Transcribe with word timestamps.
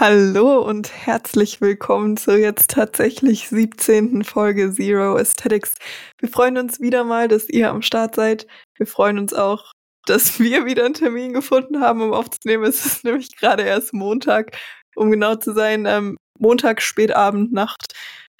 Hallo 0.00 0.62
und 0.62 0.90
herzlich 1.04 1.60
willkommen 1.60 2.16
zur 2.16 2.38
jetzt 2.38 2.70
tatsächlich 2.70 3.50
17. 3.50 4.24
Folge 4.24 4.72
Zero 4.72 5.16
Aesthetics. 5.16 5.74
Wir 6.18 6.30
freuen 6.30 6.56
uns 6.56 6.80
wieder 6.80 7.04
mal, 7.04 7.28
dass 7.28 7.50
ihr 7.50 7.68
am 7.68 7.82
Start 7.82 8.14
seid. 8.14 8.46
Wir 8.78 8.86
freuen 8.86 9.18
uns 9.18 9.34
auch, 9.34 9.72
dass 10.06 10.40
wir 10.40 10.64
wieder 10.64 10.86
einen 10.86 10.94
Termin 10.94 11.34
gefunden 11.34 11.82
haben, 11.82 12.00
um 12.00 12.14
aufzunehmen. 12.14 12.64
Es 12.64 12.86
ist 12.86 13.04
nämlich 13.04 13.36
gerade 13.36 13.64
erst 13.64 13.92
Montag, 13.92 14.56
um 14.96 15.10
genau 15.10 15.36
zu 15.36 15.52
sein, 15.52 15.84
ähm, 15.84 16.16
Montag, 16.38 16.80
Spätabend, 16.80 17.52
Nacht. 17.52 17.92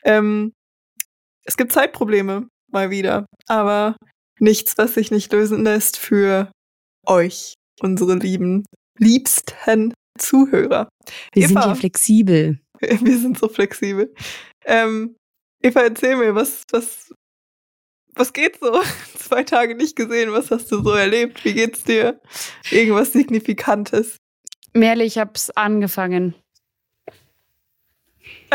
Ähm, 0.02 0.54
es 1.44 1.58
gibt 1.58 1.72
Zeitprobleme 1.72 2.48
mal 2.72 2.88
wieder, 2.88 3.26
aber 3.48 3.96
nichts, 4.38 4.78
was 4.78 4.94
sich 4.94 5.10
nicht 5.10 5.30
lösen 5.30 5.62
lässt 5.62 5.98
für 5.98 6.50
euch, 7.06 7.52
unsere 7.82 8.14
lieben, 8.14 8.64
liebsten 8.96 9.92
Zuhörer. 10.20 10.88
Wir 11.32 11.44
Eva, 11.44 11.48
sind 11.48 11.70
ja 11.70 11.74
flexibel. 11.74 12.60
wir 12.80 13.18
sind 13.18 13.38
so 13.38 13.48
flexibel. 13.48 14.14
Ähm, 14.64 15.16
Eva, 15.62 15.82
erzähl 15.82 16.16
mir, 16.16 16.34
was, 16.34 16.62
was, 16.70 17.12
was 18.14 18.32
geht 18.32 18.58
so? 18.60 18.80
Zwei 19.16 19.42
Tage 19.44 19.74
nicht 19.74 19.96
gesehen, 19.96 20.32
was 20.32 20.50
hast 20.50 20.70
du 20.72 20.82
so 20.82 20.92
erlebt? 20.92 21.44
Wie 21.44 21.54
geht's 21.54 21.84
dir? 21.84 22.20
Irgendwas 22.70 23.12
Signifikantes? 23.12 24.16
Merle, 24.72 25.04
ich 25.04 25.18
hab's 25.18 25.50
angefangen. 25.50 26.34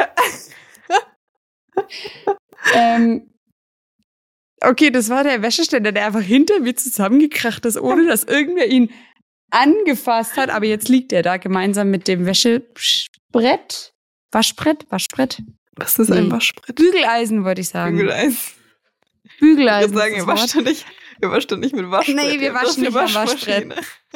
ähm, 2.73 3.29
okay, 4.61 4.89
das 4.91 5.09
war 5.09 5.23
der 5.23 5.41
Wäscheständer, 5.41 5.91
der 5.91 6.05
einfach 6.05 6.21
hinter 6.21 6.59
mir 6.59 6.75
zusammengekracht 6.75 7.65
ist, 7.65 7.77
ohne 7.77 8.05
dass 8.07 8.23
irgendwer 8.23 8.67
ihn 8.67 8.91
angefasst 9.51 10.37
hat. 10.37 10.49
Aber 10.49 10.65
jetzt 10.65 10.89
liegt 10.89 11.13
er 11.13 11.21
da 11.23 11.37
gemeinsam 11.37 11.89
mit 11.89 12.07
dem 12.07 12.25
Wäschebrett. 12.25 13.93
Waschbrett? 14.31 14.85
Waschbrett? 14.89 15.41
Was 15.77 15.99
ist 15.99 16.11
ein 16.11 16.31
Waschbrett? 16.31 16.75
Bügeleisen, 16.75 17.43
wollte 17.43 17.61
ich 17.61 17.69
sagen. 17.69 17.97
Bügeleisen. 17.97 18.37
Ich 19.23 19.39
Bügeleisen. 19.39 19.93
würde 19.93 19.99
sagen, 19.99 20.15
ihr 20.15 20.27
wascht 20.27 20.55
doch 20.55 20.61
nicht, 20.61 20.85
ihr 21.21 21.31
wascht 21.31 21.51
doch 21.51 21.57
nicht 21.57 21.75
mit 21.75 21.89
Waschbrett. 21.91 22.15
Nee, 22.15 22.39
wir 22.39 22.53
waschen 22.53 22.83
nicht 22.83 22.95
am 22.95 23.13
Waschbrett. 23.13 23.73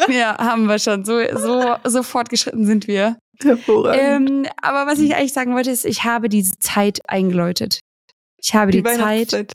Ja, 0.07 0.37
haben 0.37 0.65
wir 0.67 0.79
schon. 0.79 1.03
So, 1.03 1.19
so, 1.35 1.75
so 1.83 2.03
fortgeschritten 2.03 2.65
sind 2.65 2.87
wir. 2.87 3.17
Hervorragend. 3.41 4.29
Ähm, 4.29 4.45
aber 4.61 4.89
was 4.89 4.99
ich 4.99 5.15
eigentlich 5.15 5.33
sagen 5.33 5.53
wollte, 5.55 5.71
ist, 5.71 5.85
ich 5.85 6.03
habe 6.03 6.29
diese 6.29 6.57
Zeit 6.59 6.99
eingeläutet. 7.07 7.79
Ich 8.41 8.53
habe 8.53 8.71
die, 8.71 8.83
Zeit, 8.83 8.99
Weihnachtszeit. 8.99 9.51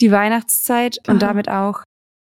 die 0.00 0.10
Weihnachtszeit 0.10 0.98
Aha. 1.04 1.12
und 1.12 1.22
damit 1.22 1.48
auch 1.48 1.82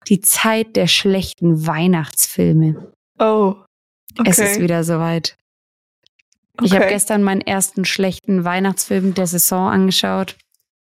die 0.08 0.20
Zeit 0.20 0.76
der 0.76 0.86
schlechten 0.86 1.66
Weihnachtsfilme. 1.66 2.92
Oh. 3.18 3.56
Okay. 4.18 4.30
Es 4.30 4.38
ist 4.38 4.60
wieder 4.60 4.84
soweit. 4.84 5.36
Ich 6.60 6.72
okay. 6.72 6.82
habe 6.82 6.90
gestern 6.90 7.22
meinen 7.22 7.40
ersten 7.40 7.84
schlechten 7.84 8.44
Weihnachtsfilm 8.44 9.14
der 9.14 9.26
Saison 9.26 9.68
angeschaut. 9.70 10.36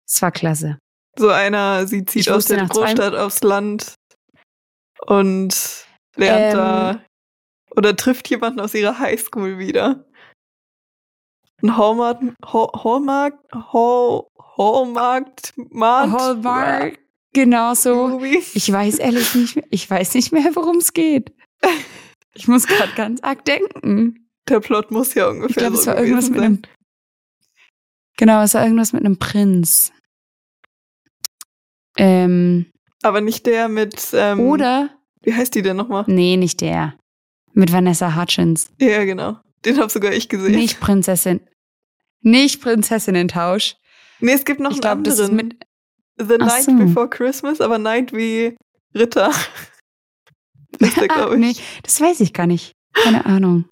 Es 0.07 0.21
war 0.21 0.31
klasse. 0.31 0.79
So 1.17 1.29
einer, 1.29 1.85
sie 1.85 2.05
zieht 2.05 2.21
Ich 2.21 2.31
aus 2.31 2.45
der 2.45 2.65
Großstadt 2.65 3.13
aufs 3.15 3.41
Land 3.41 3.95
und 5.05 5.85
lernt 6.15 6.53
Ähm. 6.53 6.57
da 6.57 7.01
oder 7.75 7.95
trifft 7.95 8.29
jemanden 8.29 8.61
aus 8.61 8.73
ihrer 8.73 8.97
Highschool 8.99 9.59
wieder. 9.59 10.05
Ein 11.61 11.75
Hallmark, 11.75 12.21
Hall- 12.45 12.71
Hallmark, 12.83 13.37
Hall, 13.53 14.23
Hallmark, 14.57 15.53
Markt, 15.71 16.13
Hallmark, 16.13 16.99
genau 17.33 17.73
so. 17.73 18.21
Ich 18.53 18.71
weiß 18.71 18.99
ehrlich 18.99 19.33
nicht 19.35 19.55
mehr, 19.55 19.65
ich 19.69 19.89
weiß 19.89 20.13
nicht 20.15 20.31
mehr, 20.31 20.49
worum 20.55 20.77
es 20.77 20.93
geht. 20.93 21.31
Ich 22.33 22.47
muss 22.47 22.67
gerade 22.67 22.93
ganz 22.95 23.21
arg 23.21 23.43
denken. 23.45 24.29
Der 24.47 24.59
Plot 24.59 24.91
muss 24.91 25.13
ja 25.13 25.27
ungefähr 25.29 25.49
Ich 25.49 25.55
glaube, 25.57 25.75
so 25.75 25.81
es 25.81 25.87
war 25.87 25.97
irgendwas 25.97 26.25
gewesen 26.27 26.31
mit 26.33 26.39
sein. 26.41 26.45
einem. 26.45 26.61
Genau, 28.17 28.41
es 28.43 28.53
war 28.53 28.63
irgendwas 28.63 28.93
mit 28.93 29.05
einem 29.05 29.17
Prinz. 29.17 29.91
Ähm, 31.97 32.65
Aber 33.03 33.21
nicht 33.21 33.45
der 33.45 33.67
mit, 33.69 34.09
ähm, 34.13 34.39
oder? 34.39 34.89
wie 35.21 35.33
heißt 35.33 35.53
die 35.55 35.61
denn 35.61 35.77
nochmal? 35.77 36.05
Nee, 36.07 36.37
nicht 36.37 36.61
der. 36.61 36.95
Mit 37.53 37.71
Vanessa 37.73 38.15
Hutchins. 38.15 38.71
Ja, 38.79 39.03
genau. 39.05 39.37
Den 39.65 39.77
habe 39.79 39.89
sogar 39.91 40.13
ich 40.13 40.29
gesehen. 40.29 40.51
Nicht 40.55 40.79
Prinzessin. 40.79 41.41
Nicht 42.21 42.61
Prinzessinnen-Tausch. 42.61 43.75
Nee, 44.21 44.33
es 44.33 44.45
gibt 44.45 44.59
noch 44.59 44.69
Ich 44.71 44.75
einen 44.75 44.81
glaube, 44.81 45.03
das 45.03 45.15
ist 45.19 45.29
anderen. 45.29 45.47
mit. 45.49 45.63
The 46.19 46.35
Ach 46.39 46.47
Night 46.47 46.63
so. 46.65 46.73
Before 46.75 47.09
Christmas, 47.09 47.61
aber 47.61 47.77
Night 47.77 48.13
wie 48.13 48.55
Ritter. 48.95 49.31
Das 50.77 50.93
der, 50.93 51.09
Ah, 51.11 51.33
ich. 51.33 51.39
nee, 51.39 51.55
das 51.83 51.99
weiß 51.99 52.19
ich 52.21 52.31
gar 52.31 52.45
nicht. 52.47 52.71
Keine 52.93 53.25
Ahnung. 53.25 53.65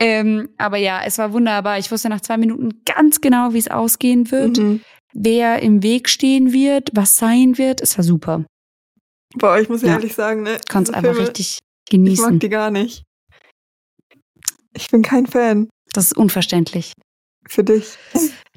Ähm, 0.00 0.48
aber 0.56 0.78
ja, 0.78 1.02
es 1.04 1.18
war 1.18 1.32
wunderbar. 1.34 1.78
Ich 1.78 1.92
wusste 1.92 2.08
nach 2.08 2.22
zwei 2.22 2.36
Minuten 2.38 2.82
ganz 2.86 3.20
genau, 3.20 3.52
wie 3.52 3.58
es 3.58 3.68
ausgehen 3.70 4.30
wird, 4.30 4.58
Mhm. 4.58 4.80
wer 5.12 5.60
im 5.62 5.82
Weg 5.82 6.08
stehen 6.08 6.52
wird, 6.52 6.88
was 6.94 7.16
sein 7.16 7.58
wird. 7.58 7.80
Es 7.82 7.96
war 7.98 8.02
super. 8.04 8.44
Boah, 9.34 9.58
ich 9.60 9.68
muss 9.68 9.82
ja 9.82 9.88
Ja. 9.88 9.94
ehrlich 9.96 10.14
sagen, 10.14 10.42
ne? 10.42 10.58
Kannst 10.68 10.92
einfach 10.92 11.12
Filme, 11.12 11.28
richtig 11.28 11.58
Ich 11.84 11.90
genießen. 11.90 12.24
mag 12.30 12.40
die 12.40 12.48
gar 12.48 12.70
nicht. 12.70 13.04
Ich 14.74 14.88
bin 14.88 15.02
kein 15.02 15.26
Fan. 15.26 15.68
Das 15.92 16.06
ist 16.06 16.16
unverständlich. 16.16 16.92
Für 17.48 17.62
dich. 17.62 17.98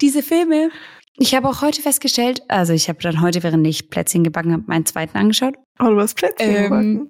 Diese 0.02 0.24
Filme, 0.24 0.72
ich 1.18 1.34
habe 1.35 1.47
auch 1.47 1.62
heute 1.62 1.81
festgestellt, 1.81 2.41
also 2.47 2.74
ich 2.74 2.90
habe 2.90 3.00
dann 3.01 3.22
heute, 3.22 3.44
während 3.44 3.66
ich 3.68 3.90
Plätzchen 3.90 4.24
gebacken 4.24 4.53
habe, 4.53 4.63
meinen 4.68 4.85
zweiten 4.85 5.18
angeschaut. 5.18 5.56
Oh, 5.79 5.88
du 5.90 6.00
hast 6.00 6.13
Plätzchen 6.16 6.56
Ähm, 6.56 6.63
gebacken. 6.63 7.09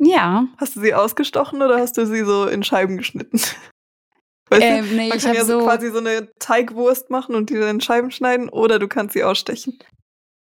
Ja. 0.00 0.46
Hast 0.58 0.76
du 0.76 0.80
sie 0.80 0.94
ausgestochen 0.94 1.60
oder 1.62 1.78
hast 1.78 1.98
du 1.98 2.06
sie 2.06 2.24
so 2.24 2.46
in 2.46 2.62
Scheiben 2.62 2.96
geschnitten? 2.98 3.38
Weißt 4.50 4.62
Ähm, 4.62 4.88
du, 4.88 4.94
nee, 4.94 5.08
man 5.08 5.18
ich 5.18 5.24
kann 5.24 5.34
ja 5.34 5.44
so 5.44 5.60
quasi 5.62 5.90
so 5.90 5.98
eine 5.98 6.30
Teigwurst 6.38 7.10
machen 7.10 7.34
und 7.34 7.50
die 7.50 7.54
dann 7.54 7.68
in 7.76 7.80
Scheiben 7.82 8.10
schneiden 8.10 8.48
oder 8.48 8.78
du 8.78 8.88
kannst 8.88 9.12
sie 9.12 9.22
ausstechen. 9.24 9.78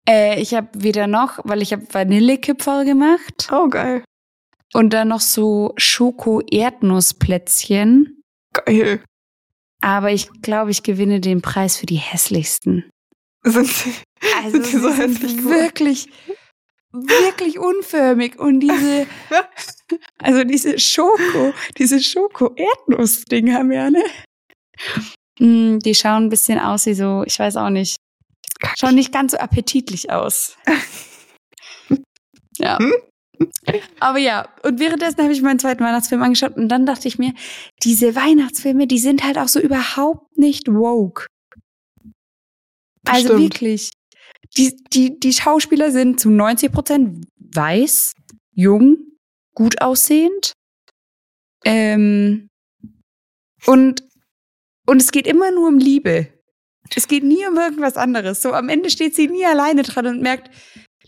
äh, 0.09 0.41
ich 0.41 0.55
habe 0.55 0.69
wieder 0.83 1.07
noch, 1.07 1.39
weil 1.45 1.61
ich 1.63 1.73
habe 1.75 1.83
Vanillekipferl 1.93 2.85
gemacht 2.87 3.49
Oh, 3.53 3.69
geil. 3.69 4.03
und 4.73 4.95
dann 4.95 5.09
noch 5.09 5.21
so 5.21 5.75
Schoko-Erdnussplätzchen. 5.77 8.23
Geil. 8.55 9.03
Aber 9.81 10.11
ich 10.13 10.29
glaube, 10.43 10.71
ich 10.71 10.83
gewinne 10.83 11.21
den 11.21 11.41
Preis 11.43 11.77
für 11.77 11.87
die 11.87 11.97
hässlichsten. 11.97 12.91
Sind 13.45 13.67
sie, 13.67 13.93
Also 14.37 14.51
sind 14.63 14.67
die 14.67 14.77
so 14.77 14.89
sind 14.91 14.99
hässlich 15.15 15.37
geworden? 15.39 15.55
wirklich, 15.61 16.09
wirklich 16.93 17.59
unförmig 17.59 18.39
und 18.39 18.61
diese, 18.61 19.07
also 20.19 20.45
diese 20.45 20.79
Schoko, 20.79 21.55
diese 21.79 22.01
Schoko-Erdnuss-Dinger, 22.01 23.65
Merle. 23.65 24.05
Mm, 25.39 25.79
Die 25.79 25.95
schauen 25.95 26.25
ein 26.25 26.29
bisschen 26.29 26.59
aus 26.59 26.85
wie 26.87 26.95
so, 26.95 27.23
ich 27.27 27.39
weiß 27.39 27.57
auch 27.57 27.71
nicht, 27.71 27.97
schauen 28.79 28.95
nicht 28.97 29.13
ganz 29.13 29.33
so 29.33 29.39
appetitlich 29.39 30.11
aus. 30.11 30.57
Ja. 32.59 32.79
Hm? 32.79 32.93
Aber 34.01 34.19
ja, 34.19 34.49
und 34.63 34.81
währenddessen 34.81 35.23
habe 35.23 35.33
ich 35.33 35.43
meinen 35.43 35.59
zweiten 35.59 35.83
Weihnachtsfilm 35.83 36.23
angeschaut 36.23 36.57
und 36.57 36.69
dann 36.69 36.87
dachte 36.87 37.09
ich 37.09 37.19
mir, 37.19 37.33
diese 37.83 38.15
Weihnachtsfilme, 38.15 38.87
die 38.87 38.99
sind 38.99 39.25
halt 39.25 39.39
auch 39.39 39.49
so 39.49 39.61
überhaupt 39.61 40.37
nicht 40.37 40.69
woke. 40.69 41.27
Also 43.07 43.29
stimmt. 43.29 43.41
wirklich. 43.41 43.91
Die, 44.57 44.77
die, 44.93 45.19
die 45.19 45.33
Schauspieler 45.33 45.91
sind 45.91 46.21
zu 46.21 46.31
90 46.31 46.73
Prozent 46.73 47.27
weiß, 47.37 48.15
jung, 48.53 48.97
gut 49.55 49.81
aussehend. 49.81 50.53
Ähm, 51.65 52.49
und, 53.67 54.03
und 54.87 55.03
es 55.03 55.13
geht 55.13 55.27
immer 55.27 55.51
nur 55.51 55.69
um 55.69 55.79
Liebe. 55.79 56.29
Es 56.95 57.07
geht 57.07 57.23
nie 57.23 57.47
um 57.47 57.57
irgendwas 57.57 57.97
anderes. 57.97 58.43
So 58.43 58.53
am 58.53 58.69
Ende 58.69 58.91
steht 58.91 59.15
sie 59.15 59.29
nie 59.29 59.45
alleine 59.45 59.83
dran 59.83 60.07
und 60.07 60.23
merkt, 60.23 60.51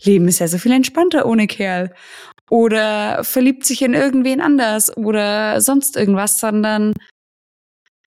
Leben 0.03 0.27
ist 0.27 0.39
ja 0.39 0.47
so 0.47 0.57
viel 0.57 0.71
entspannter 0.71 1.25
ohne 1.25 1.47
Kerl. 1.47 1.93
Oder 2.49 3.23
verliebt 3.23 3.65
sich 3.65 3.81
in 3.81 3.93
irgendwen 3.93 4.41
anders 4.41 4.95
oder 4.95 5.61
sonst 5.61 5.95
irgendwas, 5.95 6.39
sondern 6.39 6.93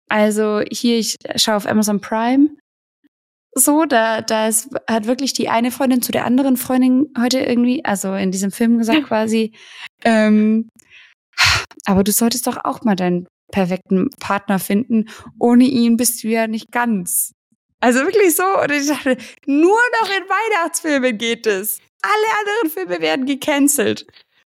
also 0.08 0.62
hier, 0.70 0.98
ich 0.98 1.16
schaue 1.36 1.56
auf 1.56 1.66
Amazon 1.66 2.00
Prime 2.00 2.50
so, 3.54 3.84
da, 3.84 4.20
da 4.20 4.48
ist, 4.48 4.68
hat 4.88 5.06
wirklich 5.06 5.32
die 5.32 5.48
eine 5.48 5.70
Freundin 5.70 6.02
zu 6.02 6.12
der 6.12 6.24
anderen 6.24 6.56
Freundin 6.56 7.12
heute 7.18 7.38
irgendwie, 7.38 7.84
also 7.84 8.14
in 8.14 8.32
diesem 8.32 8.50
Film 8.50 8.78
gesagt 8.78 9.04
quasi, 9.04 9.52
ähm, 10.04 10.68
aber 11.84 12.02
du 12.02 12.12
solltest 12.12 12.46
doch 12.46 12.64
auch 12.64 12.82
mal 12.82 12.96
deinen 12.96 13.26
perfekten 13.52 14.10
Partner 14.18 14.58
finden. 14.58 15.08
Ohne 15.38 15.64
ihn 15.64 15.96
bist 15.96 16.24
du 16.24 16.28
ja 16.28 16.46
nicht 16.46 16.72
ganz. 16.72 17.32
Also 17.84 18.00
wirklich 18.00 18.34
so. 18.34 18.44
Und 18.62 18.70
ich 18.72 18.88
dachte, 18.88 19.18
nur 19.44 19.78
noch 20.00 20.08
in 20.08 20.22
Weihnachtsfilmen 20.22 21.18
geht 21.18 21.46
es. 21.46 21.80
Alle 22.00 22.38
anderen 22.40 22.70
Filme 22.70 23.02
werden 23.02 23.26
gecancelt. 23.26 24.06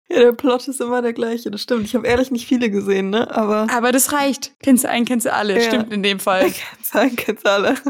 Ja, 0.08 0.20
der 0.20 0.32
Plot 0.32 0.66
ist 0.68 0.80
immer 0.80 1.02
der 1.02 1.12
gleiche, 1.12 1.50
das 1.50 1.60
stimmt. 1.60 1.84
Ich 1.84 1.94
habe 1.94 2.06
ehrlich 2.06 2.30
nicht 2.30 2.46
viele 2.46 2.70
gesehen, 2.70 3.10
ne? 3.10 3.30
Aber 3.36 3.66
Aber 3.70 3.92
das 3.92 4.14
reicht. 4.14 4.54
Kennst 4.62 4.84
du 4.84 4.88
einen, 4.88 5.04
kennst 5.04 5.26
du 5.26 5.34
alle. 5.34 5.54
Ja. 5.54 5.60
Stimmt 5.60 5.92
in 5.92 6.02
dem 6.02 6.18
Fall. 6.18 6.50
sagen 6.82 7.16
jetzt 7.26 7.46
alle. 7.46 7.74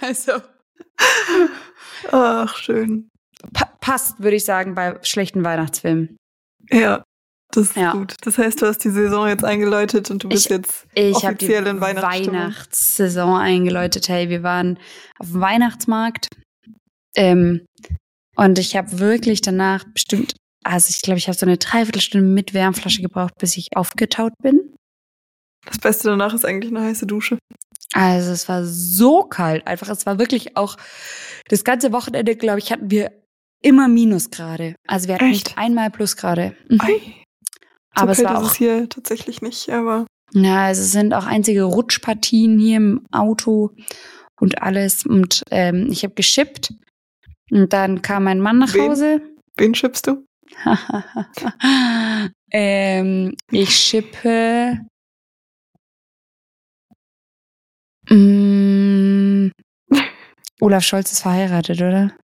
Also 0.00 0.32
Ach, 2.12 2.56
schön. 2.56 3.08
pa 3.52 3.64
passt, 3.80 4.22
würde 4.22 4.36
ich 4.36 4.44
sagen, 4.44 4.76
bei 4.76 4.98
schlechten 5.02 5.44
Weihnachtsfilmen. 5.44 6.16
Ja, 6.70 7.02
Das 7.56 7.68
ist 7.68 7.76
Ja. 7.76 7.92
gut. 7.92 8.14
Das 8.22 8.38
heißt, 8.38 8.60
du 8.62 8.66
hast 8.66 8.78
die 8.84 8.90
Saison 8.90 9.26
jetzt 9.28 9.44
eingeläutet 9.44 10.10
und 10.10 10.22
du 10.22 10.28
bist 10.28 10.46
Ich- 10.46 10.50
jetzt 10.50 10.86
Ich 10.94 11.14
offiziell 11.16 11.66
in 11.66 11.80
Weihnachtsstimmung. 11.80 12.34
Weihnachtssaison 12.40 13.36
eingeläutet. 13.36 14.08
Hey, 14.08 14.28
wir 14.28 14.42
waren 14.42 14.78
auf 15.18 15.30
dem 15.30 15.40
Weihnachtsmarkt. 15.40 16.28
Ähm, 17.16 17.64
und 18.36 18.58
ich 18.58 18.76
habe 18.76 18.98
wirklich 18.98 19.40
danach 19.40 19.84
bestimmt, 19.84 20.34
also 20.64 20.90
ich 20.90 21.00
glaube, 21.00 21.18
ich 21.18 21.28
habe 21.28 21.38
so 21.38 21.46
eine 21.46 21.56
Dreiviertelstunde 21.56 22.26
mit 22.26 22.52
Wärmflasche 22.52 23.00
gebraucht, 23.00 23.32
bis 23.38 23.56
ich 23.56 23.68
aufgetaut 23.74 24.32
bin. 24.42 24.74
Das 25.64 25.78
Beste 25.78 26.08
danach 26.10 26.34
ist 26.34 26.44
eigentlich 26.44 26.70
eine 26.74 26.82
heiße 26.84 27.06
Dusche. 27.06 27.38
Also 27.94 28.32
es 28.32 28.48
war 28.48 28.64
so 28.64 29.22
kalt. 29.22 29.66
Einfach, 29.66 29.88
es 29.88 30.04
war 30.04 30.18
wirklich 30.18 30.56
auch 30.56 30.76
das 31.48 31.64
ganze 31.64 31.92
Wochenende, 31.92 32.36
glaube 32.36 32.58
ich, 32.58 32.70
hatten 32.70 32.90
wir 32.90 33.10
immer 33.64 33.88
Minusgrade. 33.88 34.74
Also 34.86 35.08
wir 35.08 35.14
hatten 35.14 35.30
Echt? 35.30 35.46
nicht 35.46 35.58
einmal 35.58 35.90
Plusgrade. 35.90 36.54
Mhm. 36.68 36.80
Ei. 37.96 38.00
So 38.00 38.02
Aber 38.02 38.12
es 38.12 38.24
war 38.24 38.38
auch 38.38 38.50
es 38.50 38.56
hier 38.56 38.88
tatsächlich 38.88 39.42
nicht, 39.42 39.70
aber 39.70 40.06
Ja, 40.32 40.66
also 40.66 40.82
es 40.82 40.92
sind 40.92 41.14
auch 41.14 41.26
einzige 41.26 41.62
Rutschpartien 41.64 42.58
hier 42.58 42.76
im 42.76 43.06
Auto 43.10 43.70
und 44.40 44.62
alles. 44.62 45.06
Und 45.06 45.42
ähm, 45.50 45.88
ich 45.90 46.04
habe 46.04 46.14
geschippt. 46.14 46.74
Und 47.50 47.72
dann 47.72 48.02
kam 48.02 48.24
mein 48.24 48.40
Mann 48.40 48.58
nach 48.58 48.74
Wen? 48.74 48.90
Hause. 48.90 49.20
wen 49.56 49.74
schippst 49.74 50.06
du? 50.08 50.24
ähm, 52.50 53.34
ich 53.50 53.70
schippe. 53.70 54.80
Mm, 58.08 59.50
Olaf 60.60 60.84
Scholz 60.84 61.12
ist 61.12 61.22
verheiratet, 61.22 61.80
oder? 61.80 62.16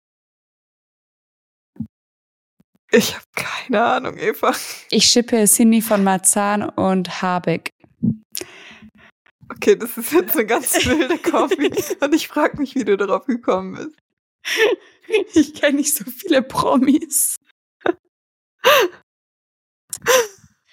Ich 2.92 3.16
habe 3.16 3.26
keine 3.36 3.84
Ahnung, 3.84 4.18
Eva. 4.18 4.54
Ich 4.90 5.06
schippe 5.06 5.46
Cindy 5.46 5.82
von 5.82 6.04
Marzahn 6.04 6.68
und 6.70 7.22
Habeck. 7.22 7.70
Okay, 9.50 9.76
das 9.76 9.98
ist 9.98 10.12
jetzt 10.12 10.36
eine 10.36 10.46
ganz 10.46 10.74
wilde 10.86 11.18
Kombi. 11.18 11.72
und 12.00 12.14
ich 12.16 12.28
frage 12.28 12.58
mich, 12.58 12.76
wie 12.76 12.86
du 12.86 12.98
darauf 12.98 13.26
gekommen 13.26 13.76
bist. 13.76 13.98
Ich 15.34 15.54
kenne 15.54 15.78
nicht 15.78 15.96
so 15.96 16.06
viele 16.06 16.42
Promis. 16.42 17.38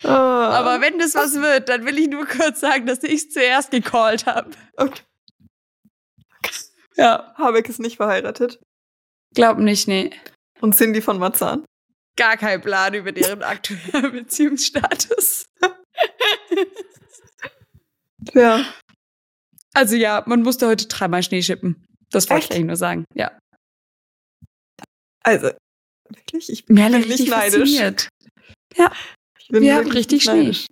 Ah, 0.05 0.51
Aber 0.51 0.81
wenn 0.81 0.99
das 0.99 1.15
was 1.15 1.35
wird, 1.35 1.69
dann 1.69 1.85
will 1.85 1.99
ich 1.99 2.09
nur 2.09 2.25
kurz 2.25 2.61
sagen, 2.61 2.87
dass 2.87 3.03
ich 3.03 3.31
zuerst 3.31 3.71
gecallt 3.73 4.27
habe. 4.27 4.51
okay. 4.77 5.03
Ja. 6.97 7.33
Habeck 7.37 7.69
ist 7.69 7.81
nicht 7.81 7.97
verheiratet. 7.97 8.61
Glaub 9.35 9.59
nicht, 9.59 9.87
nee. 9.89 10.11
Und 10.61 10.75
Cindy 10.75 11.01
von 11.01 11.19
Marzahn. 11.19 11.65
Gar 12.19 12.37
kein 12.37 12.61
Plan 12.61 12.95
über 12.95 13.13
deren 13.13 13.43
aktuellen 13.45 14.13
Beziehungsstatus. 14.13 15.47
Ja. 18.35 18.65
Also 19.73 19.95
ja, 19.95 20.25
man 20.27 20.43
musste 20.43 20.67
heute 20.67 20.89
dreimal 20.89 21.23
Schnee 21.23 21.43
schippen. 21.43 21.87
Das 22.11 22.29
wollte 22.29 22.47
ich 22.47 22.51
eigentlich 22.53 22.67
nur 22.67 22.77
sagen. 22.77 23.05
Ja. 23.15 23.39
Also, 25.23 25.53
wirklich? 26.09 26.51
Ich 26.51 26.67
bin 26.67 26.75
nicht 26.75 27.29
neidisch. 27.29 27.71
Ich 27.71 29.49
bin 29.49 29.63
Wir 29.63 29.77
haben 29.77 29.91
richtig 29.91 30.13
nicht 30.13 30.23
Schnee. 30.25 30.43
neidisch. 30.43 30.67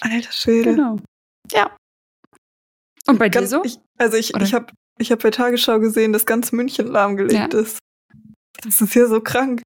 Alter 0.00 0.32
Schwede. 0.32 0.70
Genau. 0.74 0.98
Ja. 1.50 1.76
Und 3.08 3.18
bei 3.18 3.28
dir 3.28 3.40
Ganz, 3.40 3.50
so? 3.50 3.64
ich, 3.64 3.78
also 3.98 4.16
ich, 4.16 4.34
Oder? 4.34 4.44
ich 4.44 4.54
habe 4.54 4.72
ich 4.98 5.10
hab 5.10 5.22
bei 5.22 5.30
Tagesschau 5.30 5.80
gesehen, 5.80 6.12
dass 6.12 6.24
ganz 6.24 6.52
München 6.52 6.86
lahmgelegt 6.86 7.54
ist. 7.54 7.78
Das 8.62 8.80
ist 8.80 8.94
ja 8.94 9.06
so 9.06 9.20
krank. 9.20 9.62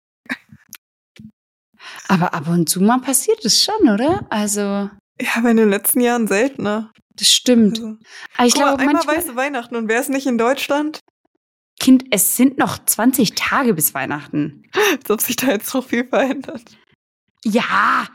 Aber 2.11 2.35
ab 2.35 2.49
und 2.49 2.69
zu 2.69 2.81
mal 2.81 2.99
passiert 3.01 3.45
es 3.45 3.63
schon, 3.63 3.89
oder? 3.89 4.27
Also, 4.31 4.61
Ja, 4.61 5.29
aber 5.37 5.51
in 5.51 5.57
den 5.59 5.71
letzten 5.71 6.01
Jahren 6.01 6.27
seltener. 6.27 6.91
das 7.17 7.31
stimmt. 7.33 7.79
Also, 7.79 7.97
Aber 8.37 8.47
ich 8.47 8.55
guck 8.55 8.63
mal, 8.63 8.77
glaube, 8.77 8.91
einmal 8.99 9.07
weiße 9.17 9.37
Weihnachten 9.37 9.77
und 9.77 9.89
wer 9.89 10.01
ist 10.01 10.11
nicht 10.11 10.27
in 10.27 10.39
Deutschland? 10.39 11.01
Kind, 11.79 12.05
es 12.11 12.37
sind 12.37 12.59
noch 12.59 12.79
20 12.85 13.35
Tage 13.37 13.73
bis 13.75 13.95
Weihnachten. 13.95 14.65
Als 14.93 15.11
ob 15.11 15.21
sich 15.21 15.37
da 15.37 15.47
jetzt 15.49 15.73
noch 15.73 15.85
viel 15.87 16.07
verändert. 16.07 16.63
Ja, 17.45 18.07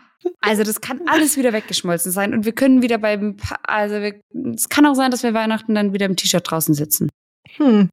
also 0.42 0.63
das 0.63 0.81
kann 0.81 1.01
alles 1.07 1.38
wieder 1.38 1.53
weggeschmolzen 1.53 2.12
sein 2.12 2.33
und 2.33 2.45
wir 2.45 2.53
können 2.53 2.81
wieder 2.81 2.97
beim, 3.00 3.38
Pa- 3.38 3.59
also 3.63 3.95
wir, 4.01 4.19
es 4.56 4.69
kann 4.69 4.86
auch 4.86 4.94
sein, 4.95 5.09
dass 5.12 5.24
wir 5.24 5.33
Weihnachten 5.33 5.74
dann 5.74 5.94
wieder 5.94 6.06
im 6.06 6.15
T-Shirt 6.15 6.50
draußen 6.50 6.74
sitzen. 6.75 7.09
Hm. 7.57 7.89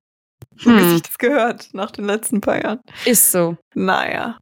So 0.57 0.71
wie 0.71 0.81
Hm. 0.81 0.91
sich 0.91 1.03
das 1.03 1.17
gehört 1.19 1.69
nach 1.73 1.91
den 1.91 2.05
letzten 2.07 2.41
paar 2.41 2.61
Jahren. 2.63 2.81
Ist 3.07 3.31
so. 3.33 3.57
Naja. 3.75 4.39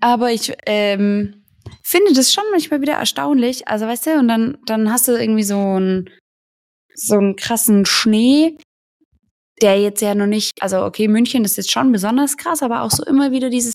Aber 0.00 0.30
ich 0.30 0.52
ähm, 0.66 1.44
finde 1.82 2.12
das 2.12 2.32
schon 2.32 2.44
manchmal 2.50 2.80
wieder 2.80 2.94
erstaunlich. 2.94 3.68
Also 3.68 3.86
weißt 3.86 4.06
du, 4.06 4.18
und 4.18 4.28
dann, 4.28 4.58
dann 4.66 4.90
hast 4.92 5.08
du 5.08 5.12
irgendwie 5.12 5.42
so 5.42 5.58
einen 5.58 6.10
so 6.94 7.34
krassen 7.36 7.86
Schnee, 7.86 8.58
der 9.62 9.80
jetzt 9.80 10.02
ja 10.02 10.14
noch 10.14 10.26
nicht, 10.26 10.62
also 10.62 10.84
okay, 10.84 11.08
München 11.08 11.44
ist 11.44 11.56
jetzt 11.56 11.72
schon 11.72 11.92
besonders 11.92 12.36
krass, 12.36 12.62
aber 12.62 12.82
auch 12.82 12.90
so 12.90 13.04
immer 13.04 13.32
wieder 13.32 13.50
dieses, 13.50 13.74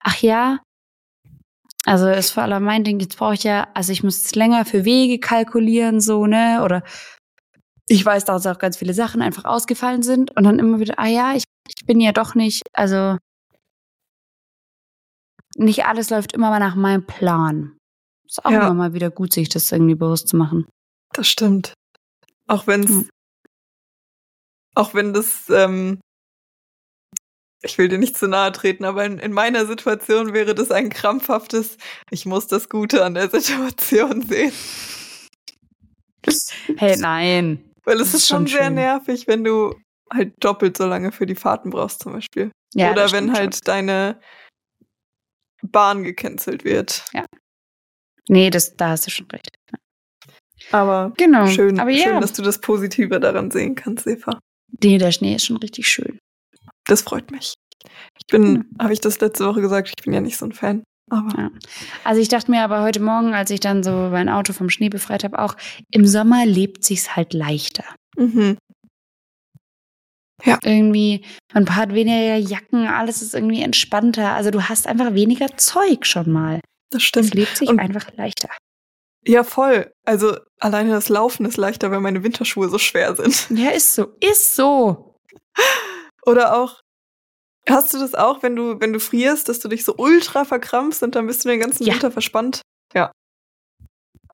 ach 0.00 0.20
ja, 0.22 0.60
also 1.86 2.08
ist 2.08 2.30
vor 2.30 2.44
allem 2.44 2.64
mein 2.64 2.84
Ding, 2.84 3.00
jetzt 3.00 3.18
brauche 3.18 3.34
ich 3.34 3.44
ja, 3.44 3.68
also 3.74 3.92
ich 3.92 4.02
muss 4.02 4.22
jetzt 4.22 4.36
länger 4.36 4.64
für 4.64 4.84
Wege 4.84 5.18
kalkulieren, 5.18 6.00
so, 6.00 6.26
ne? 6.26 6.62
Oder 6.64 6.82
ich 7.88 8.04
weiß, 8.04 8.24
dass 8.24 8.46
auch 8.46 8.58
ganz 8.58 8.78
viele 8.78 8.94
Sachen 8.94 9.20
einfach 9.20 9.44
ausgefallen 9.44 10.02
sind 10.02 10.34
und 10.36 10.44
dann 10.44 10.58
immer 10.58 10.80
wieder, 10.80 10.98
ah 10.98 11.06
ja, 11.06 11.34
ich, 11.34 11.44
ich 11.68 11.86
bin 11.86 12.00
ja 12.00 12.12
doch 12.12 12.34
nicht, 12.34 12.62
also 12.72 13.18
nicht 15.56 15.84
alles 15.86 16.10
läuft 16.10 16.32
immer 16.32 16.50
mal 16.50 16.58
nach 16.58 16.74
meinem 16.74 17.06
Plan. 17.06 17.76
Ist 18.26 18.44
auch 18.44 18.50
Ja. 18.50 18.62
immer 18.66 18.74
mal 18.74 18.92
wieder 18.94 19.10
gut, 19.10 19.32
sich 19.32 19.48
das 19.48 19.70
irgendwie 19.72 19.94
bewusst 19.94 20.28
zu 20.28 20.36
machen. 20.36 20.66
Das 21.12 21.28
stimmt. 21.28 21.74
Auch 22.48 22.66
wenn 22.66 22.84
es, 22.84 22.90
Hm. 22.90 23.08
auch 24.74 24.94
wenn 24.94 25.12
das, 25.12 25.48
ähm, 25.50 26.00
ich 27.62 27.78
will 27.78 27.88
dir 27.88 27.98
nicht 27.98 28.16
zu 28.16 28.26
nahe 28.28 28.52
treten, 28.52 28.84
aber 28.84 29.04
in, 29.04 29.18
in 29.18 29.32
meiner 29.32 29.64
Situation 29.66 30.34
wäre 30.34 30.54
das 30.54 30.70
ein 30.70 30.90
krampfhaftes, 30.90 31.78
ich 32.10 32.26
muss 32.26 32.46
das 32.46 32.68
Gute 32.68 33.04
an 33.04 33.14
der 33.14 33.30
Situation 33.30 34.22
sehen. 34.28 34.52
Hey, 36.76 36.96
nein. 36.98 37.70
Weil 37.84 38.00
es 38.00 38.08
ist, 38.08 38.14
ist 38.14 38.28
schon 38.28 38.46
schon 38.48 38.58
sehr 38.58 38.70
nervig, 38.70 39.26
wenn 39.26 39.44
du 39.44 39.74
halt 40.12 40.32
doppelt 40.42 40.76
so 40.76 40.86
lange 40.86 41.12
für 41.12 41.26
die 41.26 41.34
Fahrten 41.34 41.70
brauchst, 41.70 42.02
zum 42.02 42.12
Beispiel. 42.12 42.50
Ja, 42.74 42.90
Oder 42.92 43.12
wenn 43.12 43.32
halt 43.32 43.66
deine 43.68 44.20
Bahn 45.70 46.04
gecancelt 46.04 46.64
wird. 46.64 47.04
schon. 47.12 47.22
Nee, 48.28 48.50
das, 48.50 48.74
da 48.76 48.90
hast 48.90 49.06
du 49.06 49.10
schon 49.10 49.26
recht. 49.30 49.48
Aber 50.72 51.12
Genau. 51.18 51.46
schön, 51.46 51.78
Aber 51.78 51.90
ja, 51.90 52.04
schön, 52.04 52.20
dass 52.20 52.32
du 52.32 52.42
das 52.42 52.58
Positive 52.60 53.20
daran 53.20 53.50
sehen 53.50 53.74
kannst, 53.74 54.06
Eva. 54.06 54.38
nee, 54.82 54.98
der 54.98 55.12
Schnee 55.12 55.34
ist 55.34 55.46
schon 55.46 55.58
richtig 55.58 55.86
schön. 55.88 56.18
Das 56.86 57.02
freut 57.02 57.30
mich. 57.30 57.54
Ich 58.18 58.26
bin, 58.30 58.44
Hm. 58.56 58.64
habe 58.80 58.92
ich 58.94 59.00
das 59.00 59.20
letzte 59.20 59.46
Woche 59.46 59.60
gesagt, 59.60 59.92
ich 59.96 60.04
bin 60.04 60.14
ja 60.14 60.20
nicht 60.20 60.38
so 60.38 60.46
ein 60.46 60.52
Fan. 60.52 60.82
Aber 61.10 61.38
Ja. 61.38 61.50
Also 62.04 62.20
ich 62.22 62.28
dachte 62.28 62.50
mir 62.50 62.62
aber 62.62 62.82
heute 62.82 63.00
Morgen, 63.00 63.34
als 63.34 63.50
ich 63.50 63.60
dann 63.60 63.82
so 63.82 63.90
mein 64.10 64.30
Auto 64.30 64.54
vom 64.54 64.70
Schnee 64.70 64.88
befreit 64.88 65.22
habe, 65.24 65.38
auch 65.38 65.54
im 65.90 66.06
Sommer 66.06 66.46
lebt 66.46 66.82
sich's 66.84 67.14
halt 67.14 67.34
leichter. 67.34 67.84
mhm. 68.16 68.56
Irgendwie, 70.62 71.24
man 71.52 71.74
hat 71.74 71.92
weniger 71.94 72.36
Jacken, 72.36 72.86
alles 72.86 73.22
ist 73.22 73.34
irgendwie 73.34 73.62
entspannter. 73.62 74.32
Also 74.34 74.50
du 74.50 74.62
hast 74.68 74.86
einfach 74.86 75.14
weniger 75.14 75.56
Zeug 75.56 76.06
schon 76.06 76.30
mal. 76.30 76.60
das 76.90 77.02
Es 77.02 77.08
stimmt. 77.08 77.34
lebt 77.34 77.56
sich 77.56 77.68
Und- 77.68 77.80
einfach 77.80 78.12
leichter. 78.16 78.48
Ja, 79.26 79.42
voll. 79.42 79.90
Also 80.04 80.36
alleine 80.60 80.90
das 80.90 81.08
Laufen 81.08 81.46
ist 81.46 81.56
leichter, 81.56 81.90
weil 81.90 82.00
meine 82.00 82.22
Winterschuhe 82.22 82.68
so 82.68 82.78
schwer 82.78 83.16
sind. 83.16 83.48
Ja, 83.58 83.70
ist 83.70 83.94
so. 83.94 84.14
Ist 84.20 84.54
so. 84.54 85.16
Oder 86.26 86.56
auch, 86.56 86.80
hast 87.68 87.94
du 87.94 87.98
das 87.98 88.14
auch, 88.14 88.42
wenn 88.42 88.54
du, 88.54 88.78
wenn 88.80 88.92
du 88.92 89.00
frierst, 89.00 89.48
dass 89.48 89.60
du 89.60 89.68
dich 89.68 89.84
so 89.84 89.94
ultra 89.96 90.44
verkrampfst 90.44 91.02
und 91.02 91.14
dann 91.14 91.26
bist 91.26 91.44
du 91.44 91.48
den 91.48 91.60
ganzen 91.60 91.84
Ja. 91.84 91.94
Winter 91.94 92.10
verspannt? 92.10 92.60
Ja. 92.92 93.10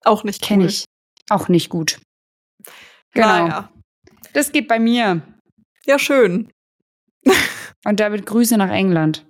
Auch 0.04 0.24
nicht 0.24 0.42
Kenne 0.42 0.64
cool. 0.64 0.70
ich. 0.70 0.84
Auch 1.28 1.48
nicht 1.48 1.68
gut. 1.70 2.00
Genau. 3.12 3.26
Naja. 3.46 3.72
Das 4.32 4.50
geht 4.52 4.66
bei 4.68 4.78
mir. 4.80 5.22
Ja, 5.90 5.98
schön. 5.98 6.48
Und 7.84 7.98
damit 7.98 8.24
Grüße 8.24 8.56
nach 8.56 8.70
England. 8.70 9.26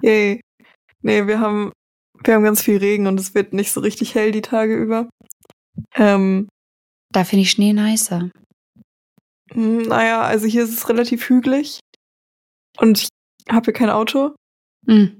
Yay. 0.00 0.40
Nee, 1.02 1.26
wir 1.26 1.40
haben, 1.40 1.72
wir 2.22 2.34
haben 2.34 2.44
ganz 2.44 2.62
viel 2.62 2.76
Regen 2.76 3.08
und 3.08 3.18
es 3.18 3.34
wird 3.34 3.52
nicht 3.52 3.72
so 3.72 3.80
richtig 3.80 4.14
hell 4.14 4.30
die 4.30 4.40
Tage 4.40 4.76
über. 4.76 5.10
Ähm, 5.96 6.46
Da 7.12 7.24
finde 7.24 7.42
ich 7.42 7.50
Schnee 7.50 7.72
nicer. 7.72 8.30
Hm, 9.50 9.82
Naja, 9.82 10.22
also 10.22 10.46
hier 10.46 10.62
ist 10.62 10.70
es 10.78 10.88
relativ 10.88 11.28
hügelig. 11.28 11.80
Und 12.78 13.00
ich 13.02 13.08
habe 13.50 13.64
hier 13.64 13.74
kein 13.74 13.90
Auto. 13.90 14.36
Mhm. 14.86 15.18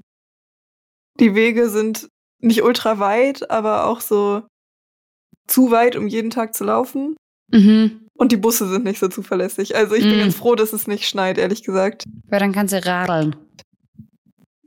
Die 1.19 1.35
Wege 1.35 1.69
sind 1.69 2.07
nicht 2.41 2.63
ultra 2.63 2.99
weit, 2.99 3.51
aber 3.51 3.85
auch 3.87 3.99
so 3.99 4.47
zu 5.45 5.71
weit, 5.71 5.97
um 5.97 6.07
jeden 6.07 6.29
Tag 6.29 6.53
zu 6.55 6.63
laufen. 6.63 7.17
Mhm. 7.51 8.04
Und 8.17 8.31
die 8.31 8.37
Busse 8.37 8.67
sind 8.69 8.85
nicht 8.85 8.99
so 8.99 9.07
zuverlässig. 9.09 9.75
Also 9.75 9.93
ich 9.95 10.03
bin 10.03 10.17
Mm. 10.17 10.19
ganz 10.21 10.35
froh, 10.35 10.55
dass 10.55 10.71
es 10.73 10.87
nicht 10.87 11.07
schneit, 11.07 11.37
ehrlich 11.37 11.63
gesagt. 11.63 12.03
Weil 12.27 12.39
dann 12.39 12.53
kannst 12.53 12.73
du 12.73 12.83
radeln. 12.85 13.35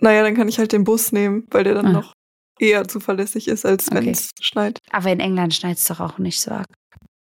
Naja, 0.00 0.22
dann 0.22 0.34
kann 0.36 0.48
ich 0.48 0.58
halt 0.58 0.72
den 0.72 0.84
Bus 0.84 1.12
nehmen, 1.12 1.46
weil 1.50 1.64
der 1.64 1.74
dann 1.74 1.86
Ah. 1.86 1.92
noch 1.92 2.12
eher 2.60 2.86
zuverlässig 2.86 3.48
ist, 3.48 3.64
als 3.64 3.90
wenn 3.90 3.98
Okay. 3.98 4.10
es 4.10 4.30
schneit. 4.40 4.78
Aber 4.90 5.10
in 5.10 5.20
England 5.20 5.54
schneit 5.54 5.78
es 5.78 5.84
doch 5.84 6.00
auch 6.00 6.18
nicht 6.18 6.40
so 6.40 6.50
arg. 6.52 6.66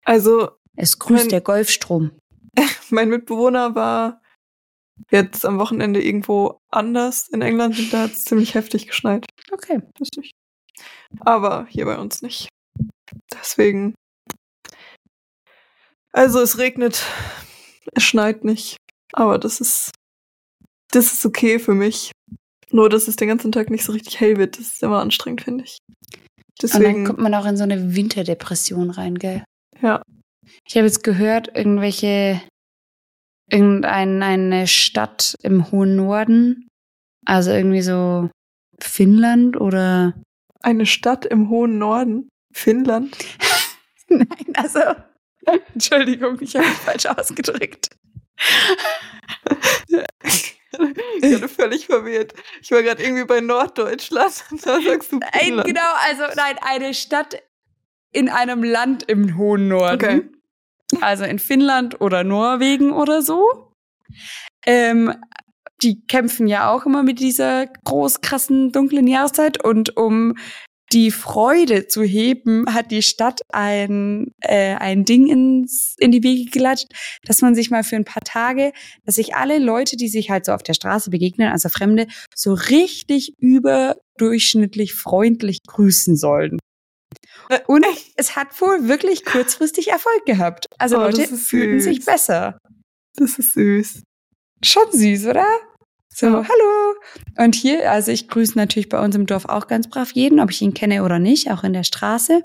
Also 0.05 0.51
Es 0.75 0.97
grüßt 0.97 1.25
Mein- 1.25 1.29
der 1.29 1.41
Golfstrom. 1.41 2.11
mein 2.89 3.09
Mitbewohner 3.09 3.75
war 3.75 4.21
jetzt 5.11 5.45
am 5.45 5.59
Wochenende 5.59 6.01
irgendwo 6.03 6.57
anders 6.71 7.27
in 7.29 7.43
England 7.43 7.77
und 7.77 7.93
da 7.93 8.03
hat 8.03 8.11
es 8.13 8.23
ziemlich 8.25 8.55
heftig 8.55 8.87
geschneit. 8.87 9.23
Okay. 9.51 9.81
Nicht. 9.99 10.31
Aber 11.19 11.67
hier 11.69 11.85
bei 11.85 11.99
uns 11.99 12.23
nicht. 12.23 12.49
Deswegen. 13.31 13.93
Also 16.13 16.39
es 16.39 16.57
regnet, 16.59 17.03
es 17.93 18.03
schneit 18.03 18.43
nicht. 18.43 18.77
Aber 19.11 19.37
das 19.37 19.59
ist. 19.59 19.91
Das 20.91 21.11
ist 21.11 21.25
okay 21.25 21.57
für 21.59 21.73
mich. 21.73 22.11
Nur, 22.71 22.89
dass 22.89 23.07
es 23.07 23.15
den 23.15 23.27
ganzen 23.27 23.51
Tag 23.51 23.69
nicht 23.69 23.83
so 23.83 23.91
richtig 23.91 24.19
hell 24.19 24.37
wird, 24.37 24.57
das 24.57 24.73
ist 24.73 24.83
immer 24.83 25.01
anstrengend, 25.01 25.41
finde 25.41 25.63
ich. 25.63 25.77
Und 26.61 26.73
dann 26.73 26.81
Deswegen. 26.81 27.05
kommt 27.05 27.19
man 27.19 27.33
auch 27.33 27.45
in 27.45 27.57
so 27.57 27.63
eine 27.63 27.95
Winterdepression 27.95 28.89
rein, 28.91 29.15
gell? 29.17 29.43
Ja. 29.81 30.01
Ich 30.67 30.75
habe 30.75 30.85
jetzt 30.85 31.03
gehört, 31.03 31.55
irgendwelche, 31.55 32.41
irgendeine 33.49 34.67
Stadt 34.67 35.35
im 35.41 35.71
hohen 35.71 35.95
Norden, 35.95 36.67
also 37.25 37.51
irgendwie 37.51 37.81
so 37.81 38.29
Finnland 38.79 39.59
oder 39.59 40.13
Eine 40.61 40.85
Stadt 40.85 41.25
im 41.25 41.49
hohen 41.49 41.77
Norden, 41.77 42.29
Finnland. 42.53 43.17
Nein, 44.09 44.27
also. 44.53 44.79
Entschuldigung, 45.73 46.37
ich 46.41 46.55
habe 46.55 46.67
mich 46.67 46.77
falsch 46.77 47.05
ausgedrückt. 47.05 47.89
ich 51.21 51.39
bin 51.39 51.49
völlig 51.49 51.85
verwirrt. 51.85 52.33
Ich 52.61 52.71
war 52.71 52.81
gerade 52.83 53.03
irgendwie 53.03 53.25
bei 53.25 53.41
Norddeutschland 53.41 54.43
da 54.63 54.81
sagst 54.81 55.11
du 55.11 55.17
Nein, 55.17 55.29
Finnland. 55.33 55.67
genau, 55.67 55.93
also 56.07 56.23
nein, 56.35 56.55
eine 56.61 56.93
Stadt 56.93 57.41
in 58.11 58.29
einem 58.29 58.63
Land 58.63 59.03
im 59.03 59.37
hohen 59.37 59.67
Norden. 59.67 59.95
Okay. 59.95 60.21
Also 61.01 61.23
in 61.23 61.39
Finnland 61.39 62.01
oder 62.01 62.23
Norwegen 62.23 62.91
oder 62.93 63.21
so. 63.21 63.73
Ähm, 64.65 65.13
die 65.81 66.05
kämpfen 66.05 66.47
ja 66.47 66.69
auch 66.69 66.85
immer 66.85 67.03
mit 67.03 67.19
dieser 67.19 67.67
groß 67.67 68.21
krassen 68.21 68.71
dunklen 68.71 69.07
Jahreszeit 69.07 69.63
und 69.63 69.97
um 69.97 70.35
die 70.93 71.11
Freude 71.11 71.87
zu 71.87 72.03
heben, 72.03 72.65
hat 72.71 72.91
die 72.91 73.01
Stadt 73.01 73.41
ein, 73.51 74.31
äh, 74.41 74.75
ein 74.75 75.05
Ding 75.05 75.27
ins, 75.27 75.95
in 75.97 76.11
die 76.11 76.23
Wege 76.23 76.51
geleitet, 76.51 76.91
dass 77.25 77.41
man 77.41 77.55
sich 77.55 77.71
mal 77.71 77.83
für 77.83 77.95
ein 77.95 78.05
paar 78.05 78.23
Tage, 78.23 78.71
dass 79.05 79.15
sich 79.15 79.35
alle 79.35 79.57
Leute, 79.57 79.97
die 79.97 80.07
sich 80.07 80.29
halt 80.29 80.45
so 80.45 80.51
auf 80.51 80.63
der 80.63 80.73
Straße 80.75 81.09
begegnen, 81.09 81.51
also 81.51 81.69
Fremde, 81.69 82.07
so 82.35 82.53
richtig 82.53 83.33
überdurchschnittlich 83.39 84.93
freundlich 84.93 85.59
grüßen 85.67 86.15
sollen. 86.15 86.59
Äh, 87.49 87.59
Und 87.67 87.85
es 88.15 88.35
hat 88.35 88.59
wohl 88.61 88.87
wirklich 88.87 89.25
kurzfristig 89.25 89.89
Erfolg 89.89 90.25
gehabt. 90.25 90.67
Also 90.77 90.97
Oh, 90.97 91.01
Leute 91.01 91.27
fühlten 91.27 91.81
sich 91.81 92.05
besser. 92.05 92.57
Das 93.15 93.39
ist 93.39 93.53
süß. 93.53 94.03
Schon 94.63 94.91
süß, 94.91 95.27
oder? 95.27 95.45
So, 96.13 96.27
hallo. 96.27 96.95
Und 97.37 97.55
hier, 97.55 97.89
also 97.91 98.11
ich 98.11 98.27
grüße 98.27 98.57
natürlich 98.57 98.89
bei 98.89 98.99
uns 99.03 99.15
im 99.15 99.25
Dorf 99.25 99.45
auch 99.45 99.67
ganz 99.67 99.89
brav 99.89 100.11
jeden, 100.11 100.39
ob 100.39 100.51
ich 100.51 100.61
ihn 100.61 100.73
kenne 100.73 101.03
oder 101.03 101.17
nicht, 101.19 101.49
auch 101.51 101.63
in 101.63 101.73
der 101.73 101.83
Straße. 101.83 102.43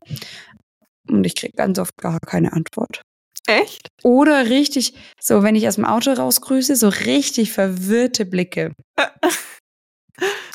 Und 1.09 1.25
ich 1.25 1.35
kriege 1.35 1.53
ganz 1.55 1.79
oft 1.79 1.97
gar 1.99 2.19
keine 2.21 2.53
Antwort. 2.53 3.03
Echt? 3.47 3.89
Oder 4.03 4.49
richtig, 4.49 4.95
so 5.21 5.43
wenn 5.43 5.55
ich 5.55 5.69
aus 5.69 5.77
dem 5.77 5.85
Auto 5.85 6.13
rausgrüße, 6.13 6.77
so 6.77 6.89
richtig 6.89 7.53
verwirrte 7.53 8.25
Blicke. 8.27 8.73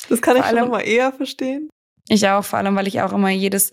Das 0.08 0.20
kann 0.20 0.36
ich 0.36 0.42
Vor 0.42 0.50
schon 0.50 0.58
allem- 0.58 0.58
noch 0.58 0.68
mal 0.68 0.80
eher 0.86 1.12
verstehen. 1.12 1.70
Ich 2.08 2.28
auch, 2.28 2.44
vor 2.44 2.58
allem, 2.58 2.76
weil 2.76 2.86
ich 2.86 3.00
auch 3.00 3.12
immer 3.12 3.30
jedes 3.30 3.70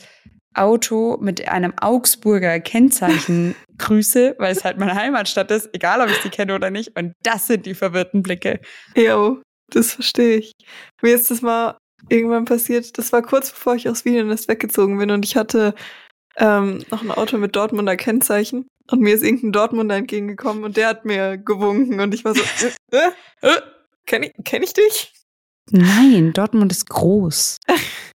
Auto 0.53 1.17
mit 1.22 1.48
einem 1.48 1.74
Augsburger 1.79 2.60
Kennzeichen 2.60 3.55
grüße, 3.77 4.36
weil 4.38 4.51
es 4.51 4.63
halt 4.63 4.77
meine 4.77 4.96
Heimatstadt 4.96 5.51
ist, 5.51 5.70
egal 5.74 6.01
ob 6.01 6.10
ich 6.10 6.17
sie 6.17 6.29
kenne 6.29 6.55
oder 6.55 6.70
nicht. 6.70 6.98
Und 6.98 7.13
das 7.24 7.48
sind 7.48 7.65
die 7.65 7.74
verwirrten 7.74 8.22
Blicke. 8.22 8.60
Jo, 8.96 9.41
das 9.70 9.93
verstehe 9.93 10.38
ich. 10.38 10.51
Mir 11.01 11.15
ist 11.15 11.31
das 11.31 11.41
mal 11.41 11.77
irgendwann 12.10 12.46
passiert. 12.46 12.98
Das 12.98 13.12
war 13.13 13.22
kurz 13.22 13.51
bevor 13.51 13.75
ich 13.75 13.88
aus 13.88 14.05
Wiedenest 14.05 14.48
weggezogen 14.48 14.98
bin 14.98 15.12
und 15.12 15.25
ich 15.25 15.36
hatte 15.36 15.74
ähm, 16.38 16.84
noch 16.89 17.01
ein 17.01 17.12
Auto 17.12 17.38
mit 17.38 17.55
Dortmunder 17.55 17.96
Kennzeichen 17.96 18.67
und 18.89 19.01
mir 19.01 19.13
ist 19.13 19.24
irgendein 19.24 19.51
Dortmunder 19.51 19.96
entgegengekommen 19.96 20.63
und 20.63 20.77
der 20.77 20.88
hat 20.88 21.05
mir 21.05 21.38
gewunken 21.38 22.00
und 22.00 22.13
ich 22.13 22.25
war 22.25 22.36
so, 22.36 22.41
äh, 22.41 22.98
äh, 22.98 23.12
äh, 23.41 23.62
kenn 24.05 24.24
ich, 24.24 24.34
kenn 24.43 24.63
ich 24.63 24.74
dich? 24.74 25.13
Nein, 25.70 26.34
Dortmund 26.34 26.72
ist 26.72 26.89
groß. 26.89 27.58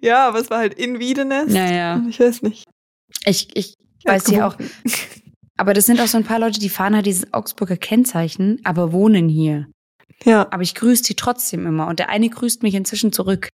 Ja, 0.00 0.28
aber 0.28 0.40
es 0.40 0.50
war 0.50 0.58
halt 0.58 0.74
in 0.74 0.98
Wiedenest. 0.98 1.50
Naja. 1.50 2.02
Ich 2.08 2.20
weiß 2.20 2.42
nicht. 2.42 2.64
Ich, 3.24 3.48
ich 3.54 3.74
hat 4.06 4.14
weiß 4.14 4.30
ja 4.30 4.48
auch, 4.48 4.56
aber 5.56 5.74
das 5.74 5.86
sind 5.86 6.00
auch 6.00 6.06
so 6.06 6.16
ein 6.18 6.24
paar 6.24 6.38
Leute, 6.38 6.60
die 6.60 6.68
fahren 6.68 6.94
halt 6.94 7.06
dieses 7.06 7.32
Augsburger 7.32 7.76
Kennzeichen, 7.76 8.60
aber 8.64 8.92
wohnen 8.92 9.28
hier. 9.28 9.66
Ja, 10.24 10.48
Aber 10.50 10.62
ich 10.62 10.74
grüße 10.74 11.02
die 11.04 11.14
trotzdem 11.14 11.66
immer 11.66 11.86
und 11.86 11.98
der 11.98 12.08
eine 12.08 12.28
grüßt 12.28 12.62
mich 12.62 12.74
inzwischen 12.74 13.12
zurück. 13.12 13.48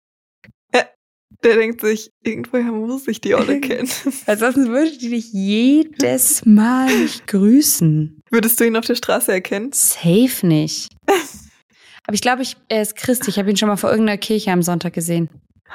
der 1.43 1.55
denkt 1.57 1.81
sich, 1.81 2.09
irgendwoher 2.23 2.71
muss 2.71 3.05
ich 3.07 3.19
die 3.19 3.35
Olle 3.35 3.59
kennen. 3.61 3.87
Sonst 3.87 4.55
würde 4.55 4.97
die 4.97 5.09
dich 5.09 5.33
jedes 5.33 6.45
Mal 6.45 6.85
nicht 6.95 7.27
grüßen. 7.27 8.21
Würdest 8.31 8.59
du 8.59 8.65
ihn 8.65 8.77
auf 8.77 8.85
der 8.85 8.95
Straße 8.95 9.31
erkennen? 9.31 9.71
Safe 9.73 10.47
nicht. 10.47 10.89
Aber 12.05 12.13
ich 12.15 12.21
glaube, 12.21 12.43
ich, 12.43 12.55
er 12.69 12.81
ist 12.81 12.95
Christ. 12.95 13.27
Ich 13.27 13.39
habe 13.39 13.49
ihn 13.49 13.57
schon 13.57 13.67
mal 13.69 13.77
vor 13.77 13.91
irgendeiner 13.91 14.17
Kirche 14.17 14.51
am 14.51 14.61
Sonntag 14.61 14.93
gesehen. 14.93 15.29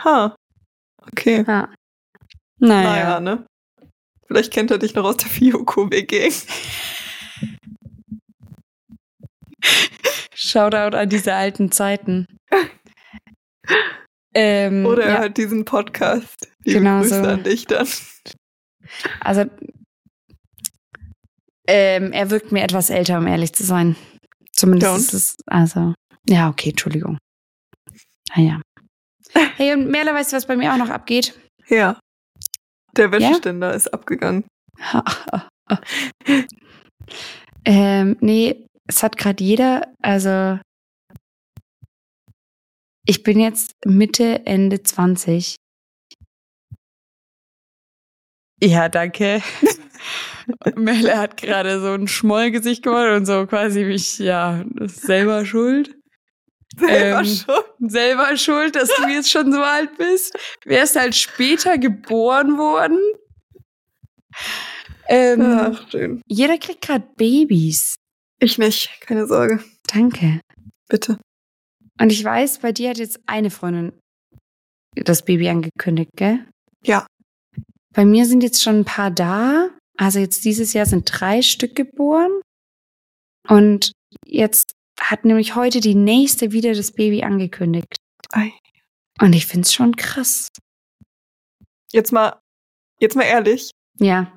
Ha. 0.04 0.36
Okay. 1.12 1.44
Ja. 1.46 1.72
Naja, 2.58 2.90
Naja. 2.90 3.20
ne? 3.20 3.46
Vielleicht 4.26 4.52
kennt 4.52 4.70
er 4.70 4.78
dich 4.78 4.94
noch 4.94 5.04
aus 5.04 5.16
der 5.16 5.28
Fioko-WG. 5.28 6.30
Shoutout 10.34 10.96
an 10.96 11.08
diese 11.08 11.34
alten 11.34 11.72
Zeiten. 11.72 12.26
ähm, 14.34 14.86
Oder 14.86 15.04
er 15.04 15.14
ja, 15.14 15.20
hört 15.20 15.36
diesen 15.36 15.64
Podcast. 15.64 16.48
Liebe 16.64 16.80
Genau 16.80 17.00
Grüße 17.00 17.22
so. 17.24 17.28
an 17.30 17.42
dich 17.42 17.66
dann. 17.66 17.88
also 19.20 19.44
ähm, 21.66 22.12
er 22.12 22.30
wirkt 22.30 22.52
mir 22.52 22.62
etwas 22.62 22.88
älter, 22.90 23.18
um 23.18 23.26
ehrlich 23.26 23.52
zu 23.52 23.64
sein. 23.64 23.96
Zumindest 24.52 24.92
und? 24.92 24.98
ist 25.00 25.12
es, 25.14 25.36
also, 25.46 25.94
ja, 26.28 26.48
okay, 26.48 26.70
Entschuldigung. 26.70 27.18
Naja. 28.36 28.60
Hey, 29.34 29.72
und 29.72 29.90
Merle, 29.90 30.14
weißt 30.14 30.32
du, 30.32 30.36
was 30.36 30.46
bei 30.46 30.56
mir 30.56 30.72
auch 30.72 30.78
noch 30.78 30.90
abgeht? 30.90 31.38
Ja. 31.68 31.98
Der 32.96 33.12
Wäscheständer 33.12 33.74
ist 33.74 33.92
abgegangen. 33.92 34.44
ähm, 37.64 38.16
nee, 38.20 38.66
es 38.86 39.02
hat 39.02 39.16
gerade 39.16 39.42
jeder, 39.42 39.92
also 40.02 40.58
ich 43.06 43.22
bin 43.22 43.40
jetzt 43.40 43.72
Mitte, 43.84 44.46
Ende 44.46 44.82
20. 44.82 45.56
Ja, 48.62 48.88
danke. 48.88 49.42
Melle 50.74 51.18
hat 51.18 51.36
gerade 51.36 51.80
so 51.80 51.92
ein 51.92 52.08
Schmollgesicht 52.08 52.82
gemacht 52.82 53.16
und 53.16 53.26
so 53.26 53.46
quasi 53.46 53.84
mich, 53.84 54.18
ja, 54.18 54.64
selber 54.80 55.44
schuld. 55.44 55.97
Selber 56.76 57.20
Ähm, 57.20 57.24
schon. 57.26 57.90
Selber 57.90 58.36
schuld, 58.36 58.76
dass 58.76 58.88
du 58.88 59.08
jetzt 59.08 59.30
schon 59.30 59.52
so 59.52 59.62
alt 59.62 59.96
bist. 59.96 60.36
Wärst 60.64 60.96
halt 60.96 61.14
später 61.14 61.78
geboren 61.78 62.58
worden. 62.58 62.98
Ähm, 65.08 65.40
Ach, 65.42 65.90
schön. 65.90 66.22
jeder 66.26 66.58
kriegt 66.58 66.82
gerade 66.82 67.06
Babys. 67.16 67.94
Ich 68.40 68.58
nicht, 68.58 68.90
keine 69.00 69.26
Sorge. 69.26 69.64
Danke. 69.92 70.40
Bitte. 70.88 71.18
Und 72.00 72.12
ich 72.12 72.22
weiß, 72.22 72.58
bei 72.58 72.72
dir 72.72 72.90
hat 72.90 72.98
jetzt 72.98 73.18
eine 73.26 73.50
Freundin 73.50 73.92
das 74.94 75.24
Baby 75.24 75.48
angekündigt, 75.48 76.10
gell? 76.16 76.46
Ja. 76.84 77.06
Bei 77.94 78.04
mir 78.04 78.26
sind 78.26 78.42
jetzt 78.42 78.62
schon 78.62 78.80
ein 78.80 78.84
paar 78.84 79.10
da. 79.10 79.70
Also 79.96 80.18
jetzt 80.20 80.44
dieses 80.44 80.72
Jahr 80.72 80.86
sind 80.86 81.04
drei 81.10 81.42
Stück 81.42 81.74
geboren. 81.74 82.40
Und 83.48 83.92
jetzt 84.26 84.72
hat 85.00 85.24
nämlich 85.24 85.54
heute 85.54 85.80
die 85.80 85.94
nächste 85.94 86.52
wieder 86.52 86.74
das 86.74 86.92
Baby 86.92 87.22
angekündigt. 87.22 87.96
Ei. 88.32 88.52
Und 89.20 89.34
ich 89.34 89.46
find's 89.46 89.72
schon 89.72 89.96
krass. 89.96 90.48
Jetzt 91.92 92.12
mal, 92.12 92.38
jetzt 93.00 93.16
mal 93.16 93.24
ehrlich. 93.24 93.70
Ja. 93.98 94.36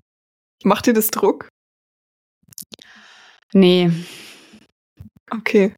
Macht 0.64 0.86
dir 0.86 0.94
das 0.94 1.08
Druck? 1.08 1.50
Nee. 3.54 3.92
Okay. 5.30 5.74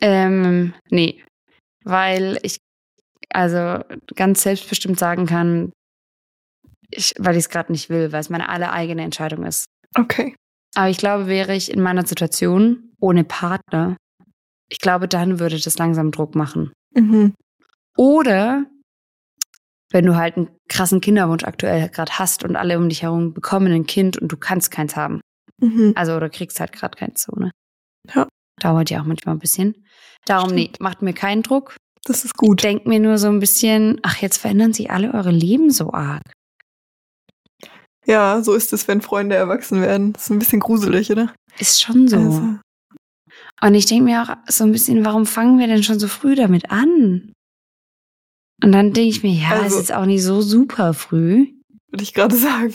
Ähm, 0.00 0.74
nee. 0.90 1.24
Weil 1.84 2.38
ich 2.42 2.58
also 3.30 3.82
ganz 4.14 4.42
selbstbestimmt 4.42 4.98
sagen 4.98 5.26
kann, 5.26 5.72
ich, 6.90 7.14
weil 7.18 7.34
ich 7.34 7.44
es 7.44 7.48
gerade 7.48 7.72
nicht 7.72 7.90
will, 7.90 8.12
weil 8.12 8.20
es 8.20 8.30
meine 8.30 8.48
alle 8.48 8.72
eigene 8.72 9.02
Entscheidung 9.02 9.44
ist. 9.44 9.66
Okay. 9.96 10.34
Aber 10.74 10.88
ich 10.88 10.98
glaube, 10.98 11.26
wäre 11.26 11.54
ich 11.54 11.70
in 11.70 11.80
meiner 11.80 12.06
Situation 12.06 12.92
ohne 13.00 13.24
Partner, 13.24 13.96
ich 14.68 14.78
glaube, 14.78 15.08
dann 15.08 15.38
würde 15.38 15.58
das 15.58 15.78
langsam 15.78 16.10
Druck 16.10 16.34
machen. 16.34 16.72
Mhm. 16.94 17.34
Oder 17.96 18.66
wenn 19.90 20.04
du 20.04 20.16
halt 20.16 20.36
einen 20.36 20.50
krassen 20.68 21.00
Kinderwunsch 21.00 21.44
aktuell 21.44 21.88
gerade 21.88 22.18
hast 22.18 22.44
und 22.44 22.56
alle 22.56 22.76
um 22.76 22.88
dich 22.88 23.02
herum 23.02 23.32
bekommen 23.32 23.72
ein 23.72 23.86
Kind 23.86 24.18
und 24.18 24.28
du 24.28 24.36
kannst 24.36 24.70
keins 24.70 24.96
haben. 24.96 25.20
Mhm. 25.60 25.92
Also 25.94 26.16
oder 26.16 26.28
kriegst 26.28 26.60
halt 26.60 26.72
gerade 26.72 26.96
keins 26.96 27.22
so, 27.22 27.32
ne? 27.36 27.50
Ja. 28.14 28.28
Dauert 28.60 28.90
ja 28.90 29.00
auch 29.00 29.06
manchmal 29.06 29.34
ein 29.34 29.38
bisschen. 29.38 29.86
Darum, 30.24 30.54
nee, 30.54 30.70
macht 30.80 31.02
mir 31.02 31.12
keinen 31.12 31.42
Druck. 31.42 31.76
Das 32.04 32.24
ist 32.24 32.36
gut. 32.36 32.62
Denkt 32.62 32.86
mir 32.86 33.00
nur 33.00 33.18
so 33.18 33.28
ein 33.28 33.40
bisschen, 33.40 34.00
ach, 34.02 34.16
jetzt 34.22 34.38
verändern 34.38 34.72
sich 34.72 34.90
alle 34.90 35.12
eure 35.12 35.30
Leben 35.30 35.70
so 35.70 35.92
arg. 35.92 36.22
Ja, 38.06 38.40
so 38.42 38.54
ist 38.54 38.72
es, 38.72 38.86
wenn 38.86 39.02
Freunde 39.02 39.34
erwachsen 39.34 39.80
werden. 39.80 40.12
Das 40.12 40.24
ist 40.24 40.30
ein 40.30 40.38
bisschen 40.38 40.60
gruselig, 40.60 41.10
oder? 41.10 41.34
Ist 41.58 41.82
schon 41.82 42.06
so. 42.06 42.16
Also, 42.16 42.58
Und 43.62 43.74
ich 43.74 43.86
denke 43.86 44.04
mir 44.04 44.22
auch 44.22 44.36
so 44.50 44.64
ein 44.64 44.72
bisschen, 44.72 45.04
warum 45.04 45.24
fangen 45.26 45.58
wir 45.58 45.66
denn 45.66 45.82
schon 45.82 45.98
so 45.98 46.08
früh 46.08 46.34
damit 46.34 46.70
an? 46.70 47.32
Und 48.62 48.72
dann 48.72 48.92
denke 48.92 49.08
ich 49.10 49.22
mir, 49.22 49.32
ja, 49.32 49.56
es 49.58 49.62
Also- 49.64 49.80
ist 49.80 49.92
auch 49.92 50.06
nicht 50.06 50.22
so 50.22 50.40
super 50.42 50.94
früh, 50.94 51.52
würde 51.90 52.02
ich 52.02 52.14
gerade 52.14 52.36
sagen. 52.36 52.74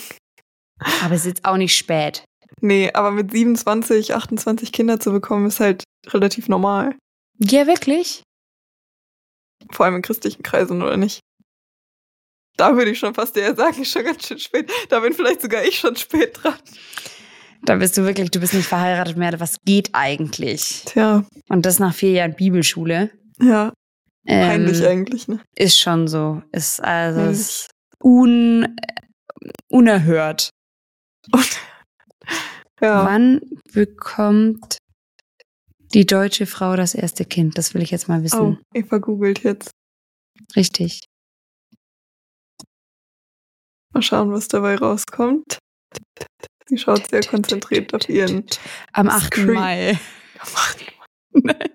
aber 1.04 1.14
es 1.16 1.22
ist 1.22 1.28
jetzt 1.28 1.46
auch 1.46 1.58
nicht 1.58 1.78
spät. 1.78 2.24
Nee, 2.62 2.92
aber 2.94 3.12
mit 3.12 3.32
27, 3.32 4.14
28 4.14 4.72
Kinder 4.72 5.00
zu 5.00 5.12
bekommen, 5.12 5.48
ist 5.48 5.60
halt 5.60 5.84
relativ 6.08 6.48
normal. 6.50 6.96
Ja, 7.40 7.66
wirklich? 7.66 8.22
Vor 9.72 9.86
allem 9.86 9.96
in 9.96 10.02
christlichen 10.02 10.44
Kreisen, 10.44 10.82
oder 10.82 10.98
nicht? 10.98 11.20
Da 12.58 12.76
würde 12.76 12.92
ich 12.92 13.00
schon 13.00 13.14
fast 13.16 13.38
eher 13.38 13.56
sagen, 13.56 13.86
schon 13.86 14.04
ganz 14.04 14.28
schön 14.28 14.38
spät. 14.40 14.72
Da 14.90 15.00
bin 15.00 15.14
vielleicht 15.14 15.42
sogar 15.42 15.64
ich 15.64 15.80
schon 15.80 15.96
spät 15.96 16.38
dran. 16.44 16.60
Da 17.64 17.76
bist 17.76 17.98
du 17.98 18.04
wirklich, 18.04 18.32
du 18.32 18.40
bist 18.40 18.54
nicht 18.54 18.68
verheiratet 18.68 19.18
mehr. 19.18 19.40
Was 19.40 19.58
geht 19.66 19.90
eigentlich? 19.94 20.84
Tja, 20.86 21.26
Und 21.50 21.66
das 21.66 21.80
nach 21.80 21.94
vier 21.94 22.12
Jahren 22.12 22.36
Bibelschule. 22.36 23.12
ja, 23.40 23.72
Ähm, 24.26 24.48
peinlich 24.48 24.86
eigentlich, 24.86 25.28
ne? 25.28 25.40
Ist 25.56 25.80
schon 25.80 26.08
so. 26.08 26.42
Ist 26.52 26.80
also 26.84 27.20
Peinlich. 27.20 27.40
ist 27.40 27.70
un, 28.04 28.76
unerhört. 29.70 30.50
Ja, 32.84 33.06
Wann 33.06 33.42
bekommt 33.74 34.78
die 35.94 36.08
deutsche 36.08 36.48
Frau 36.48 36.76
das 36.76 36.96
erste 36.96 37.26
Kind? 37.26 37.56
Das 37.60 37.76
will 37.76 37.84
ich 37.84 37.92
jetzt 37.92 38.08
mal 38.08 38.22
oh, 38.22 38.24
wissen. 38.24 38.60
Eva 38.74 38.98
googelt 38.98 39.44
jetzt. 39.44 39.70
Richtig. 40.56 41.02
Mal 43.94 44.02
schauen, 44.02 44.32
was 44.32 44.48
dabei 44.48 44.78
rauskommt. 44.78 45.60
Sie 46.72 46.78
schaut 46.78 47.10
sehr 47.10 47.22
konzentriert 47.24 47.94
auf 47.94 48.08
ihren. 48.08 48.46
Am 48.94 49.10
8. 49.10 49.26
Screen. 49.26 49.54
Mai. 49.54 50.00
Nein. 51.34 51.70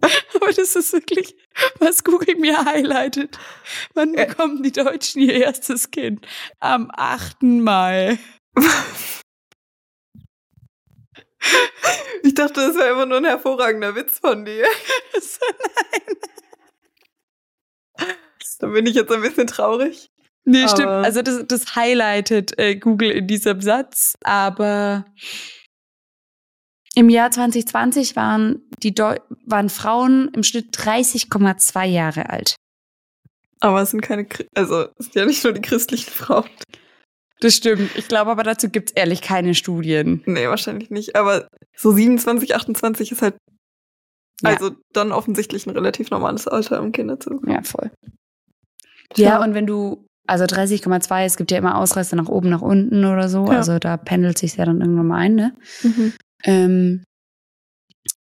Aber 0.00 0.52
das 0.52 0.76
ist 0.76 0.92
wirklich, 0.92 1.34
was 1.80 2.04
Google 2.04 2.36
mir 2.36 2.64
highlightet. 2.64 3.36
Wann 3.94 4.14
Äh. 4.14 4.26
bekommen 4.26 4.62
die 4.62 4.70
Deutschen 4.70 5.22
ihr 5.22 5.34
erstes 5.34 5.90
Kind? 5.90 6.24
Am 6.60 6.88
8. 6.94 7.42
Mai. 7.42 8.18
Ich 12.22 12.34
dachte, 12.34 12.54
das 12.68 12.76
wäre 12.76 12.90
immer 12.92 13.06
nur 13.06 13.18
ein 13.18 13.24
hervorragender 13.24 13.96
Witz 13.96 14.20
von 14.20 14.44
dir. 14.44 14.66
Da 18.60 18.66
bin 18.68 18.86
ich 18.86 18.94
jetzt 18.94 19.10
ein 19.12 19.20
bisschen 19.20 19.46
traurig. 19.48 20.10
Nee, 20.50 20.62
Aber- 20.62 20.68
stimmt. 20.70 20.88
Also 20.88 21.22
das, 21.22 21.46
das 21.46 21.76
highlightet 21.76 22.58
äh, 22.58 22.76
Google 22.76 23.10
in 23.10 23.26
diesem 23.26 23.60
Satz. 23.60 24.14
Aber 24.24 25.04
im 26.94 27.08
Jahr 27.10 27.30
2020 27.30 28.16
waren, 28.16 28.62
die 28.82 28.94
Deu 28.94 29.16
waren 29.44 29.68
Frauen 29.68 30.30
im 30.34 30.42
Schnitt 30.42 30.74
30,2 30.76 31.84
Jahre 31.84 32.30
alt. 32.30 32.56
Aber 33.60 33.82
es 33.82 33.90
sind 33.90 34.00
keine, 34.00 34.26
also 34.54 34.82
es 34.98 35.06
sind 35.06 35.14
ja 35.16 35.26
nicht 35.26 35.44
nur 35.44 35.52
die 35.52 35.60
christlichen 35.60 36.10
Frauen. 36.10 36.48
Das 37.40 37.54
stimmt. 37.54 37.90
Ich 37.96 38.08
glaube 38.08 38.30
aber 38.30 38.42
dazu 38.42 38.68
gibt's 38.68 38.92
ehrlich 38.92 39.20
keine 39.20 39.54
Studien. 39.54 40.22
Nee, 40.26 40.48
wahrscheinlich 40.48 40.90
nicht. 40.90 41.14
Aber 41.14 41.48
so 41.76 41.92
27, 41.92 42.54
28 42.54 43.12
ist 43.12 43.22
halt 43.22 43.36
Ja. 44.42 44.50
also 44.50 44.70
dann 44.92 45.12
offensichtlich 45.12 45.66
ein 45.66 45.70
relativ 45.70 46.10
normales 46.10 46.48
Alter, 46.48 46.80
um 46.80 46.90
Kinder 46.92 47.20
zu 47.20 47.30
bekommen. 47.30 47.52
Ja, 47.52 47.62
voll. 47.62 47.90
Ja, 49.16 49.42
und 49.42 49.54
wenn 49.54 49.66
du, 49.66 50.04
also 50.28 50.44
30,2, 50.44 51.24
es 51.24 51.36
gibt 51.36 51.50
ja 51.50 51.58
immer 51.58 51.78
Ausreißer 51.78 52.16
nach 52.16 52.28
oben, 52.28 52.50
nach 52.50 52.60
unten 52.62 53.04
oder 53.04 53.28
so. 53.28 53.46
Ja. 53.46 53.58
Also 53.58 53.78
da 53.78 53.96
pendelt 53.96 54.38
sich 54.38 54.56
ja 54.56 54.64
dann 54.64 54.80
irgendwann 54.80 55.06
mal 55.06 55.18
ein, 55.18 55.34
ne? 55.34 55.54
Mhm. 55.82 56.12
Ähm, 56.44 57.04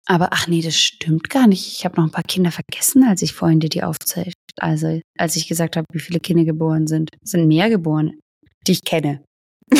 aber 0.07 0.29
ach 0.31 0.47
nee, 0.47 0.61
das 0.61 0.75
stimmt 0.75 1.29
gar 1.29 1.47
nicht. 1.47 1.67
Ich 1.67 1.85
habe 1.85 1.97
noch 1.97 2.05
ein 2.05 2.11
paar 2.11 2.23
Kinder 2.23 2.51
vergessen, 2.51 3.03
als 3.03 3.21
ich 3.21 3.33
vorhin 3.33 3.59
dir 3.59 3.69
die 3.69 3.83
aufzählt. 3.83 4.33
Also 4.57 4.99
als 5.17 5.35
ich 5.35 5.47
gesagt 5.47 5.77
habe, 5.77 5.85
wie 5.91 5.99
viele 5.99 6.19
Kinder 6.19 6.43
geboren 6.43 6.87
sind. 6.87 7.09
Es 7.23 7.31
sind 7.31 7.47
mehr 7.47 7.69
geboren, 7.69 8.19
die 8.67 8.73
ich 8.73 8.83
kenne. 8.83 9.23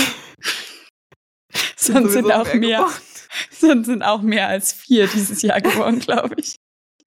Sonst 1.76 2.14
sind 2.14 2.32
auch 2.32 2.54
mehr, 2.54 2.80
geboren. 2.80 2.94
sonst 3.52 3.86
sind 3.88 4.04
auch 4.04 4.22
mehr 4.22 4.48
als 4.48 4.74
vier 4.74 5.08
dieses 5.08 5.42
Jahr 5.42 5.62
geboren, 5.62 6.00
glaube 6.00 6.36
ich. 6.38 6.56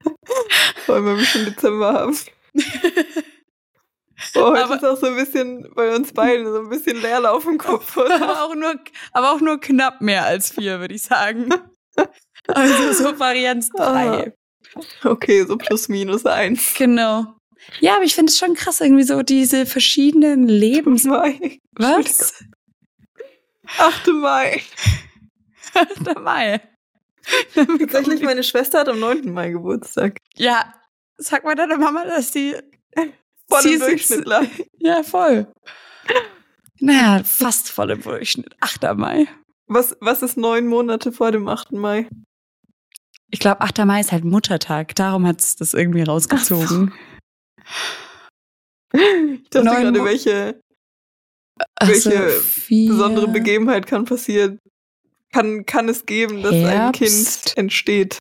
Wenn 0.87 1.05
wir 1.05 1.25
schon 1.25 1.45
Dezember 1.45 1.93
haben. 1.93 2.17
Oh, 4.37 4.41
heute 4.51 4.65
Aber- 4.65 4.77
ist 4.77 4.85
auch 4.85 4.97
so 4.99 5.07
ein 5.07 5.17
bisschen 5.17 5.69
bei 5.75 5.95
uns 5.95 6.13
beiden 6.13 6.47
so 6.47 6.61
ein 6.61 6.69
bisschen 6.69 7.01
Leerlauf 7.01 7.47
im 7.47 7.59
Kopf. 7.59 7.97
Aber, 7.99 8.45
auch 8.45 8.55
nur, 8.55 8.75
aber 9.13 9.33
auch 9.33 9.41
nur 9.41 9.59
knapp 9.61 10.01
mehr 10.01 10.25
als 10.25 10.53
vier, 10.53 10.81
würde 10.81 10.95
ich 10.95 11.03
sagen. 11.03 11.49
Also 12.49 12.93
so 12.93 13.19
Varianz 13.19 13.71
drei. 13.71 14.35
Okay, 15.03 15.45
so 15.47 15.57
plus 15.57 15.89
minus 15.89 16.27
eins. 16.27 16.75
Genau. 16.77 17.25
Ja, 17.81 17.95
aber 17.95 18.05
ich 18.05 18.15
finde 18.15 18.31
es 18.31 18.37
schon 18.39 18.53
krass, 18.53 18.83
irgendwie 18.83 19.05
so 19.05 19.23
diese 19.23 19.65
verschiedenen 19.65 20.47
Lebens... 20.47 21.05
Mai. 21.05 21.59
Was? 21.73 22.45
8. 23.79 24.09
Mai. 24.09 24.61
8. 25.75 26.21
Mai. 26.21 26.61
Tatsächlich, 27.55 28.21
meine 28.21 28.43
Schwester 28.43 28.81
hat 28.81 28.89
am 28.91 29.01
9. 29.01 29.33
Mai 29.33 29.51
Geburtstag. 29.51 30.19
Ja, 30.37 30.75
sag 31.17 31.45
mal 31.45 31.55
deiner 31.55 31.79
Mama, 31.79 32.05
dass 32.05 32.31
die. 32.33 32.57
Voll 33.51 33.67
im 33.67 33.81
Durchschnitt. 33.81 34.27
Ja, 34.79 35.03
voll. 35.03 35.47
Naja, 36.81 37.23
fast 37.25 37.71
voll 37.71 37.91
im 37.91 38.03
Durchschnitt. 38.03 38.55
8. 38.61 38.83
Mai. 38.97 39.27
Was, 39.67 39.97
was 40.01 40.23
ist 40.23 40.37
neun 40.37 40.67
Monate 40.67 41.13
vor 41.13 41.33
dem 41.33 41.49
8. 41.49 41.73
Mai? 41.73 42.09
Ich 43.31 43.41
glaube, 43.41 43.61
8. 43.63 43.79
Mai 43.87 44.01
ist 44.01 44.13
halt 44.13 44.25
Muttertag. 44.25 44.95
Darum 44.95 45.27
hat 45.27 45.41
es 45.41 45.57
das 45.57 45.73
irgendwie 45.75 46.03
rausgezogen. 46.03 46.93
Ich 48.93 49.49
dachte 49.51 49.65
Neun 49.65 49.83
gerade, 49.83 50.05
welche 50.05 50.61
Ach 51.77 51.89
so, 51.95 52.11
Welche 52.11 52.31
vier- 52.41 52.91
besondere 52.91 53.29
Begebenheit 53.29 53.87
kann 53.87 54.05
passieren? 54.05 54.59
Kann, 55.33 55.65
kann 55.67 55.89
es 55.89 56.05
geben, 56.07 56.43
dass 56.43 56.53
ein 56.53 56.67
Herbst. 56.67 57.45
Kind 57.47 57.57
entsteht? 57.57 58.19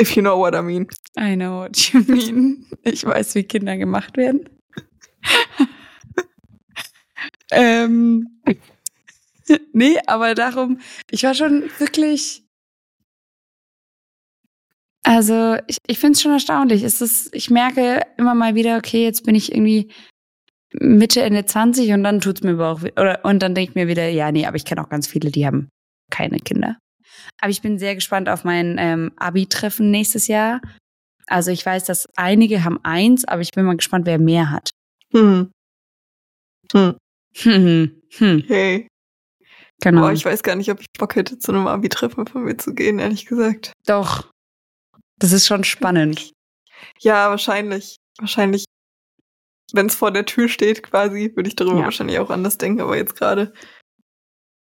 If 0.00 0.16
you 0.16 0.22
know 0.22 0.38
what 0.38 0.54
I 0.54 0.62
mean. 0.62 0.86
I 1.18 1.34
know 1.36 1.58
what 1.58 1.76
you 1.92 2.00
mean. 2.08 2.66
Ich 2.84 3.04
weiß, 3.04 3.34
wie 3.34 3.44
Kinder 3.44 3.76
gemacht 3.76 4.16
werden. 4.16 4.48
ähm, 7.50 8.40
nee, 9.72 9.98
aber 10.06 10.34
darum, 10.34 10.80
ich 11.10 11.22
war 11.24 11.34
schon 11.34 11.64
wirklich. 11.78 12.42
Also, 15.02 15.56
ich, 15.66 15.78
ich 15.86 15.98
finde 15.98 16.12
es 16.12 16.22
schon 16.22 16.32
erstaunlich. 16.32 16.82
Es 16.82 17.00
ist, 17.00 17.34
ich 17.34 17.50
merke 17.50 18.00
immer 18.16 18.34
mal 18.34 18.54
wieder, 18.54 18.76
okay, 18.76 19.04
jetzt 19.04 19.24
bin 19.24 19.34
ich 19.34 19.52
irgendwie 19.52 19.92
Mitte, 20.72 21.22
Ende 21.22 21.44
20 21.44 21.92
und 21.92 22.04
dann 22.04 22.20
tut's 22.20 22.42
mir 22.42 22.52
aber 22.52 22.70
auch, 22.70 22.82
oder, 22.82 23.24
und 23.24 23.42
dann 23.42 23.54
denke 23.54 23.70
ich 23.70 23.74
mir 23.74 23.88
wieder, 23.88 24.08
ja, 24.08 24.30
nee, 24.30 24.46
aber 24.46 24.56
ich 24.56 24.64
kenne 24.64 24.82
auch 24.82 24.88
ganz 24.88 25.06
viele, 25.06 25.30
die 25.30 25.46
haben 25.46 25.68
keine 26.10 26.38
Kinder. 26.38 26.78
Aber 27.40 27.50
ich 27.50 27.62
bin 27.62 27.78
sehr 27.78 27.94
gespannt 27.94 28.28
auf 28.28 28.44
mein 28.44 28.76
ähm, 28.78 29.12
Abi-Treffen 29.16 29.90
nächstes 29.90 30.26
Jahr. 30.26 30.60
Also 31.26 31.50
ich 31.50 31.64
weiß, 31.64 31.84
dass 31.84 32.08
einige 32.16 32.64
haben 32.64 32.80
eins, 32.82 33.24
aber 33.24 33.40
ich 33.42 33.52
bin 33.52 33.64
mal 33.64 33.76
gespannt, 33.76 34.06
wer 34.06 34.18
mehr 34.18 34.50
hat. 34.50 34.70
Hm. 35.12 35.50
Hm. 36.72 36.96
Hm, 37.36 38.02
hm, 38.18 38.44
Hey. 38.48 38.88
genau. 39.80 40.02
Boah, 40.02 40.12
ich 40.12 40.24
weiß 40.24 40.42
gar 40.42 40.56
nicht, 40.56 40.70
ob 40.70 40.80
ich 40.80 40.86
Bock 40.98 41.14
hätte, 41.14 41.38
zu 41.38 41.52
einem 41.52 41.66
Abi-Treffen 41.68 42.26
von 42.26 42.44
mir 42.44 42.56
zu 42.56 42.74
gehen, 42.74 42.98
ehrlich 42.98 43.26
gesagt. 43.26 43.72
Doch. 43.86 44.28
Das 45.18 45.32
ist 45.32 45.46
schon 45.46 45.64
spannend. 45.64 46.30
Ja, 47.02 47.28
wahrscheinlich. 47.28 47.96
Wahrscheinlich, 48.18 48.64
wenn 49.74 49.86
es 49.86 49.94
vor 49.94 50.10
der 50.12 50.24
Tür 50.24 50.48
steht, 50.48 50.82
quasi, 50.82 51.32
würde 51.36 51.48
ich 51.48 51.54
darüber 51.56 51.78
Ja. 51.80 51.84
wahrscheinlich 51.84 52.18
auch 52.18 52.30
anders 52.30 52.56
denken, 52.56 52.80
aber 52.80 52.96
jetzt 52.96 53.16
gerade. 53.16 53.52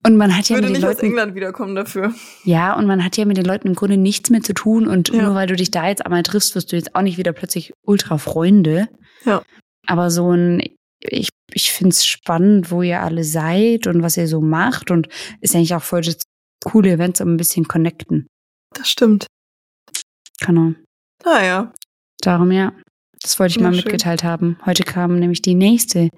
Und 0.06 0.16
man 0.16 0.34
hat 0.36 0.44
Ich 0.44 0.50
ja 0.50 0.58
würde 0.58 0.68
mit 0.68 0.76
den 0.78 0.82
nicht 0.82 0.88
aus 0.90 0.96
Leuten, 0.96 1.06
England 1.08 1.36
wiederkommen 1.36 1.76
dafür. 1.76 2.14
ja, 2.44 2.74
und 2.78 2.86
man 2.86 3.04
hat 3.04 3.18
ja 3.18 3.26
mit 3.26 3.36
den 3.38 3.46
Leuten 3.46 3.68
im 3.68 3.76
Grunde 3.76 3.98
nichts 3.98 4.30
mehr 4.30 4.42
zu 4.42 4.54
tun 4.54 4.88
und 4.88 5.10
Ja. 5.10 5.24
nur 5.24 5.36
weil 5.36 5.48
du 5.48 5.56
dich 5.56 5.72
da 5.72 5.88
jetzt 5.88 6.06
einmal 6.06 6.24
triffst, 6.24 6.56
wirst 6.56 6.72
du 6.72 6.76
jetzt 6.76 6.96
auch 6.96 7.02
nicht 7.02 7.18
wieder 7.18 7.34
plötzlich 7.34 7.74
ultra 7.86 8.18
Freunde. 8.18 8.88
Ja. 9.26 9.42
Aber 9.88 10.10
so 10.12 10.32
ein, 10.32 10.62
ich, 11.02 11.30
ich 11.54 11.72
finde 11.72 11.90
es 11.94 12.06
spannend, 12.06 12.72
wo 12.72 12.82
ihr 12.84 13.02
alle 13.02 13.24
seid 13.24 13.88
und 13.88 14.04
was 14.04 14.18
ihr 14.18 14.28
so 14.28 14.40
macht 14.42 14.92
und 14.92 15.08
ist 15.42 15.56
eigentlich 15.56 15.76
auch 15.76 15.84
voll 15.84 16.02
das 16.02 16.18
coole 16.64 16.92
Events, 16.92 17.20
um 17.22 17.34
ein 17.34 17.38
bisschen 17.38 17.68
connecten. 17.68 18.28
Das 18.76 18.90
stimmt. 18.90 19.28
Genau. 20.40 20.74
Naja. 21.26 21.74
Darum 22.22 22.52
ja. 22.52 22.74
Das 23.22 23.40
wollte 23.40 23.52
ich 23.54 23.60
mal 23.60 23.72
Na, 23.72 23.76
schön. 23.78 23.84
mitgeteilt 23.86 24.24
haben. 24.24 24.58
Heute 24.66 24.84
kam 24.84 25.18
nämlich 25.20 25.42
die 25.42 25.56
nächste 25.56 26.10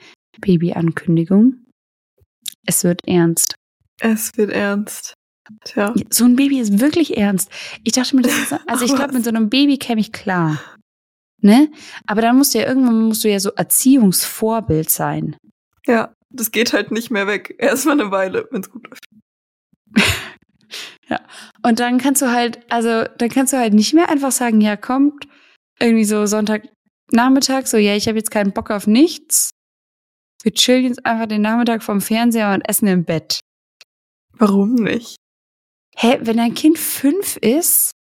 Babyankündigung. 0.41 1.63
Es 2.65 2.83
wird 2.83 3.07
ernst. 3.07 3.55
Es 3.99 4.31
wird 4.38 4.51
ernst. 4.51 5.13
Tja. 5.65 5.93
So 6.09 6.25
ein 6.25 6.35
Baby 6.35 6.59
ist 6.59 6.79
wirklich 6.79 7.17
ernst. 7.17 7.49
Ich 7.83 7.93
dachte 7.93 8.15
mir, 8.15 8.21
das 8.21 8.38
ist, 8.38 8.53
also 8.67 8.85
ich 8.85 8.95
glaube, 8.95 9.13
mit 9.13 9.23
so 9.23 9.29
einem 9.29 9.49
Baby 9.49 9.77
käme 9.77 10.01
ich 10.01 10.12
klar. 10.12 10.62
Ne? 11.41 11.71
Aber 12.05 12.21
dann 12.21 12.38
musst 12.38 12.53
du 12.53 12.59
ja 12.59 12.67
irgendwann 12.67 13.03
musst 13.03 13.23
du 13.23 13.29
ja 13.29 13.39
so 13.39 13.51
Erziehungsvorbild 13.51 14.89
sein. 14.89 15.38
Ja, 15.88 16.13
das 16.29 16.51
geht 16.51 16.73
halt 16.73 16.91
nicht 16.91 17.12
mehr 17.12 17.27
weg. 17.27 17.55
Erstmal 17.57 17.99
eine 17.99 18.12
Weile, 18.12 18.47
wenn 18.51 18.62
es 18.62 18.69
gut 18.69 18.85
läuft. 18.88 19.05
Und 21.63 21.79
dann 21.79 21.97
kannst 21.97 22.21
du 22.21 22.31
halt, 22.31 22.59
also 22.71 23.03
dann 23.17 23.29
kannst 23.29 23.53
du 23.53 23.57
halt 23.57 23.73
nicht 23.73 23.93
mehr 23.93 24.09
einfach 24.09 24.31
sagen, 24.31 24.62
ja, 24.62 24.77
kommt 24.77 25.27
irgendwie 25.79 26.05
so 26.05 26.25
Sonntagnachmittag, 26.25 27.65
so, 27.65 27.77
ja, 27.77 27.95
ich 27.95 28.07
habe 28.07 28.17
jetzt 28.17 28.31
keinen 28.31 28.51
Bock 28.51 28.69
auf 28.69 28.85
nichts. 28.85 29.49
Wir 30.43 30.53
chillen 30.53 30.85
jetzt 30.85 31.05
einfach 31.05 31.25
den 31.25 31.41
Nachmittag 31.41 31.83
vom 31.83 32.01
Fernseher 32.01 32.53
und 32.53 32.62
essen 32.62 32.88
im 32.88 33.03
Bett. 33.05 33.39
Warum 34.39 34.75
nicht? 34.75 35.15
Hä, 35.95 36.17
wenn 36.21 36.38
dein 36.38 36.54
Kind 36.54 36.78
fünf 36.80 37.38
ist? 37.38 37.91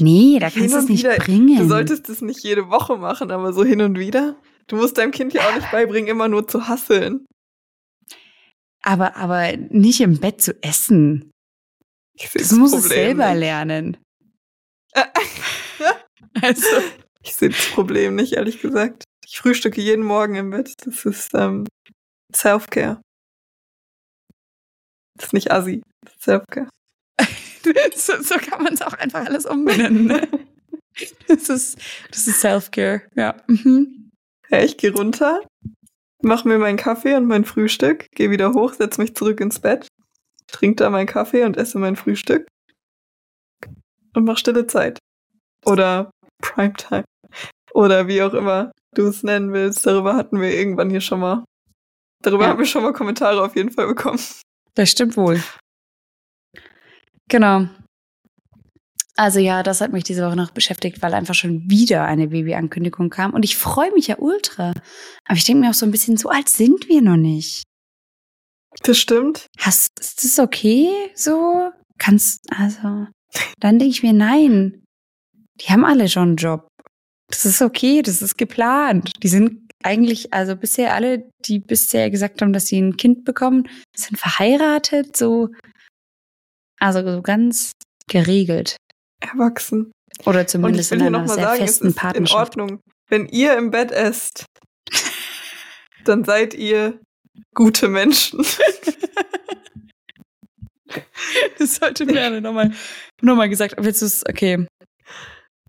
Nee, 0.00 0.38
da 0.38 0.50
kannst 0.50 0.74
du 0.74 0.78
es 0.78 0.88
nicht 0.88 1.04
wieder- 1.04 1.16
bringen. 1.16 1.58
Du 1.58 1.68
solltest 1.68 2.08
das 2.08 2.20
nicht 2.20 2.42
jede 2.44 2.68
Woche 2.70 2.96
machen, 2.96 3.30
aber 3.30 3.52
so 3.52 3.64
hin 3.64 3.80
und 3.80 3.98
wieder. 3.98 4.40
Du 4.68 4.76
musst 4.76 4.96
deinem 4.98 5.10
Kind 5.12 5.32
ja 5.32 5.48
auch 5.48 5.54
nicht 5.56 5.70
beibringen, 5.72 6.08
immer 6.08 6.28
nur 6.28 6.46
zu 6.46 6.68
hasseln. 6.68 7.24
aber, 8.84 9.16
aber 9.16 9.56
nicht 9.56 10.00
im 10.00 10.18
Bett 10.20 10.40
zu 10.40 10.60
essen. 10.62 11.30
Ich 12.16 12.30
Das 12.30 12.52
muss 12.52 12.72
es 12.72 12.82
Problem 12.82 12.98
selber 12.98 13.30
nicht. 13.30 13.40
lernen. 13.40 13.96
Also, 16.40 16.66
Ich 17.22 17.34
sehe 17.34 17.48
das 17.48 17.70
Problem 17.70 18.14
nicht, 18.14 18.34
ehrlich 18.34 18.60
gesagt. 18.60 19.02
Ich 19.26 19.38
frühstücke 19.38 19.80
jeden 19.80 20.04
Morgen 20.04 20.36
im 20.36 20.50
Bett. 20.50 20.72
Das 20.84 21.04
ist 21.04 21.34
ähm, 21.34 21.66
Self-Care. 22.34 23.00
Das 25.18 25.26
ist 25.26 25.32
nicht 25.34 25.50
Assi. 25.52 25.82
Das 26.04 26.14
ist 26.14 26.22
Self-Care. 26.24 26.68
so, 27.94 28.22
so 28.22 28.36
kann 28.36 28.62
man 28.62 28.74
es 28.74 28.82
auch 28.82 28.94
einfach 28.94 29.26
alles 29.26 29.46
umbenennen. 29.46 30.06
Ne? 30.06 30.28
Das 31.28 31.48
ist, 31.48 31.78
das 32.10 32.26
ist 32.26 32.40
Self-Care, 32.40 33.02
ja. 33.14 33.36
Mhm. 33.46 34.10
Ja, 34.48 34.64
ich 34.64 34.78
gehe 34.78 34.92
runter, 34.92 35.42
mache 36.22 36.48
mir 36.48 36.58
meinen 36.58 36.76
Kaffee 36.76 37.14
und 37.14 37.26
mein 37.26 37.44
Frühstück, 37.44 38.06
gehe 38.16 38.32
wieder 38.32 38.52
hoch, 38.52 38.72
setze 38.72 39.00
mich 39.00 39.14
zurück 39.14 39.38
ins 39.38 39.60
Bett, 39.60 39.86
trinke 40.48 40.82
da 40.82 40.90
meinen 40.90 41.06
Kaffee 41.06 41.44
und 41.44 41.56
esse 41.56 41.78
mein 41.78 41.94
Frühstück 41.94 42.48
und 44.14 44.24
mache 44.24 44.38
stille 44.38 44.66
Zeit. 44.66 44.98
Oder 45.64 46.10
Primetime. 46.42 47.04
Oder 47.72 48.08
wie 48.08 48.20
auch 48.22 48.34
immer 48.34 48.72
du 48.96 49.06
es 49.06 49.22
nennen 49.22 49.52
willst. 49.52 49.86
Darüber 49.86 50.16
hatten 50.16 50.40
wir 50.40 50.52
irgendwann 50.52 50.90
hier 50.90 51.00
schon 51.00 51.20
mal. 51.20 51.44
Darüber 52.24 52.44
Ja. 52.44 52.50
haben 52.50 52.58
wir 52.58 52.66
schon 52.66 52.82
mal 52.82 52.92
Kommentare 52.92 53.40
auf 53.44 53.54
jeden 53.54 53.70
Fall 53.70 53.86
bekommen. 53.86 54.18
Das 54.78 54.90
stimmt 54.90 55.16
wohl. 55.16 55.42
Genau. 57.28 57.66
Also 59.16 59.40
ja, 59.40 59.64
das 59.64 59.80
hat 59.80 59.92
mich 59.92 60.04
diese 60.04 60.24
Woche 60.24 60.36
noch 60.36 60.52
beschäftigt, 60.52 61.02
weil 61.02 61.14
einfach 61.14 61.34
schon 61.34 61.68
wieder 61.68 62.04
eine 62.04 62.28
Babyankündigung 62.28 63.10
kam. 63.10 63.34
Und 63.34 63.44
ich 63.44 63.56
freue 63.56 63.92
mich 63.92 64.06
ja 64.06 64.18
ultra. 64.20 64.72
Aber 65.24 65.36
ich 65.36 65.42
denke 65.42 65.62
mir 65.62 65.70
auch 65.70 65.74
so 65.74 65.84
ein 65.84 65.90
bisschen, 65.90 66.16
so 66.16 66.28
alt 66.28 66.48
sind 66.48 66.88
wir 66.88 67.02
noch 67.02 67.16
nicht. 67.16 67.64
Das 68.84 68.98
stimmt. 68.98 69.48
Hast, 69.58 69.88
ist 69.98 70.22
das 70.22 70.38
okay 70.38 71.10
so? 71.16 71.72
Kannst, 71.98 72.44
also, 72.56 73.08
dann 73.58 73.80
denke 73.80 73.90
ich 73.90 74.04
mir, 74.04 74.12
nein. 74.12 74.84
Die 75.60 75.72
haben 75.72 75.84
alle 75.84 76.08
schon 76.08 76.28
einen 76.28 76.36
Job. 76.36 76.68
Das 77.28 77.44
ist 77.44 77.60
okay, 77.62 78.00
das 78.02 78.22
ist 78.22 78.38
geplant. 78.38 79.10
Die 79.24 79.28
sind 79.28 79.67
eigentlich, 79.82 80.32
also 80.32 80.56
bisher 80.56 80.94
alle, 80.94 81.30
die 81.44 81.58
bisher 81.58 82.10
gesagt 82.10 82.42
haben, 82.42 82.52
dass 82.52 82.66
sie 82.66 82.80
ein 82.80 82.96
Kind 82.96 83.24
bekommen, 83.24 83.68
sind 83.94 84.18
verheiratet, 84.18 85.16
so, 85.16 85.48
also 86.80 87.02
so 87.02 87.22
ganz 87.22 87.72
geregelt. 88.08 88.76
Erwachsen. 89.20 89.92
Oder 90.24 90.46
zumindest 90.46 90.92
in 90.92 91.02
einer 91.02 91.26
sehr 91.28 91.36
sagen, 91.36 91.52
es 91.52 91.70
festen 91.70 91.86
ist 91.88 91.92
in 91.92 91.96
Partnerschaft. 91.96 92.58
Ordnung. 92.58 92.80
Wenn 93.08 93.26
ihr 93.26 93.56
im 93.56 93.70
Bett 93.70 93.92
esst, 93.92 94.44
dann 96.04 96.24
seid 96.24 96.54
ihr 96.54 97.00
gute 97.54 97.88
Menschen. 97.88 98.44
Das 101.58 101.76
sollte 101.76 102.06
mir 102.06 102.24
alle 102.24 102.40
nochmal 102.40 102.72
noch 103.20 103.36
mal 103.36 103.48
gesagt, 103.48 103.76
aber 103.76 103.86
jetzt 103.86 104.00
ist 104.00 104.28
okay. 104.28 104.66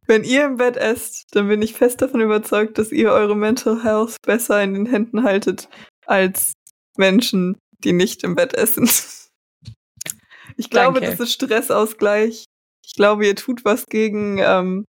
Wenn 0.09 0.23
ihr 0.23 0.43
im 0.43 0.57
Bett 0.57 0.75
esst, 0.75 1.27
dann 1.35 1.49
bin 1.49 1.61
ich 1.61 1.73
fest 1.73 2.01
davon 2.01 2.19
überzeugt, 2.19 2.79
dass 2.79 2.91
ihr 2.91 3.11
eure 3.11 3.35
Mental 3.35 3.83
Health 3.83 4.17
besser 4.25 4.63
in 4.63 4.73
den 4.73 4.87
Händen 4.87 5.21
haltet 5.21 5.69
als 6.07 6.53
Menschen, 6.97 7.59
die 7.83 7.93
nicht 7.93 8.23
im 8.23 8.33
Bett 8.35 8.55
essen. 8.55 8.89
Ich 10.57 10.69
glaube, 10.69 10.99
Danke. 10.99 11.15
das 11.15 11.27
ist 11.27 11.33
Stressausgleich. 11.33 12.43
Ich 12.85 12.93
glaube, 12.95 13.25
ihr 13.25 13.35
tut 13.35 13.63
was 13.63 13.85
gegen 13.85 14.39
ähm, 14.39 14.83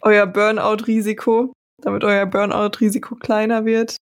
euer 0.00 0.26
Burnout-Risiko, 0.26 1.52
damit 1.80 2.02
euer 2.02 2.26
Burnout-Risiko 2.26 3.14
kleiner 3.14 3.66
wird. 3.66 3.98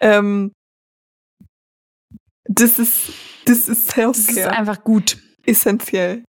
Ähm, 0.00 0.52
das 2.44 2.78
ist, 2.78 3.12
das 3.46 3.68
ist 3.68 3.96
Das 3.96 4.18
ist 4.18 4.38
einfach 4.46 4.82
gut. 4.84 5.16
Essentiell. 5.46 6.24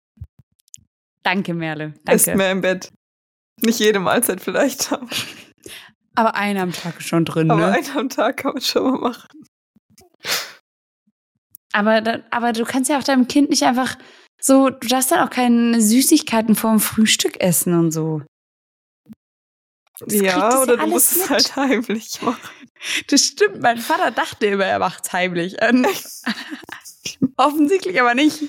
Danke, 1.23 1.53
Merle. 1.53 1.93
Esst 2.05 2.27
Danke. 2.27 2.37
mehr 2.37 2.51
im 2.51 2.61
Bett. 2.61 2.91
Nicht 3.61 3.79
jede 3.79 3.99
Mahlzeit 3.99 4.41
vielleicht, 4.41 4.91
aber, 4.91 5.07
Aber 6.15 6.35
eine 6.35 6.61
am 6.61 6.71
Tag 6.71 6.99
ist 6.99 7.07
schon 7.07 7.25
drin, 7.25 7.49
aber 7.49 7.67
ne? 7.67 7.73
einen 7.73 7.97
am 7.97 8.09
Tag 8.09 8.37
kann 8.37 8.53
man 8.53 8.61
schon 8.61 8.83
mal 8.83 8.99
machen. 8.99 9.29
Aber, 11.71 12.21
aber 12.29 12.53
du 12.53 12.65
kannst 12.65 12.89
ja 12.89 12.99
auch 12.99 13.03
deinem 13.03 13.27
Kind 13.27 13.49
nicht 13.49 13.63
einfach 13.63 13.97
so, 14.39 14.69
du 14.69 14.87
darfst 14.87 15.11
dann 15.11 15.25
auch 15.25 15.29
keine 15.29 15.79
Süßigkeiten 15.81 16.55
vorm 16.55 16.79
Frühstück 16.79 17.39
essen 17.39 17.79
und 17.79 17.91
so. 17.91 18.21
Das 19.99 20.13
ja, 20.13 20.61
oder 20.61 20.75
ja 20.75 20.83
du 20.83 20.87
musst 20.89 21.13
es 21.13 21.17
mit. 21.19 21.29
halt 21.29 21.55
heimlich 21.55 22.21
machen. 22.21 22.49
Das 23.07 23.25
stimmt, 23.25 23.61
mein 23.61 23.77
Vater 23.77 24.11
dachte 24.11 24.47
immer, 24.47 24.65
er 24.65 24.79
macht's 24.79 25.13
heimlich. 25.13 25.55
Ähm, 25.61 25.85
Offensichtlich 27.37 27.99
aber 28.01 28.13
nicht. 28.13 28.41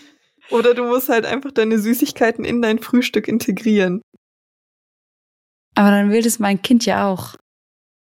Oder 0.50 0.74
du 0.74 0.84
musst 0.84 1.08
halt 1.08 1.24
einfach 1.24 1.52
deine 1.52 1.78
Süßigkeiten 1.78 2.44
in 2.44 2.60
dein 2.60 2.80
Frühstück 2.80 3.28
integrieren. 3.28 4.02
Aber 5.74 5.90
dann 5.90 6.10
will 6.10 6.22
das 6.22 6.38
mein 6.38 6.62
Kind 6.62 6.86
ja 6.86 7.08
auch. 7.08 7.34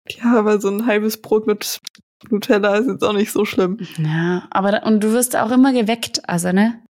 Ja, 0.08 0.38
aber 0.38 0.60
so 0.60 0.68
ein 0.68 0.86
halbes 0.86 1.20
Brot 1.20 1.46
mit 1.46 1.80
Nutella 2.30 2.76
ist 2.76 2.88
jetzt 2.88 3.04
auch 3.04 3.12
nicht 3.12 3.32
so 3.32 3.44
schlimm. 3.44 3.78
Ja, 3.98 4.46
aber 4.50 4.72
da, 4.72 4.78
und 4.82 5.00
du 5.00 5.12
wirst 5.12 5.36
auch 5.36 5.50
immer 5.50 5.72
geweckt, 5.72 6.28
also, 6.28 6.52
ne? 6.52 6.82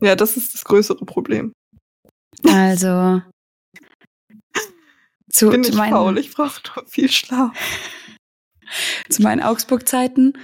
Ja, 0.00 0.16
das 0.16 0.36
ist 0.36 0.54
das 0.54 0.64
größere 0.64 1.04
Problem. 1.04 1.52
Also. 2.44 3.22
Zu, 5.30 5.48
Bin 5.50 5.64
zu, 5.64 5.70
ich 5.70 5.76
meinen, 5.76 5.92
faul, 5.92 6.18
ich 6.18 6.34
brauche 6.34 6.60
nur 6.76 6.86
viel 6.86 7.10
Schlaf. 7.10 7.56
zu 9.08 9.22
meinen 9.22 9.42
Augsburg-Zeiten, 9.42 10.34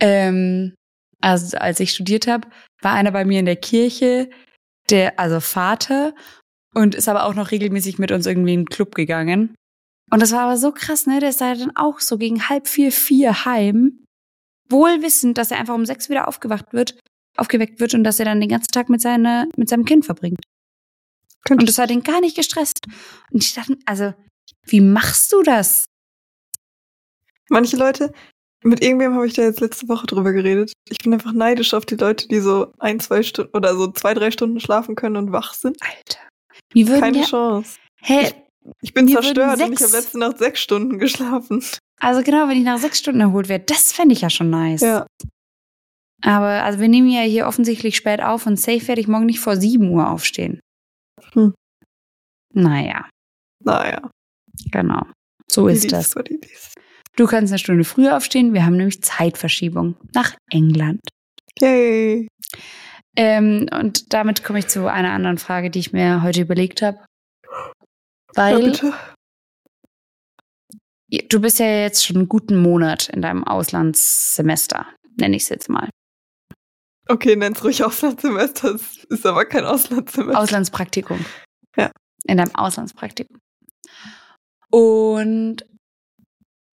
ähm, 0.00 0.74
also 1.20 1.56
als 1.58 1.80
ich 1.80 1.92
studiert 1.92 2.26
habe, 2.26 2.48
war 2.80 2.94
einer 2.94 3.12
bei 3.12 3.24
mir 3.24 3.40
in 3.40 3.46
der 3.46 3.56
Kirche, 3.56 4.30
der, 4.90 5.18
also 5.18 5.40
Vater, 5.40 6.14
und 6.74 6.94
ist 6.94 7.08
aber 7.08 7.24
auch 7.24 7.34
noch 7.34 7.50
regelmäßig 7.50 7.98
mit 7.98 8.12
uns 8.12 8.26
irgendwie 8.26 8.54
in 8.54 8.60
den 8.60 8.68
Club 8.68 8.94
gegangen. 8.94 9.54
Und 10.10 10.20
das 10.20 10.32
war 10.32 10.42
aber 10.42 10.56
so 10.56 10.72
krass, 10.72 11.06
ne? 11.06 11.20
Der 11.20 11.30
ist 11.30 11.40
da 11.40 11.54
dann 11.54 11.76
auch 11.76 12.00
so 12.00 12.18
gegen 12.18 12.48
halb 12.48 12.68
vier, 12.68 12.92
vier 12.92 13.44
heim, 13.44 14.04
wohl 14.68 15.02
wissend, 15.02 15.38
dass 15.38 15.50
er 15.50 15.58
einfach 15.58 15.74
um 15.74 15.86
sechs 15.86 16.08
wieder 16.08 16.28
aufgewacht 16.28 16.72
wird, 16.72 16.98
aufgeweckt 17.36 17.80
wird 17.80 17.94
und 17.94 18.04
dass 18.04 18.18
er 18.18 18.24
dann 18.24 18.40
den 18.40 18.50
ganzen 18.50 18.72
Tag 18.72 18.88
mit 18.88 19.00
seiner, 19.00 19.46
mit 19.56 19.68
seinem 19.68 19.84
Kind 19.84 20.04
verbringt. 20.04 20.40
Und 21.48 21.68
das 21.68 21.78
hat 21.78 21.90
ihn 21.90 22.02
gar 22.02 22.20
nicht 22.20 22.36
gestresst. 22.36 22.80
Und 23.30 23.42
ich 23.42 23.54
dachte, 23.54 23.76
also, 23.86 24.14
wie 24.66 24.80
machst 24.80 25.32
du 25.32 25.42
das? 25.42 25.86
Manche 27.48 27.76
Leute, 27.76 28.12
mit 28.64 28.82
irgendwem 28.82 29.14
habe 29.14 29.26
ich 29.26 29.34
da 29.34 29.42
jetzt 29.42 29.60
letzte 29.60 29.88
Woche 29.88 30.06
drüber 30.06 30.32
geredet. 30.32 30.72
Ich 30.88 30.98
bin 30.98 31.12
einfach 31.12 31.32
neidisch 31.32 31.74
auf 31.74 31.84
die 31.84 31.96
Leute, 31.96 32.28
die 32.28 32.40
so 32.40 32.72
ein, 32.78 33.00
zwei 33.00 33.22
Stunden 33.22 33.56
oder 33.56 33.76
so 33.76 33.90
zwei, 33.90 34.14
drei 34.14 34.30
Stunden 34.30 34.60
schlafen 34.60 34.94
können 34.94 35.16
und 35.16 35.32
wach 35.32 35.54
sind. 35.54 35.76
Alter. 35.82 36.31
Mir 36.74 36.88
würden 36.88 37.00
Keine 37.00 37.18
ja, 37.20 37.24
Chance. 37.24 37.78
hä, 38.00 38.30
Ich 38.80 38.94
bin 38.94 39.06
Mir 39.06 39.12
würden 39.14 39.22
zerstört 39.24 39.60
und 39.60 39.72
ich 39.72 39.80
habe 39.82 39.92
letzte 39.92 40.18
Nacht 40.18 40.38
sechs 40.38 40.60
Stunden 40.60 40.98
geschlafen. 40.98 41.64
also 42.00 42.22
genau, 42.22 42.48
wenn 42.48 42.56
ich 42.58 42.64
nach 42.64 42.78
sechs 42.78 42.98
Stunden 42.98 43.20
erholt 43.20 43.48
wäre, 43.48 43.60
das 43.60 43.92
fände 43.92 44.14
ich 44.14 44.20
ja 44.22 44.30
schon 44.30 44.50
nice. 44.50 44.80
Ja. 44.82 45.06
Aber 46.24 46.62
also 46.62 46.78
wir 46.78 46.88
nehmen 46.88 47.08
ja 47.10 47.22
hier 47.22 47.46
offensichtlich 47.48 47.96
spät 47.96 48.22
auf 48.22 48.46
und 48.46 48.58
safe 48.58 48.86
werde 48.88 49.00
ich 49.00 49.08
morgen 49.08 49.26
nicht 49.26 49.40
vor 49.40 49.56
sieben 49.56 49.88
Uhr 49.90 50.08
aufstehen. 50.08 50.60
Hm. 51.32 51.52
Naja, 52.54 53.08
Naja. 53.64 54.10
genau. 54.70 55.02
So 55.50 55.66
wie 55.68 55.72
ist 55.72 55.84
dies, 55.84 55.90
das. 55.90 56.14
die. 56.28 56.38
Du 57.16 57.26
kannst 57.26 57.52
eine 57.52 57.58
Stunde 57.58 57.84
früher 57.84 58.16
aufstehen. 58.16 58.54
Wir 58.54 58.64
haben 58.64 58.76
nämlich 58.76 59.02
Zeitverschiebung 59.02 59.96
nach 60.14 60.34
England. 60.50 61.00
Yay. 61.60 62.28
Ähm, 63.16 63.68
und 63.72 64.12
damit 64.14 64.42
komme 64.42 64.58
ich 64.60 64.68
zu 64.68 64.90
einer 64.90 65.12
anderen 65.12 65.38
Frage, 65.38 65.70
die 65.70 65.78
ich 65.78 65.92
mir 65.92 66.22
heute 66.22 66.40
überlegt 66.40 66.82
habe. 66.82 67.04
Weil 68.34 68.60
ja, 68.60 68.66
bitte. 68.66 68.94
du 71.28 71.40
bist 71.40 71.58
ja 71.58 71.66
jetzt 71.66 72.06
schon 72.06 72.16
einen 72.16 72.28
guten 72.28 72.56
Monat 72.56 73.08
in 73.10 73.20
deinem 73.20 73.44
Auslandssemester, 73.44 74.86
nenne 75.18 75.36
ich 75.36 75.42
es 75.42 75.48
jetzt 75.50 75.68
mal. 75.68 75.90
Okay, 77.08 77.36
nenn's 77.36 77.62
ruhig 77.62 77.84
Auslandssemester. 77.84 78.76
Es 78.76 79.04
ist 79.04 79.26
aber 79.26 79.44
kein 79.44 79.64
Auslandssemester. 79.64 80.40
Auslandspraktikum. 80.40 81.24
Ja. 81.76 81.90
In 82.24 82.38
deinem 82.38 82.54
Auslandspraktikum. 82.54 83.38
Und 84.70 85.66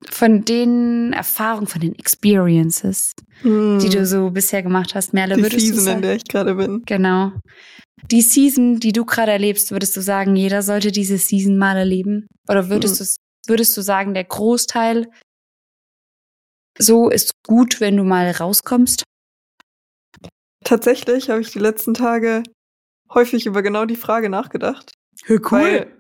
von 0.10 0.46
den 0.46 1.14
Erfahrungen, 1.14 1.68
von 1.68 1.82
den 1.82 1.96
Experiences, 1.96 3.12
Hm. 3.42 3.80
die 3.80 3.90
du 3.90 4.06
so 4.06 4.30
bisher 4.32 4.64
gemacht 4.64 4.96
hast, 4.96 5.14
Merle, 5.14 5.36
Die 5.36 5.42
würdest 5.44 5.58
du 5.58 5.74
Season, 5.74 5.80
in 5.80 5.86
sagen? 5.86 6.02
der 6.02 6.16
ich 6.16 6.24
gerade 6.26 6.56
bin. 6.56 6.84
Genau. 6.86 7.32
Die 8.12 8.22
Season, 8.22 8.80
die 8.80 8.94
du 8.94 9.06
gerade 9.06 9.32
erlebst, 9.32 9.72
würdest 9.72 9.96
du 9.98 10.02
sagen, 10.02 10.36
jeder 10.36 10.62
sollte 10.62 10.92
diese 10.92 11.18
Season 11.18 11.58
mal 11.58 11.78
erleben? 11.78 12.28
Oder 12.50 12.70
würdest, 12.70 13.00
Mhm. 13.02 13.06
du, 13.48 13.52
würdest 13.52 13.76
du 13.78 13.82
sagen, 13.82 14.14
der 14.14 14.24
Großteil 14.24 15.08
so 16.78 17.10
ist 17.10 17.32
gut, 17.46 17.82
wenn 17.82 17.98
du 17.98 18.04
mal 18.04 18.32
rauskommst? 18.32 19.04
Tatsächlich 20.64 21.30
habe 21.30 21.42
ich 21.42 21.52
die 21.52 21.60
letzten 21.60 21.94
Tage 21.94 22.44
häufig 23.14 23.46
über 23.46 23.62
genau 23.62 23.86
die 23.86 23.96
Frage 23.96 24.30
nachgedacht. 24.30 24.94
Weil, 25.28 25.98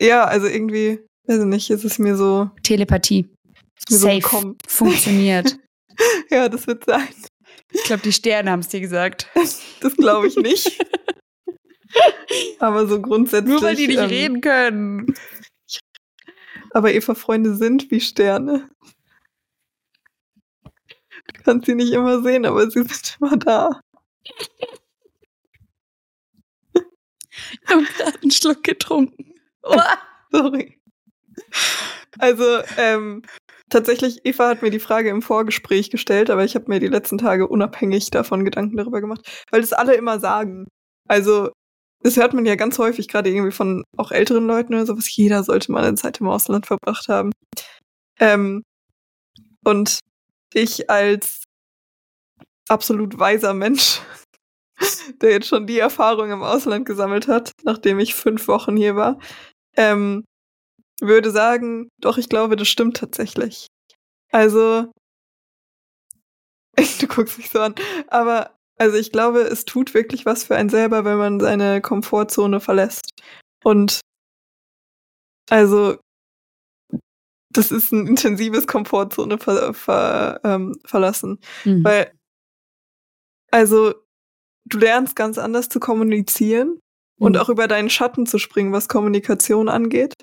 ja, 0.00 0.24
also 0.24 0.46
irgendwie, 0.46 1.00
weiß 1.28 1.40
ich 1.40 1.44
nicht, 1.46 1.70
ist 1.70 1.84
es 1.84 1.98
mir 1.98 2.16
so, 2.16 2.50
Telepathie. 2.62 3.28
ist 3.78 3.90
mir 3.90 3.98
so 3.98 4.06
Safe. 4.06 4.20
gekommen. 4.20 4.58
Funktioniert. 4.68 5.58
Ja, 6.30 6.48
das 6.48 6.66
wird 6.66 6.84
sein. 6.84 7.08
ich 7.70 7.82
glaube, 7.84 8.02
die 8.02 8.12
Sterne 8.12 8.50
haben 8.50 8.60
es 8.60 8.68
dir 8.68 8.80
gesagt. 8.80 9.28
Das 9.80 9.96
glaube 9.96 10.26
ich 10.28 10.36
nicht. 10.36 10.84
Aber 12.58 12.86
so 12.86 13.00
grundsätzlich. 13.00 13.60
ähm, 13.98 14.08
reden 14.08 14.40
können. 14.40 15.14
Aber 16.72 16.92
Eva-Freunde 16.92 17.54
sind 17.54 17.90
wie 17.90 18.00
Sterne. 18.00 18.68
Du 20.64 21.42
kannst 21.44 21.66
sie 21.66 21.74
nicht 21.74 21.92
immer 21.92 22.22
sehen, 22.22 22.44
aber 22.44 22.70
sie 22.70 22.82
sind 22.82 23.16
immer 23.20 23.36
da. 23.36 23.80
Ich 27.62 27.68
habe 27.68 27.84
gerade 27.84 28.18
einen 28.22 28.30
Schluck 28.30 28.62
getrunken. 28.62 29.34
Sorry. 30.32 30.75
Also, 32.18 32.60
ähm, 32.78 33.22
tatsächlich, 33.70 34.24
Eva 34.24 34.48
hat 34.48 34.62
mir 34.62 34.70
die 34.70 34.78
Frage 34.80 35.10
im 35.10 35.22
Vorgespräch 35.22 35.90
gestellt, 35.90 36.30
aber 36.30 36.44
ich 36.44 36.54
habe 36.54 36.66
mir 36.68 36.80
die 36.80 36.86
letzten 36.88 37.18
Tage 37.18 37.46
unabhängig 37.48 38.10
davon 38.10 38.44
Gedanken 38.44 38.76
darüber 38.76 39.00
gemacht, 39.00 39.44
weil 39.50 39.60
das 39.60 39.72
alle 39.72 39.94
immer 39.94 40.18
sagen. 40.20 40.66
Also, 41.08 41.50
das 42.02 42.16
hört 42.16 42.34
man 42.34 42.46
ja 42.46 42.54
ganz 42.56 42.78
häufig, 42.78 43.08
gerade 43.08 43.30
irgendwie 43.30 43.52
von 43.52 43.84
auch 43.96 44.12
älteren 44.12 44.46
Leuten 44.46 44.74
oder 44.74 44.86
sowas. 44.86 45.14
Jeder 45.14 45.42
sollte 45.44 45.72
mal 45.72 45.84
eine 45.84 45.96
Zeit 45.96 46.20
im 46.20 46.28
Ausland 46.28 46.66
verbracht 46.66 47.08
haben. 47.08 47.32
Ähm, 48.20 48.62
und 49.64 50.00
ich 50.54 50.90
als 50.90 51.44
absolut 52.68 53.18
weiser 53.18 53.54
Mensch, 53.54 54.00
der 55.22 55.32
jetzt 55.32 55.48
schon 55.48 55.66
die 55.66 55.78
Erfahrung 55.78 56.30
im 56.30 56.42
Ausland 56.42 56.86
gesammelt 56.86 57.28
hat, 57.28 57.52
nachdem 57.64 57.98
ich 57.98 58.14
fünf 58.14 58.48
Wochen 58.48 58.76
hier 58.76 58.96
war, 58.96 59.18
ähm, 59.76 60.24
würde 61.00 61.30
sagen, 61.30 61.88
doch, 62.00 62.18
ich 62.18 62.28
glaube, 62.28 62.56
das 62.56 62.68
stimmt 62.68 62.96
tatsächlich. 62.96 63.66
Also, 64.32 64.90
du 67.00 67.06
guckst 67.06 67.38
mich 67.38 67.50
so 67.50 67.60
an, 67.60 67.74
aber 68.08 68.50
also 68.78 68.96
ich 68.98 69.10
glaube, 69.12 69.40
es 69.40 69.64
tut 69.64 69.94
wirklich 69.94 70.26
was 70.26 70.44
für 70.44 70.56
einen 70.56 70.68
selber, 70.68 71.04
wenn 71.04 71.16
man 71.16 71.40
seine 71.40 71.80
Komfortzone 71.80 72.60
verlässt. 72.60 73.08
Und 73.64 74.00
also, 75.50 75.96
das 77.50 77.70
ist 77.70 77.92
ein 77.92 78.06
intensives 78.06 78.66
Komfortzone 78.66 79.38
ver, 79.38 79.72
ver, 79.72 80.40
ähm, 80.44 80.76
verlassen. 80.84 81.38
Mhm. 81.64 81.84
Weil, 81.84 82.12
also, 83.50 83.94
du 84.66 84.78
lernst 84.78 85.16
ganz 85.16 85.38
anders 85.38 85.68
zu 85.68 85.80
kommunizieren 85.80 86.80
und 87.18 87.32
Mhm. 87.34 87.38
auch 87.38 87.48
über 87.48 87.68
deinen 87.68 87.90
Schatten 87.90 88.26
zu 88.26 88.38
springen, 88.38 88.72
was 88.72 88.88
Kommunikation 88.88 89.68
angeht. 89.68 90.14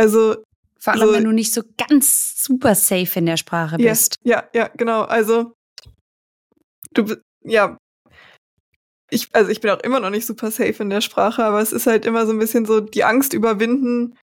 Also, 0.00 0.36
Vor 0.78 0.94
allem, 0.94 1.08
so- 1.08 1.12
wenn 1.12 1.24
du 1.24 1.32
nicht 1.32 1.52
so 1.52 1.62
ganz 1.88 2.42
super 2.42 2.74
safe 2.74 3.18
in 3.18 3.26
der 3.26 3.36
Sprache 3.36 3.76
ja, 3.80 3.90
bist. 3.90 4.16
ja, 4.24 4.44
ja, 4.54 4.68
genau. 4.68 5.02
Also, 5.02 5.52
du, 6.94 7.16
ja, 7.44 7.76
ich, 9.10 9.28
also 9.34 9.50
ich 9.50 9.60
bin 9.60 9.70
auch 9.70 9.80
immer 9.80 10.00
noch 10.00 10.10
nicht 10.10 10.26
super 10.26 10.50
safe 10.50 10.82
in 10.82 10.88
der 10.90 11.00
Sprache, 11.00 11.44
aber 11.44 11.60
es 11.60 11.72
ist 11.72 11.86
halt 11.86 12.06
immer 12.06 12.26
so 12.26 12.32
ein 12.32 12.38
bisschen 12.38 12.64
so 12.64 12.80
die 12.80 13.04
Angst 13.04 13.32
überwinden, 13.34 14.16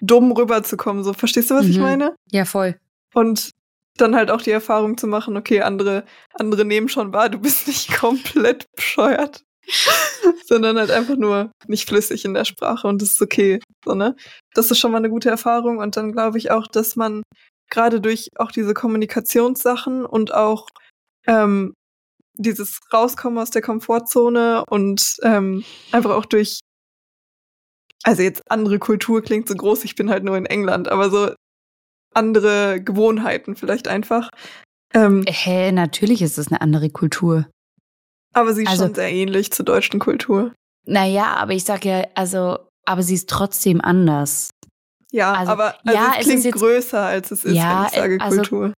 dumm 0.00 0.32
rüberzukommen. 0.32 1.04
So, 1.04 1.12
verstehst 1.12 1.50
du, 1.50 1.54
was 1.54 1.66
ich 1.66 1.76
Mhm. 1.76 1.82
meine? 1.82 2.16
Ja, 2.32 2.44
voll. 2.44 2.76
Und 3.14 3.50
dann 3.98 4.14
halt 4.16 4.30
auch 4.30 4.40
die 4.42 4.50
Erfahrung 4.52 4.96
zu 4.96 5.06
machen, 5.06 5.36
okay, 5.36 5.60
andere, 5.62 6.04
andere 6.34 6.64
nehmen 6.64 6.88
schon 6.88 7.12
wahr, 7.12 7.28
du 7.28 7.38
bist 7.38 7.66
nicht 7.66 7.88
komplett 8.00 8.66
bescheuert, 8.74 9.44
sondern 10.46 10.78
halt 10.78 10.90
einfach 10.90 11.16
nur 11.16 11.52
nicht 11.66 11.88
flüssig 11.88 12.24
in 12.24 12.34
der 12.34 12.44
Sprache 12.44 12.86
und 12.86 13.02
das 13.02 13.10
ist 13.10 13.22
okay. 13.22 13.60
So, 13.84 13.94
ne? 13.94 14.16
Das 14.54 14.70
ist 14.70 14.78
schon 14.78 14.92
mal 14.92 14.98
eine 14.98 15.10
gute 15.10 15.30
Erfahrung 15.30 15.78
und 15.78 15.96
dann 15.96 16.12
glaube 16.12 16.38
ich 16.38 16.50
auch, 16.50 16.66
dass 16.66 16.96
man 16.96 17.22
gerade 17.70 18.00
durch 18.00 18.28
auch 18.36 18.50
diese 18.50 18.74
Kommunikationssachen 18.74 20.04
und 20.04 20.32
auch 20.32 20.66
ähm, 21.26 21.74
dieses 22.38 22.80
Rauskommen 22.92 23.38
aus 23.38 23.50
der 23.50 23.62
Komfortzone 23.62 24.64
und 24.68 25.16
ähm, 25.22 25.64
einfach 25.92 26.10
auch 26.10 26.24
durch, 26.24 26.60
also 28.04 28.22
jetzt 28.22 28.42
andere 28.50 28.78
Kultur 28.78 29.22
klingt 29.22 29.48
so 29.48 29.54
groß, 29.54 29.84
ich 29.84 29.96
bin 29.96 30.08
halt 30.08 30.24
nur 30.24 30.36
in 30.36 30.46
England, 30.46 30.88
aber 30.88 31.10
so 31.10 31.34
andere 32.14 32.80
Gewohnheiten 32.80 33.56
vielleicht 33.56 33.88
einfach. 33.88 34.30
Ähm, 34.94 35.24
Hä, 35.28 35.72
natürlich 35.72 36.22
ist 36.22 36.38
es 36.38 36.48
eine 36.48 36.60
andere 36.60 36.88
Kultur. 36.90 37.48
Aber 38.40 38.54
sie 38.54 38.62
ist 38.62 38.68
also- 38.70 38.84
schon 38.86 38.94
sehr 38.94 39.10
ähnlich 39.12 39.50
zur 39.52 39.64
deutschen 39.64 40.00
Kultur. 40.00 40.52
Naja, 40.86 41.34
aber 41.36 41.52
ich 41.52 41.64
sag 41.64 41.84
ja, 41.84 42.04
also, 42.14 42.58
aber 42.86 43.02
sie 43.02 43.14
ist 43.14 43.28
trotzdem 43.28 43.80
anders. 43.80 44.50
Ja, 45.10 45.32
Also, 45.34 45.52
aber 45.52 45.74
also 45.86 45.98
ja, 45.98 46.10
es 46.14 46.18
es 46.20 46.24
klingt 46.24 46.38
ist 46.40 46.44
jetzt- 46.46 46.54
größer, 46.58 47.00
als 47.00 47.30
es 47.30 47.44
ist, 47.44 47.54
Ja, 47.54 47.80
wenn 47.80 47.86
ich 47.86 47.94
sage 47.94 48.18
also- 48.20 48.36
Kultur. 48.36 48.72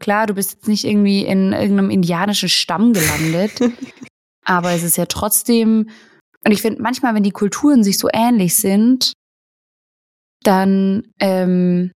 Klar, 0.00 0.26
du 0.26 0.34
bist 0.34 0.52
jetzt 0.54 0.66
nicht 0.68 0.84
irgendwie 0.84 1.24
in 1.24 1.52
irgendeinem 1.52 1.90
indianischen 1.90 2.48
Stamm 2.48 2.92
gelandet, 2.92 3.52
aber 4.44 4.72
es 4.72 4.82
ist 4.82 4.96
ja 4.96 5.06
trotzdem, 5.06 5.88
und 6.44 6.50
ich 6.50 6.60
finde 6.62 6.82
manchmal, 6.82 7.14
wenn 7.14 7.22
die 7.22 7.30
Kulturen 7.30 7.84
sich 7.84 7.98
so 7.98 8.08
ähnlich 8.12 8.56
sind, 8.56 9.12
dann, 10.42 11.04
ähm, 11.20 11.92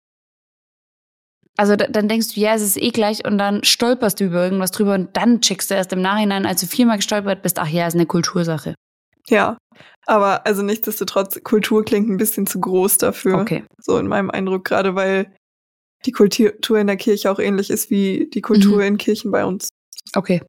also 1.58 1.76
da, 1.76 1.86
dann 1.86 2.08
denkst 2.08 2.34
du, 2.34 2.40
ja, 2.40 2.54
es 2.54 2.62
ist 2.62 2.76
eh 2.76 2.90
gleich 2.90 3.24
und 3.26 3.38
dann 3.38 3.62
stolperst 3.64 4.20
du 4.20 4.24
über 4.24 4.44
irgendwas 4.44 4.70
drüber 4.70 4.94
und 4.94 5.16
dann 5.16 5.40
checkst 5.40 5.70
du 5.70 5.74
erst 5.74 5.92
im 5.92 6.00
Nachhinein, 6.00 6.46
als 6.46 6.60
du 6.60 6.66
viermal 6.66 6.96
gestolpert 6.96 7.42
bist, 7.42 7.58
ach 7.58 7.68
ja, 7.68 7.86
ist 7.86 7.94
eine 7.94 8.06
Kultursache. 8.06 8.74
Ja, 9.28 9.56
aber 10.06 10.46
also 10.46 10.62
nichtsdestotrotz, 10.62 11.42
Kultur 11.44 11.84
klingt 11.84 12.08
ein 12.08 12.16
bisschen 12.16 12.46
zu 12.46 12.58
groß 12.60 12.98
dafür. 12.98 13.38
Okay. 13.38 13.64
So 13.78 13.98
in 13.98 14.08
meinem 14.08 14.30
Eindruck, 14.30 14.64
gerade 14.64 14.94
weil 14.94 15.32
die 16.04 16.12
Kultur 16.12 16.78
in 16.78 16.88
der 16.88 16.96
Kirche 16.96 17.30
auch 17.30 17.38
ähnlich 17.38 17.70
ist 17.70 17.90
wie 17.90 18.28
die 18.32 18.40
Kultur 18.40 18.78
Mhm. 18.78 18.82
in 18.82 18.98
Kirchen 18.98 19.30
bei 19.30 19.44
uns. 19.44 19.68
Okay. 20.16 20.42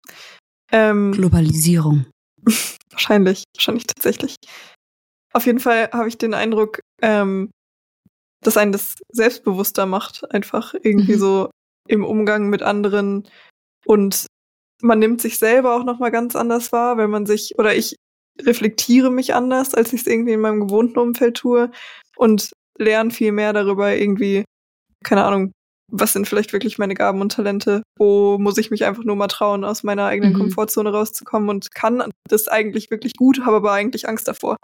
Ähm, 0.71 1.11
Globalisierung. 1.11 2.07
wahrscheinlich, 2.91 3.43
wahrscheinlich 3.55 3.85
tatsächlich. 3.85 4.35
Auf 5.33 5.45
jeden 5.45 5.59
Fall 5.59 5.89
habe 5.93 6.07
ich 6.07 6.17
den 6.17 6.33
Eindruck, 6.33 6.79
ähm, 7.03 7.51
dass 8.43 8.57
einen 8.57 8.71
das 8.71 8.95
selbstbewusster 9.11 9.85
macht, 9.85 10.29
einfach 10.33 10.73
irgendwie 10.81 11.13
Mhm. 11.15 11.19
so 11.19 11.49
im 11.87 12.03
Umgang 12.05 12.49
mit 12.49 12.61
anderen 12.63 13.27
und 13.85 14.25
man 14.81 14.99
nimmt 14.99 15.21
sich 15.21 15.37
selber 15.37 15.75
auch 15.75 15.83
noch 15.83 15.99
mal 15.99 16.11
ganz 16.11 16.35
anders 16.35 16.71
wahr, 16.71 16.97
wenn 16.97 17.09
man 17.09 17.25
sich 17.25 17.57
oder 17.57 17.75
ich 17.75 17.95
reflektiere 18.41 19.11
mich 19.11 19.33
anders, 19.33 19.73
als 19.73 19.93
ich 19.93 20.01
es 20.01 20.07
irgendwie 20.07 20.33
in 20.33 20.41
meinem 20.41 20.61
gewohnten 20.67 20.99
Umfeld 20.99 21.37
tue 21.37 21.71
und 22.17 22.51
lerne 22.79 23.11
viel 23.11 23.31
mehr 23.31 23.53
darüber 23.53 23.95
irgendwie, 23.95 24.43
keine 25.05 25.23
Ahnung, 25.23 25.51
was 25.91 26.13
sind 26.13 26.27
vielleicht 26.27 26.53
wirklich 26.53 26.79
meine 26.79 26.95
Gaben 26.95 27.21
und 27.21 27.31
Talente? 27.33 27.83
Wo 27.99 28.37
muss 28.39 28.57
ich 28.57 28.71
mich 28.71 28.83
einfach 28.85 29.03
nur 29.03 29.15
mal 29.15 29.27
trauen, 29.27 29.63
aus 29.63 29.83
meiner 29.83 30.05
eigenen 30.05 30.33
Mhm. 30.33 30.37
Komfortzone 30.39 30.91
rauszukommen 30.91 31.49
und 31.49 31.75
kann 31.75 32.09
das 32.27 32.47
eigentlich 32.47 32.89
wirklich 32.89 33.13
gut, 33.15 33.41
habe 33.45 33.57
aber 33.57 33.73
eigentlich 33.73 34.07
Angst 34.09 34.27
davor. 34.27 34.55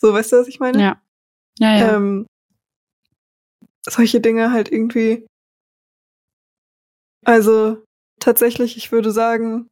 So, 0.00 0.12
weißt 0.12 0.32
du, 0.32 0.36
was 0.36 0.48
ich 0.48 0.60
meine? 0.60 0.80
Ja. 0.82 1.00
Ja, 1.58 1.76
ja. 1.78 1.96
Ähm, 1.96 2.26
solche 3.88 4.20
Dinge 4.20 4.52
halt 4.52 4.70
irgendwie. 4.70 5.26
Also 7.24 7.82
tatsächlich, 8.20 8.76
ich 8.76 8.92
würde 8.92 9.10
sagen, 9.12 9.68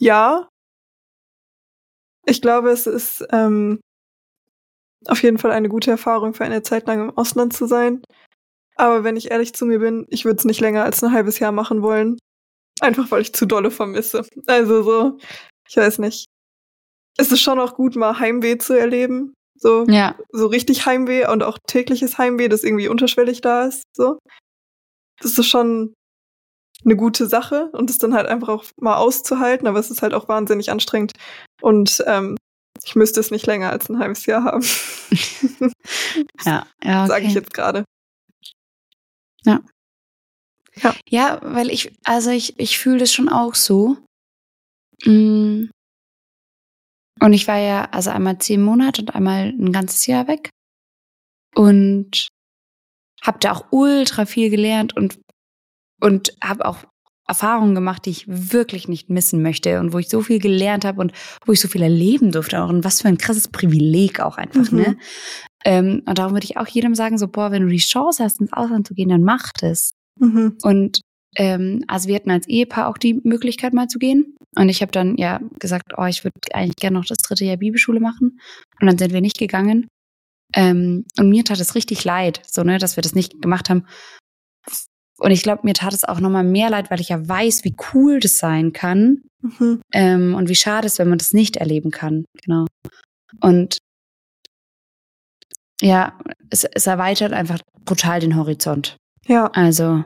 ja. 0.00 0.48
Ich 2.26 2.42
glaube, 2.42 2.70
es 2.70 2.86
ist 2.86 3.26
ähm, 3.32 3.80
auf 5.06 5.22
jeden 5.22 5.38
Fall 5.38 5.52
eine 5.52 5.68
gute 5.68 5.90
Erfahrung 5.90 6.34
für 6.34 6.44
eine 6.44 6.62
Zeit 6.62 6.86
lang 6.86 7.00
im 7.08 7.16
Ausland 7.16 7.52
zu 7.52 7.66
sein. 7.66 8.02
Aber 8.76 9.04
wenn 9.04 9.16
ich 9.16 9.30
ehrlich 9.30 9.54
zu 9.54 9.66
mir 9.66 9.80
bin, 9.80 10.06
ich 10.08 10.24
würde 10.24 10.38
es 10.38 10.44
nicht 10.44 10.60
länger 10.60 10.84
als 10.84 11.02
ein 11.02 11.12
halbes 11.12 11.38
Jahr 11.38 11.52
machen 11.52 11.82
wollen. 11.82 12.18
Einfach 12.80 13.10
weil 13.10 13.22
ich 13.22 13.34
zu 13.34 13.46
dolle 13.46 13.70
vermisse. 13.70 14.24
Also 14.46 14.82
so, 14.82 15.18
ich 15.68 15.76
weiß 15.76 15.98
nicht. 15.98 16.26
Es 17.18 17.32
ist 17.32 17.40
schon 17.42 17.58
auch 17.58 17.74
gut, 17.74 17.96
mal 17.96 18.18
Heimweh 18.20 18.58
zu 18.58 18.74
erleben. 18.78 19.34
So, 19.58 19.84
Ja. 19.88 20.14
so 20.30 20.46
richtig 20.46 20.86
Heimweh 20.86 21.26
und 21.28 21.42
auch 21.42 21.58
tägliches 21.66 22.16
Heimweh, 22.18 22.48
das 22.48 22.64
irgendwie 22.64 22.88
unterschwellig 22.88 23.40
da 23.40 23.64
ist. 23.66 23.82
So. 23.94 24.18
Das 25.20 25.36
ist 25.38 25.46
schon 25.46 25.94
eine 26.84 26.96
gute 26.96 27.26
Sache 27.26 27.70
und 27.72 27.90
das 27.90 27.98
dann 27.98 28.14
halt 28.14 28.26
einfach 28.26 28.48
auch 28.48 28.64
mal 28.80 28.96
auszuhalten, 28.96 29.66
aber 29.66 29.80
es 29.80 29.90
ist 29.90 30.02
halt 30.02 30.14
auch 30.14 30.28
wahnsinnig 30.28 30.70
anstrengend. 30.70 31.12
Und 31.60 32.02
ähm, 32.06 32.36
ich 32.84 32.94
müsste 32.94 33.18
es 33.18 33.32
nicht 33.32 33.46
länger 33.46 33.70
als 33.70 33.88
ein 33.88 33.98
halbes 33.98 34.26
Jahr 34.26 34.44
haben. 34.44 34.64
Ja, 36.44 36.66
ja, 36.84 37.00
okay. 37.04 37.08
Sage 37.08 37.26
ich 37.26 37.34
jetzt 37.34 37.54
gerade. 37.54 37.84
Ja, 41.08 41.40
weil 41.42 41.70
ich, 41.70 41.92
also 42.04 42.30
ich, 42.30 42.58
ich 42.58 42.78
fühle 42.78 42.98
das 42.98 43.12
schon 43.12 43.28
auch 43.28 43.54
so. 43.54 43.96
Mm. 45.04 45.66
Und 47.20 47.32
ich 47.32 47.48
war 47.48 47.58
ja 47.58 47.88
also 47.90 48.10
einmal 48.10 48.38
zehn 48.38 48.62
Monate 48.62 49.02
und 49.02 49.14
einmal 49.14 49.48
ein 49.48 49.72
ganzes 49.72 50.06
Jahr 50.06 50.28
weg. 50.28 50.50
Und 51.54 52.28
habe 53.22 53.38
da 53.40 53.52
auch 53.52 53.66
ultra 53.70 54.26
viel 54.26 54.50
gelernt 54.50 54.96
und, 54.96 55.18
und 56.00 56.32
habe 56.42 56.64
auch 56.66 56.84
Erfahrungen 57.26 57.74
gemacht, 57.74 58.06
die 58.06 58.10
ich 58.10 58.24
wirklich 58.26 58.88
nicht 58.88 59.10
missen 59.10 59.42
möchte 59.42 59.80
und 59.80 59.92
wo 59.92 59.98
ich 59.98 60.08
so 60.08 60.22
viel 60.22 60.38
gelernt 60.38 60.84
habe 60.84 61.00
und 61.00 61.12
wo 61.44 61.52
ich 61.52 61.60
so 61.60 61.68
viel 61.68 61.82
erleben 61.82 62.32
durfte 62.32 62.62
auch 62.62 62.68
und 62.70 62.84
was 62.84 63.02
für 63.02 63.08
ein 63.08 63.18
krasses 63.18 63.48
Privileg 63.48 64.20
auch 64.20 64.38
einfach, 64.38 64.70
Mhm. 64.70 64.78
ne? 64.78 64.96
Ähm, 65.64 66.02
und 66.06 66.16
darum 66.18 66.32
würde 66.32 66.44
ich 66.44 66.56
auch 66.56 66.68
jedem 66.68 66.94
sagen, 66.94 67.18
so, 67.18 67.28
boah, 67.28 67.50
wenn 67.50 67.62
du 67.62 67.68
die 67.68 67.78
Chance 67.78 68.22
hast, 68.22 68.40
ins 68.40 68.52
Ausland 68.52 68.86
zu 68.86 68.94
gehen, 68.94 69.08
dann 69.08 69.24
mach 69.24 69.52
das. 69.60 69.90
Mhm. 70.18 70.56
Und 70.62 71.00
ähm, 71.38 71.84
also 71.86 72.08
wir 72.08 72.16
hatten 72.16 72.30
als 72.30 72.46
Ehepaar 72.48 72.88
auch 72.88 72.98
die 72.98 73.20
Möglichkeit 73.24 73.72
mal 73.72 73.88
zu 73.88 73.98
gehen. 73.98 74.36
Und 74.56 74.68
ich 74.68 74.82
habe 74.82 74.92
dann 74.92 75.16
ja 75.16 75.40
gesagt, 75.58 75.92
oh, 75.96 76.04
ich 76.04 76.24
würde 76.24 76.34
eigentlich 76.52 76.76
gerne 76.76 76.98
noch 76.98 77.06
das 77.06 77.18
dritte 77.18 77.44
Jahr 77.44 77.56
Bibelschule 77.56 78.00
machen. 78.00 78.40
Und 78.80 78.86
dann 78.86 78.98
sind 78.98 79.12
wir 79.12 79.20
nicht 79.20 79.38
gegangen. 79.38 79.88
Ähm, 80.54 81.04
und 81.18 81.30
mir 81.30 81.44
tat 81.44 81.60
es 81.60 81.74
richtig 81.74 82.04
leid, 82.04 82.42
so 82.46 82.62
ne, 82.62 82.78
dass 82.78 82.96
wir 82.96 83.02
das 83.02 83.14
nicht 83.14 83.40
gemacht 83.40 83.70
haben. 83.70 83.86
Und 85.20 85.30
ich 85.30 85.42
glaube, 85.42 85.62
mir 85.64 85.74
tat 85.74 85.92
es 85.92 86.04
auch 86.04 86.20
nochmal 86.20 86.44
mehr 86.44 86.70
leid, 86.70 86.90
weil 86.90 87.00
ich 87.00 87.08
ja 87.08 87.28
weiß, 87.28 87.64
wie 87.64 87.74
cool 87.92 88.20
das 88.20 88.38
sein 88.38 88.72
kann 88.72 89.22
Mhm. 89.40 89.80
ähm, 89.92 90.34
und 90.34 90.48
wie 90.48 90.54
schade 90.54 90.86
es, 90.86 90.98
wenn 90.98 91.08
man 91.08 91.18
das 91.18 91.32
nicht 91.32 91.56
erleben 91.56 91.90
kann. 91.90 92.24
Genau. 92.42 92.66
Und 93.40 93.78
ja, 95.80 96.18
es, 96.50 96.64
es 96.64 96.86
erweitert 96.86 97.32
einfach 97.32 97.60
brutal 97.84 98.20
den 98.20 98.36
Horizont. 98.36 98.96
Ja, 99.26 99.46
Also, 99.52 100.04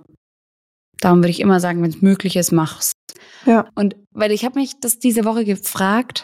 darum 1.03 1.19
würde 1.19 1.31
ich 1.31 1.41
immer 1.41 1.61
sagen, 1.61 1.83
wenn 1.83 1.91
es 1.91 2.03
möglich 2.03 2.37
ist, 2.37 2.53
mach's. 2.53 2.93
Ja. 3.47 3.69
Und 3.75 3.97
weil 4.13 4.33
ich 4.33 4.45
habe 4.45 4.59
mich 4.59 4.81
das 4.81 4.99
diese 4.99 5.25
Woche 5.25 5.45
gefragt, 5.45 6.23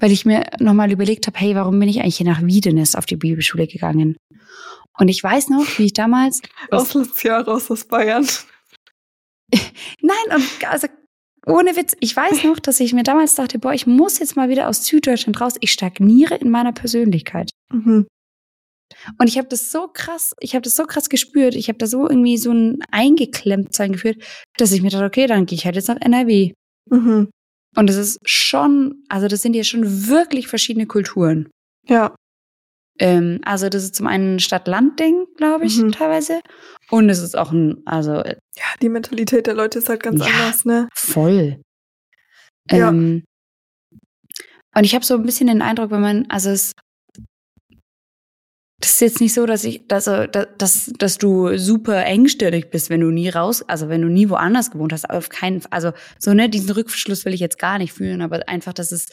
weil 0.00 0.12
ich 0.12 0.24
mir 0.24 0.44
nochmal 0.58 0.90
überlegt 0.90 1.26
habe, 1.26 1.38
hey, 1.38 1.54
warum 1.54 1.78
bin 1.78 1.88
ich 1.88 2.00
eigentlich 2.00 2.16
hier 2.16 2.26
nach 2.26 2.42
Wiedenes 2.42 2.94
auf 2.94 3.06
die 3.06 3.16
Bibelschule 3.16 3.66
gegangen? 3.66 4.16
Und 4.98 5.08
ich 5.08 5.22
weiß 5.22 5.48
noch, 5.48 5.66
wie 5.78 5.86
ich 5.86 5.92
damals. 5.92 6.40
Auslandsjahr 6.70 7.46
raus 7.46 7.70
aus 7.70 7.84
Bayern. 7.84 8.26
Nein, 10.00 10.36
und 10.36 10.68
also 10.68 10.88
ohne 11.46 11.76
Witz, 11.76 11.96
ich 12.00 12.14
weiß 12.14 12.44
noch, 12.44 12.58
dass 12.60 12.78
ich 12.80 12.92
mir 12.92 13.02
damals 13.02 13.34
dachte, 13.34 13.58
boah, 13.58 13.72
ich 13.72 13.86
muss 13.86 14.18
jetzt 14.18 14.36
mal 14.36 14.48
wieder 14.48 14.68
aus 14.68 14.84
Süddeutschland 14.84 15.40
raus. 15.40 15.54
Ich 15.60 15.72
stagniere 15.72 16.36
in 16.36 16.50
meiner 16.50 16.72
Persönlichkeit. 16.72 17.50
Mhm. 17.72 18.06
Und 19.18 19.28
ich 19.28 19.38
habe 19.38 19.48
das 19.48 19.70
so 19.72 19.88
krass, 19.92 20.34
ich 20.40 20.54
habe 20.54 20.62
das 20.62 20.76
so 20.76 20.84
krass 20.84 21.08
gespürt, 21.08 21.54
ich 21.54 21.68
habe 21.68 21.78
da 21.78 21.86
so 21.86 22.08
irgendwie 22.08 22.36
so 22.38 22.52
ein 22.52 22.78
Eingeklemmtsein 22.90 23.92
gefühlt, 23.92 24.22
dass 24.56 24.72
ich 24.72 24.82
mir 24.82 24.90
dachte, 24.90 25.04
okay, 25.04 25.26
dann 25.26 25.46
gehe 25.46 25.56
ich 25.56 25.64
halt 25.64 25.76
jetzt 25.76 25.88
nach 25.88 26.00
NRW. 26.00 26.52
Mhm. 26.90 27.30
Und 27.76 27.86
das 27.88 27.96
ist 27.96 28.18
schon, 28.26 29.02
also 29.08 29.28
das 29.28 29.42
sind 29.42 29.54
ja 29.54 29.64
schon 29.64 30.08
wirklich 30.08 30.46
verschiedene 30.48 30.86
Kulturen. 30.86 31.48
Ja, 31.88 32.14
Ähm, 33.00 33.40
also 33.44 33.70
das 33.70 33.84
ist 33.84 33.94
zum 33.94 34.06
einen 34.06 34.34
ein 34.36 34.38
Stadt-Land-Ding, 34.38 35.24
glaube 35.38 35.64
ich, 35.64 35.78
Mhm. 35.78 35.92
teilweise. 35.92 36.40
Und 36.90 37.08
es 37.08 37.20
ist 37.20 37.36
auch 37.38 37.50
ein, 37.50 37.80
also 37.86 38.16
äh, 38.16 38.36
ja, 38.54 38.64
die 38.82 38.90
Mentalität 38.90 39.46
der 39.46 39.54
Leute 39.54 39.78
ist 39.78 39.88
halt 39.88 40.02
ganz 40.02 40.20
Ja. 40.20 40.26
anders, 40.30 40.64
ne? 40.66 40.88
voll. 40.94 41.62
Ja. 42.70 42.90
Ähm, 42.90 43.24
und 44.76 44.84
ich 44.84 44.94
habe 44.94 45.04
so 45.06 45.14
ein 45.14 45.22
bisschen 45.24 45.46
den 45.46 45.62
Eindruck, 45.62 45.90
wenn 45.90 46.02
man, 46.02 46.26
also 46.28 46.50
es 46.50 46.72
das 48.82 48.92
ist 48.92 49.00
jetzt 49.00 49.20
nicht 49.20 49.32
so, 49.32 49.46
dass 49.46 49.62
ich, 49.64 49.86
dass, 49.86 50.08
äh, 50.08 50.28
dass, 50.58 50.92
dass 50.98 51.16
du 51.16 51.56
super 51.56 52.04
engstirnig 52.04 52.70
bist, 52.70 52.90
wenn 52.90 53.00
du 53.00 53.10
nie 53.10 53.28
raus, 53.28 53.62
also 53.62 53.88
wenn 53.88 54.02
du 54.02 54.08
nie 54.08 54.28
woanders 54.28 54.72
gewohnt 54.72 54.92
hast, 54.92 55.08
auf 55.08 55.28
keinen 55.28 55.60
Fall. 55.60 55.70
Also 55.70 55.92
so, 56.18 56.34
ne, 56.34 56.48
diesen 56.48 56.70
Rückschluss 56.70 57.24
will 57.24 57.32
ich 57.32 57.40
jetzt 57.40 57.58
gar 57.58 57.78
nicht 57.78 57.92
führen, 57.92 58.22
aber 58.22 58.48
einfach, 58.48 58.72
dass 58.72 58.90
es, 58.90 59.08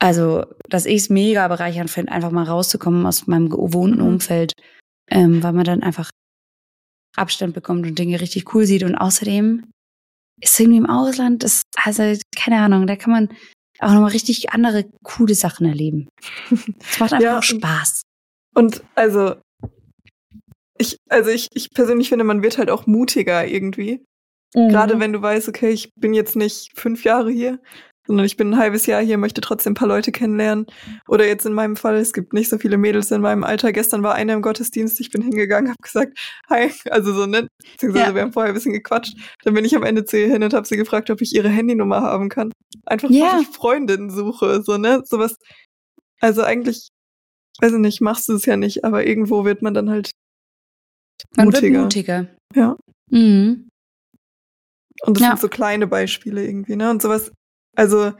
also, 0.00 0.44
dass 0.68 0.86
ich 0.86 0.96
es 1.02 1.10
mega 1.10 1.46
bereichernd 1.48 1.90
finde, 1.90 2.12
einfach 2.12 2.30
mal 2.30 2.44
rauszukommen 2.44 3.04
aus 3.06 3.26
meinem 3.26 3.50
gewohnten 3.50 4.00
Mhm. 4.00 4.08
Umfeld, 4.08 4.52
ähm, 5.10 5.42
weil 5.42 5.52
man 5.52 5.64
dann 5.64 5.82
einfach 5.82 6.10
Abstand 7.14 7.52
bekommt 7.52 7.86
und 7.86 7.98
Dinge 7.98 8.20
richtig 8.20 8.54
cool 8.54 8.64
sieht. 8.64 8.84
Und 8.84 8.94
außerdem 8.94 9.70
ist 10.40 10.58
irgendwie 10.58 10.78
im 10.78 10.88
Ausland, 10.88 11.42
das, 11.44 11.60
also, 11.76 12.18
keine 12.34 12.58
Ahnung, 12.60 12.86
da 12.86 12.96
kann 12.96 13.12
man 13.12 13.28
auch 13.82 13.92
nochmal 13.92 14.10
richtig 14.10 14.50
andere 14.50 14.84
coole 15.02 15.34
Sachen 15.34 15.66
erleben. 15.66 16.08
Es 16.50 16.98
macht 17.00 17.12
einfach 17.12 17.20
Ja, 17.20 17.38
auch 17.38 17.42
Spaß. 17.42 18.02
Und 18.54 18.82
also, 18.94 19.36
ich, 20.78 20.98
also 21.08 21.30
ich, 21.30 21.48
ich 21.54 21.70
persönlich 21.70 22.08
finde, 22.08 22.24
man 22.24 22.42
wird 22.42 22.58
halt 22.58 22.70
auch 22.70 22.86
mutiger 22.86 23.46
irgendwie. 23.46 24.04
Mhm. 24.54 24.68
Gerade 24.68 25.00
wenn 25.00 25.12
du 25.12 25.22
weißt, 25.22 25.48
okay, 25.48 25.70
ich 25.70 25.90
bin 25.94 26.14
jetzt 26.14 26.36
nicht 26.36 26.78
fünf 26.78 27.04
Jahre 27.04 27.30
hier, 27.30 27.60
sondern 28.06 28.26
ich 28.26 28.36
bin 28.36 28.50
ein 28.50 28.58
halbes 28.58 28.86
Jahr 28.86 29.00
hier, 29.02 29.16
möchte 29.18 29.40
trotzdem 29.40 29.72
ein 29.72 29.74
paar 29.74 29.88
Leute 29.88 30.10
kennenlernen. 30.12 30.66
Oder 31.08 31.26
jetzt 31.26 31.46
in 31.46 31.52
meinem 31.52 31.76
Fall, 31.76 31.96
es 31.96 32.12
gibt 32.12 32.32
nicht 32.32 32.48
so 32.50 32.58
viele 32.58 32.76
Mädels 32.76 33.10
in 33.10 33.20
meinem 33.20 33.44
Alter. 33.44 33.72
Gestern 33.72 34.02
war 34.02 34.14
einer 34.14 34.32
im 34.32 34.42
Gottesdienst, 34.42 34.98
ich 35.00 35.10
bin 35.10 35.22
hingegangen, 35.22 35.70
habe 35.70 35.82
gesagt, 35.82 36.18
hi, 36.50 36.70
also 36.90 37.12
so 37.14 37.26
nett, 37.26 37.48
beziehungsweise 37.72 38.06
Ja. 38.08 38.14
wir 38.14 38.22
haben 38.22 38.32
vorher 38.32 38.52
ein 38.52 38.54
bisschen 38.54 38.72
gequatscht. 38.72 39.16
Dann 39.44 39.54
bin 39.54 39.64
ich 39.64 39.76
am 39.76 39.84
Ende 39.84 40.04
zu 40.04 40.18
ihr 40.18 40.28
hin 40.28 40.42
und 40.42 40.52
habe 40.54 40.66
sie 40.66 40.76
gefragt, 40.76 41.10
ob 41.10 41.20
ich 41.20 41.34
ihre 41.34 41.48
Handynummer 41.48 42.00
haben 42.02 42.28
kann. 42.28 42.50
Einfach, 42.86 43.10
Ja. 43.10 43.34
weil 43.34 43.42
ich 43.42 43.48
Freundinnen 43.48 44.10
suche, 44.10 44.62
so, 44.62 44.76
ne, 44.78 45.02
sowas. 45.04 45.36
Also 46.20 46.42
eigentlich, 46.42 46.88
weiß 47.60 47.72
ich 47.72 47.78
nicht, 47.78 48.00
machst 48.00 48.28
du 48.28 48.34
es 48.34 48.46
ja 48.46 48.56
nicht, 48.56 48.84
aber 48.84 49.06
irgendwo 49.06 49.44
wird 49.44 49.62
man 49.62 49.74
dann 49.74 49.90
halt 49.90 50.10
Man 51.36 51.46
mutiger. 51.46 51.72
wird 51.74 51.82
mutiger. 51.84 52.26
Ja. 52.54 52.76
Mhm. 53.10 53.68
Und 55.04 55.16
das 55.16 55.22
Ja. 55.22 55.28
sind 55.30 55.40
so 55.40 55.48
kleine 55.48 55.86
Beispiele 55.86 56.44
irgendwie, 56.44 56.76
ne? 56.76 56.90
Und 56.90 57.02
sowas, 57.02 57.30
also 57.76 58.12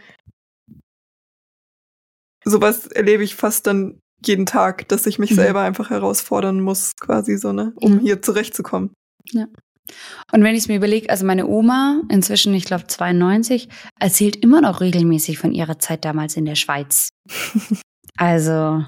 sowas 2.45 2.87
erlebe 2.87 3.23
ich 3.25 3.35
fast 3.35 3.67
dann 3.67 4.01
jeden 4.25 4.47
Tag, 4.47 4.89
dass 4.89 5.07
ich 5.07 5.19
mich 5.19 5.31
Mhm. 5.33 5.37
selber 5.37 5.61
einfach 5.63 5.91
herausfordern 5.91 6.61
muss, 6.61 6.93
quasi 7.01 7.37
so, 7.37 7.53
ne? 7.53 7.73
Um 7.77 7.95
Mhm. 7.97 8.01
hier 8.01 8.23
zurechtzukommen. 8.23 8.91
Und 9.35 10.43
wenn 10.45 10.55
ich 10.55 10.63
es 10.63 10.69
mir 10.69 10.77
überlege, 10.77 11.11
also 11.11 11.27
meine 11.27 11.47
Oma, 11.47 12.03
inzwischen, 12.09 12.55
ich 12.55 12.65
glaube 12.65 12.87
92, 12.87 13.69
erzählt 14.01 14.37
immer 14.37 14.61
noch 14.61 14.81
regelmäßig 14.81 15.39
von 15.39 15.53
ihrer 15.53 15.79
Zeit 15.79 16.05
damals 16.05 16.37
in 16.37 16.45
der 16.45 16.55
Schweiz. 16.57 17.09
Also, 18.19 18.85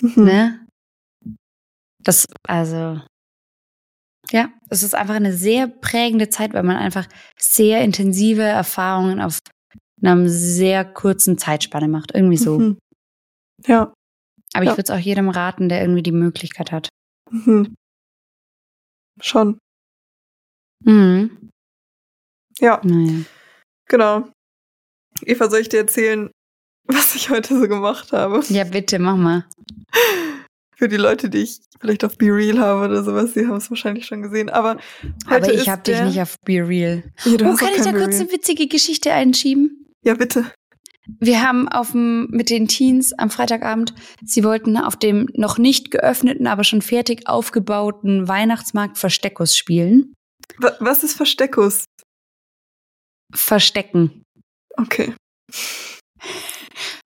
Mhm. 0.00 0.24
ne? 0.24 0.66
Das, 2.02 2.24
also, 2.48 3.00
ja, 4.30 4.50
es 4.70 4.82
ist 4.82 4.94
einfach 4.94 5.14
eine 5.14 5.32
sehr 5.32 5.68
prägende 5.68 6.28
Zeit, 6.28 6.52
weil 6.54 6.62
man 6.62 6.76
einfach 6.76 7.06
sehr 7.38 7.82
intensive 7.82 8.42
Erfahrungen 8.42 9.20
auf 9.20 9.38
einer 10.02 10.28
sehr 10.28 10.84
kurzen 10.84 11.38
Zeitspanne 11.38 11.88
macht. 11.88 12.12
Irgendwie 12.14 12.36
so. 12.36 12.58
Mhm. 12.58 12.78
Ja. 13.66 13.92
Aber 14.54 14.64
ich 14.64 14.70
Ja. 14.70 14.76
würde 14.76 14.82
es 14.82 14.90
auch 14.90 14.98
jedem 14.98 15.28
raten, 15.28 15.68
der 15.68 15.80
irgendwie 15.80 16.02
die 16.02 16.12
Möglichkeit 16.12 16.72
hat. 16.72 16.88
Mhm. 17.30 17.74
Schon. 19.20 19.58
Mhm. 20.84 21.50
Ja, 22.58 22.80
Naja. 22.84 23.20
genau. 23.88 24.28
Eva, 25.22 25.48
soll 25.50 25.60
ich 25.60 25.68
dir 25.68 25.80
erzählen, 25.80 26.30
was 26.88 27.14
ich 27.14 27.30
heute 27.30 27.58
so 27.58 27.66
gemacht 27.68 28.12
habe? 28.12 28.42
Ja, 28.48 28.64
bitte, 28.64 28.98
mach 28.98 29.16
mal. 29.16 29.46
Für 30.78 30.88
die 30.88 30.96
Leute, 30.96 31.30
die 31.30 31.38
ich 31.38 31.60
vielleicht 31.80 32.04
auf 32.04 32.18
Be 32.18 32.26
Real 32.26 32.58
habe 32.58 32.84
oder 32.86 33.02
sowas, 33.02 33.32
die 33.32 33.46
haben 33.46 33.56
es 33.56 33.70
wahrscheinlich 33.70 34.06
schon 34.06 34.22
gesehen. 34.22 34.50
Aber 34.50 34.76
heute 35.28 35.44
Aber 35.46 35.52
ich 35.54 35.68
habe 35.68 35.82
dich 35.82 36.00
nicht 36.02 36.20
auf 36.20 36.36
Be 36.44 36.66
Real. 36.66 37.02
Ja, 37.24 37.32
Oh, 37.34 37.56
kann 37.56 37.70
ich 37.74 37.82
da 37.82 37.92
kurz 37.92 38.20
eine 38.20 38.30
witzige 38.30 38.66
Geschichte 38.68 39.12
einschieben? 39.12 39.86
Ja, 40.04 40.14
bitte. 40.14 40.52
Wir 41.20 41.40
haben 41.40 41.68
auf 41.68 41.92
dem, 41.92 42.26
mit 42.30 42.50
den 42.50 42.66
Teens 42.68 43.12
am 43.12 43.30
Freitagabend, 43.30 43.94
sie 44.24 44.42
wollten 44.44 44.76
auf 44.76 44.96
dem 44.96 45.28
noch 45.34 45.56
nicht 45.56 45.90
geöffneten, 45.92 46.46
aber 46.48 46.64
schon 46.64 46.82
fertig 46.82 47.28
aufgebauten 47.28 48.26
Weihnachtsmarkt 48.28 48.98
Versteckus 48.98 49.56
spielen. 49.56 50.12
Wa- 50.58 50.76
Was 50.80 51.04
ist 51.04 51.14
Versteckus? 51.16 51.84
Verstecken. 53.32 54.22
Okay. 54.76 55.14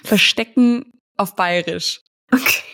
Verstecken 0.03 0.93
auf 1.17 1.37
Bayerisch. 1.37 2.01
Okay. 2.33 2.70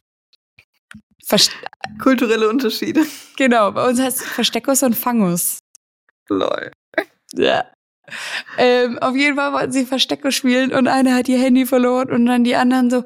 Verst 1.26 1.52
Kulturelle 2.00 2.48
Unterschiede. 2.48 3.04
genau, 3.36 3.72
bei 3.72 3.88
uns 3.88 4.00
heißt 4.00 4.22
Versteckus 4.22 4.82
und 4.82 4.94
Fangus. 4.94 5.58
Lol. 6.28 6.70
Ja. 7.32 7.70
Ähm, 8.56 8.98
auf 8.98 9.16
jeden 9.16 9.36
Fall 9.36 9.52
wollten 9.52 9.72
sie 9.72 9.84
Versteckus 9.84 10.34
spielen 10.34 10.72
und 10.72 10.86
eine 10.86 11.14
hat 11.14 11.28
ihr 11.28 11.38
Handy 11.38 11.66
verloren 11.66 12.10
und 12.12 12.26
dann 12.26 12.44
die 12.44 12.54
anderen 12.54 12.90
so, 12.90 13.04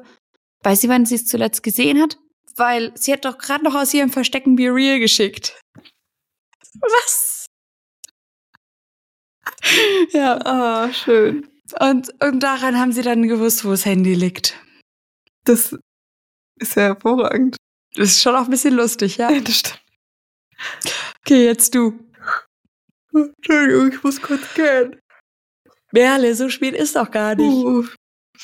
Weiß 0.63 0.81
sie, 0.81 0.89
wann 0.89 1.05
sie 1.05 1.15
es 1.15 1.25
zuletzt 1.25 1.63
gesehen 1.63 1.99
hat? 1.99 2.17
Weil 2.55 2.91
sie 2.95 3.13
hat 3.13 3.25
doch 3.25 3.37
gerade 3.37 3.63
noch 3.63 3.75
aus 3.75 3.93
ihrem 3.93 4.11
Verstecken 4.11 4.55
Be 4.55 4.73
Real 4.73 4.99
geschickt. 4.99 5.59
Was? 6.79 7.45
ja. 10.11 10.39
Ah, 10.45 10.93
schön. 10.93 11.47
Und, 11.79 12.13
und 12.21 12.41
daran 12.41 12.77
haben 12.77 12.91
sie 12.91 13.01
dann 13.01 13.27
gewusst, 13.27 13.65
wo 13.65 13.71
das 13.71 13.85
Handy 13.85 14.13
liegt. 14.13 14.59
Das 15.45 15.75
ist 16.57 16.75
ja 16.75 16.83
hervorragend. 16.83 17.57
Das 17.95 18.09
ist 18.09 18.21
schon 18.21 18.35
auch 18.35 18.45
ein 18.45 18.49
bisschen 18.49 18.75
lustig, 18.75 19.17
ja? 19.17 19.29
Das 19.41 19.55
stimmt. 19.59 19.81
Okay, 21.21 21.45
jetzt 21.45 21.73
du. 21.75 21.99
Entschuldigung, 23.13 23.91
ich 23.91 24.03
muss 24.03 24.21
kurz 24.21 24.53
gehen. 24.53 24.99
Merle, 25.91 26.33
so 26.35 26.49
spät 26.49 26.73
ist 26.75 26.95
doch 26.95 27.11
gar 27.11 27.35
nicht. 27.35 27.49
Uh. 27.49 27.85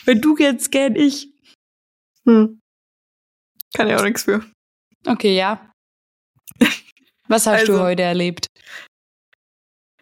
Wenn 0.06 0.22
du 0.22 0.36
jetzt 0.38 0.72
gern 0.72 0.96
ich. 0.96 1.32
Hm. 2.26 2.60
Kann 3.76 3.88
ja 3.88 3.98
auch 3.98 4.04
nichts 4.04 4.24
für. 4.24 4.46
Okay, 5.06 5.36
ja. 5.36 5.72
Was 7.28 7.46
hast 7.46 7.62
Also- 7.62 7.74
du 7.78 7.80
heute 7.82 8.04
erlebt? 8.04 8.48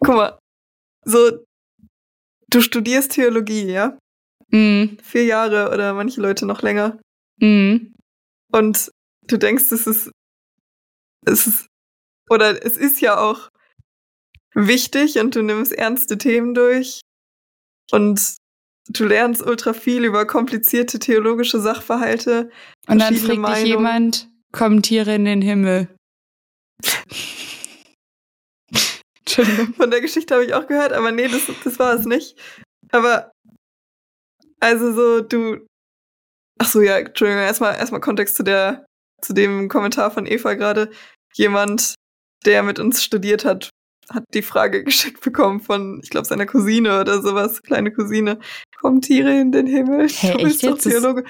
Guck 0.00 0.14
mal, 0.16 0.38
so, 1.04 1.44
du 2.50 2.60
studierst 2.60 3.12
Theologie, 3.12 3.64
ja? 3.66 3.98
Mhm. 4.50 4.98
Vier 5.02 5.24
Jahre 5.24 5.70
oder 5.72 5.94
manche 5.94 6.20
Leute 6.20 6.46
noch 6.46 6.62
länger. 6.62 6.98
Mhm. 7.40 7.94
Und 8.52 8.90
du 9.26 9.38
denkst, 9.38 9.70
es 9.72 9.86
ist, 9.86 10.10
es 11.24 11.46
ist, 11.46 11.66
oder 12.28 12.64
es 12.64 12.76
ist 12.76 13.00
ja 13.00 13.18
auch 13.18 13.48
wichtig 14.54 15.18
und 15.18 15.34
du 15.34 15.42
nimmst 15.42 15.72
ernste 15.72 16.18
Themen 16.18 16.54
durch 16.54 17.00
und 17.90 18.36
du 18.88 19.04
lernst 19.04 19.42
ultra 19.42 19.72
viel 19.72 20.04
über 20.04 20.26
komplizierte 20.26 20.98
theologische 20.98 21.60
Sachverhalte. 21.60 22.50
Und 22.86 23.00
dann 23.00 23.14
fragt 23.16 23.58
dich 23.58 23.66
jemand, 23.66 24.28
kommen 24.52 24.82
Tiere 24.82 25.14
in 25.14 25.24
den 25.24 25.42
Himmel? 25.42 25.88
Entschuldigung. 29.20 29.74
Von 29.76 29.90
der 29.90 30.00
Geschichte 30.00 30.34
habe 30.34 30.44
ich 30.44 30.54
auch 30.54 30.66
gehört, 30.66 30.92
aber 30.92 31.12
nee, 31.12 31.28
das, 31.28 31.42
das 31.64 31.78
war 31.78 31.94
es 31.94 32.06
nicht. 32.06 32.36
Aber, 32.92 33.32
also 34.60 34.92
so, 34.92 35.20
du, 35.20 35.66
ach 36.58 36.68
so, 36.68 36.80
ja, 36.80 36.98
Entschuldigung, 36.98 37.42
erstmal, 37.42 37.74
erstmal 37.76 38.00
Kontext 38.00 38.36
zu 38.36 38.42
der, 38.42 38.85
zu 39.22 39.32
dem 39.32 39.68
Kommentar 39.68 40.10
von 40.10 40.26
Eva 40.26 40.54
gerade. 40.54 40.90
Jemand, 41.34 41.94
der 42.44 42.62
mit 42.62 42.78
uns 42.78 43.02
studiert 43.02 43.44
hat, 43.44 43.70
hat 44.10 44.24
die 44.34 44.42
Frage 44.42 44.84
geschickt 44.84 45.20
bekommen 45.20 45.60
von, 45.60 46.00
ich 46.02 46.10
glaube, 46.10 46.26
seiner 46.26 46.46
Cousine 46.46 47.00
oder 47.00 47.22
sowas, 47.22 47.62
kleine 47.62 47.92
Cousine. 47.92 48.38
Kommen 48.80 49.00
Tiere 49.00 49.38
in 49.40 49.52
den 49.52 49.66
Himmel? 49.66 50.08
Hä, 50.08 50.32
du 50.32 50.44
bist 50.44 50.64
doch 50.64 50.78
Theologe. 50.78 51.24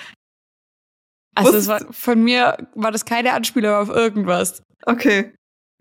Also 1.34 1.58
es 1.58 1.68
war, 1.68 1.80
von 1.92 2.22
mir 2.22 2.56
war 2.74 2.92
das 2.92 3.04
keine 3.04 3.34
Anspielung 3.34 3.74
auf 3.74 3.88
irgendwas. 3.90 4.62
Okay, 4.86 5.34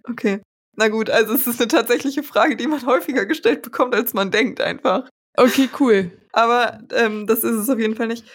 okay. 0.03 0.41
Na 0.75 0.89
gut, 0.89 1.09
also 1.09 1.33
es 1.33 1.47
ist 1.47 1.61
eine 1.61 1.69
tatsächliche 1.69 2.23
Frage, 2.23 2.57
die 2.57 2.67
man 2.67 2.85
häufiger 2.85 3.25
gestellt 3.25 3.61
bekommt, 3.61 3.95
als 3.95 4.13
man 4.13 4.31
denkt 4.31 4.59
einfach. 4.59 5.07
Okay, 5.37 5.69
cool. 5.79 6.11
Aber 6.33 6.79
ähm, 6.93 7.25
das 7.27 7.45
ist 7.45 7.55
es 7.55 7.69
auf 7.69 7.79
jeden 7.79 7.95
Fall 7.95 8.07
nicht. 8.07 8.25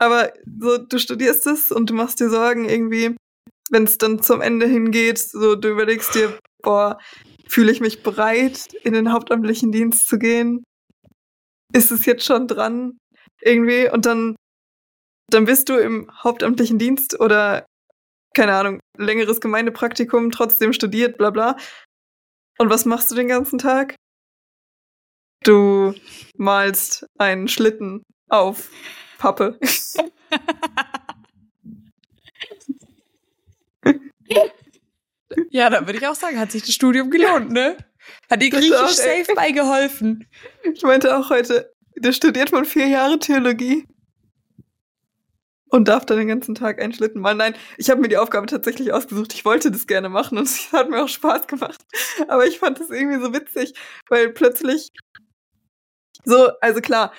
Aber 0.00 0.32
so, 0.58 0.78
du 0.78 0.98
studierst 0.98 1.46
es 1.46 1.70
und 1.70 1.90
du 1.90 1.94
machst 1.94 2.20
dir 2.20 2.30
Sorgen 2.30 2.68
irgendwie, 2.68 3.14
wenn 3.70 3.84
es 3.84 3.98
dann 3.98 4.22
zum 4.22 4.40
Ende 4.40 4.66
hingeht, 4.66 5.18
so 5.18 5.54
du 5.54 5.68
überlegst 5.68 6.14
dir, 6.14 6.38
boah, 6.62 6.98
fühle 7.46 7.70
ich 7.70 7.80
mich 7.80 8.02
bereit, 8.02 8.72
in 8.82 8.94
den 8.94 9.12
hauptamtlichen 9.12 9.72
Dienst 9.72 10.08
zu 10.08 10.18
gehen? 10.18 10.64
Ist 11.72 11.90
es 11.90 12.06
jetzt 12.06 12.24
schon 12.24 12.48
dran? 12.48 12.98
Irgendwie? 13.42 13.90
Und 13.90 14.06
dann, 14.06 14.36
dann 15.30 15.44
bist 15.44 15.68
du 15.68 15.76
im 15.76 16.10
hauptamtlichen 16.24 16.78
Dienst 16.78 17.20
oder, 17.20 17.66
keine 18.34 18.54
Ahnung, 18.54 18.80
längeres 18.96 19.40
Gemeindepraktikum, 19.40 20.30
trotzdem 20.30 20.72
studiert, 20.72 21.18
bla 21.18 21.30
bla. 21.30 21.56
Und 22.58 22.70
was 22.70 22.86
machst 22.86 23.10
du 23.10 23.14
den 23.14 23.28
ganzen 23.28 23.58
Tag? 23.58 23.96
Du 25.44 25.94
malst 26.36 27.06
einen 27.18 27.48
Schlitten 27.48 28.02
auf 28.28 28.70
Pappe. 29.20 29.58
Ja, 35.50 35.70
da 35.70 35.86
würde 35.86 35.98
ich 35.98 36.06
auch 36.06 36.14
sagen, 36.14 36.38
hat 36.38 36.50
sich 36.52 36.62
das 36.62 36.74
Studium 36.74 37.10
gelohnt, 37.10 37.50
ne? 37.52 37.76
Hat 38.28 38.42
dir 38.42 38.50
Das 38.50 38.60
griechisch 38.60 38.76
auch, 38.76 38.88
safe 38.88 39.34
beigeholfen. 39.34 40.28
Ich 40.74 40.82
meinte 40.82 41.16
auch 41.16 41.30
heute, 41.30 41.72
da 41.96 42.12
studiert 42.12 42.52
man 42.52 42.64
vier 42.64 42.86
Jahre 42.86 43.18
Theologie 43.18 43.86
und 45.68 45.86
darf 45.88 46.04
dann 46.06 46.18
den 46.18 46.28
ganzen 46.28 46.54
Tag 46.54 46.80
einen 46.80 46.92
Schlitten 46.92 47.20
malen. 47.20 47.38
Nein, 47.38 47.54
ich 47.76 47.90
habe 47.90 48.00
mir 48.00 48.08
die 48.08 48.16
Aufgabe 48.16 48.46
tatsächlich 48.46 48.92
ausgesucht. 48.92 49.34
Ich 49.34 49.44
wollte 49.44 49.70
das 49.70 49.86
gerne 49.86 50.08
machen 50.08 50.38
und 50.38 50.44
es 50.48 50.72
hat 50.72 50.90
mir 50.90 51.02
auch 51.02 51.08
Spaß 51.08 51.46
gemacht. 51.46 51.80
Aber 52.28 52.46
ich 52.46 52.58
fand 52.58 52.80
es 52.80 52.90
irgendwie 52.90 53.20
so 53.20 53.32
witzig, 53.32 53.74
weil 54.08 54.30
plötzlich 54.30 54.90
so, 56.24 56.50
also 56.60 56.80
klar, 56.80 57.12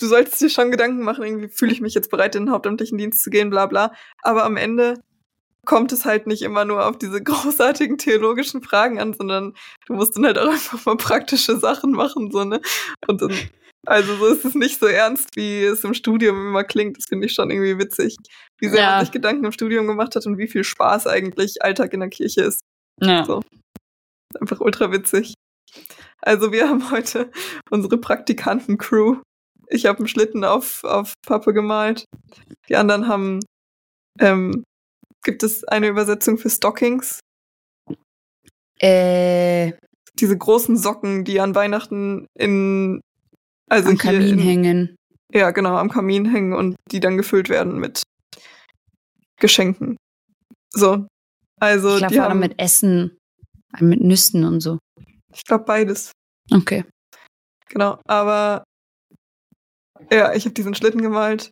du 0.00 0.06
solltest 0.06 0.40
dir 0.40 0.50
schon 0.50 0.70
Gedanken 0.70 1.02
machen, 1.02 1.24
irgendwie 1.24 1.48
fühle 1.48 1.72
ich 1.72 1.80
mich 1.80 1.94
jetzt 1.94 2.10
bereit, 2.10 2.34
in 2.34 2.46
den 2.46 2.52
hauptamtlichen 2.52 2.98
Dienst 2.98 3.22
zu 3.22 3.30
gehen, 3.30 3.50
bla 3.50 3.66
bla. 3.66 3.92
Aber 4.22 4.44
am 4.44 4.56
Ende 4.56 4.94
kommt 5.66 5.92
es 5.92 6.04
halt 6.04 6.26
nicht 6.26 6.42
immer 6.42 6.64
nur 6.64 6.86
auf 6.86 6.98
diese 6.98 7.22
großartigen 7.22 7.98
theologischen 7.98 8.62
Fragen 8.62 8.98
an, 8.98 9.14
sondern 9.14 9.54
du 9.86 9.94
musst 9.94 10.16
dann 10.16 10.24
halt 10.26 10.38
auch 10.38 10.48
einfach 10.50 10.84
mal 10.86 10.96
praktische 10.96 11.56
Sachen 11.58 11.92
machen, 11.92 12.30
so, 12.30 12.44
ne? 12.44 12.60
Und 13.06 13.22
dann, 13.22 13.34
also 13.86 14.16
so 14.16 14.26
ist 14.26 14.44
es 14.44 14.54
nicht 14.54 14.78
so 14.80 14.86
ernst, 14.86 15.28
wie 15.36 15.62
es 15.64 15.84
im 15.84 15.94
Studium 15.94 16.36
immer 16.48 16.64
klingt. 16.64 16.98
Das 16.98 17.06
finde 17.08 17.26
ich 17.26 17.32
schon 17.34 17.50
irgendwie 17.50 17.78
witzig. 17.78 18.16
Wie 18.58 18.68
sehr 18.68 18.80
Ja. 18.80 18.90
man 18.96 19.04
sich 19.04 19.12
Gedanken 19.12 19.44
im 19.44 19.52
Studium 19.52 19.86
gemacht 19.86 20.16
hat 20.16 20.26
und 20.26 20.38
wie 20.38 20.48
viel 20.48 20.64
Spaß 20.64 21.06
eigentlich 21.06 21.62
Alltag 21.62 21.92
in 21.94 22.00
der 22.00 22.10
Kirche 22.10 22.42
ist. 22.42 22.60
Ja. 23.00 23.24
So. 23.24 23.42
Einfach 24.38 24.60
ultra 24.60 24.92
witzig. 24.92 25.34
Also 26.22 26.52
wir 26.52 26.68
haben 26.68 26.90
heute 26.90 27.30
unsere 27.70 27.96
Praktikanten-Crew. 27.98 29.18
Ich 29.70 29.86
habe 29.86 29.98
einen 29.98 30.08
Schlitten 30.08 30.44
auf, 30.44 30.82
auf 30.84 31.14
Pappe 31.26 31.52
gemalt. 31.54 32.04
Die 32.68 32.76
anderen 32.76 33.06
haben, 33.08 33.40
ähm, 34.18 34.64
gibt 35.22 35.42
es 35.42 35.64
eine 35.64 35.86
Übersetzung 35.88 36.38
für 36.38 36.50
Stockings? 36.50 37.20
Äh, 38.80 39.72
Diese 40.18 40.36
großen 40.36 40.76
Socken, 40.76 41.24
die 41.24 41.40
an 41.40 41.54
Weihnachten 41.54 42.26
in, 42.36 43.00
also 43.70 43.90
am 43.90 43.98
Kamin 43.98 44.28
in, 44.28 44.38
hängen. 44.38 44.96
Ja, 45.32 45.50
genau, 45.52 45.76
am 45.76 45.90
Kamin 45.90 46.24
hängen 46.30 46.52
und 46.52 46.76
die 46.90 47.00
dann 47.00 47.16
gefüllt 47.16 47.48
werden 47.48 47.78
mit 47.78 48.02
Geschenken. 49.38 49.96
So. 50.72 51.06
Also 51.60 51.92
Ich 51.92 51.98
glaube 51.98 52.14
vor 52.14 52.24
allem 52.24 52.40
mit 52.40 52.58
Essen, 52.58 53.18
mit 53.78 54.00
Nüssen 54.00 54.44
und 54.44 54.60
so. 54.60 54.78
ich 55.32 55.44
glaube 55.44 55.64
beides. 55.64 56.10
Okay. 56.50 56.84
Genau, 57.68 58.00
aber 58.08 58.64
ja, 60.10 60.32
ich 60.34 60.44
habe 60.44 60.54
diesen 60.54 60.74
Schlitten 60.74 61.02
gemalt. 61.02 61.50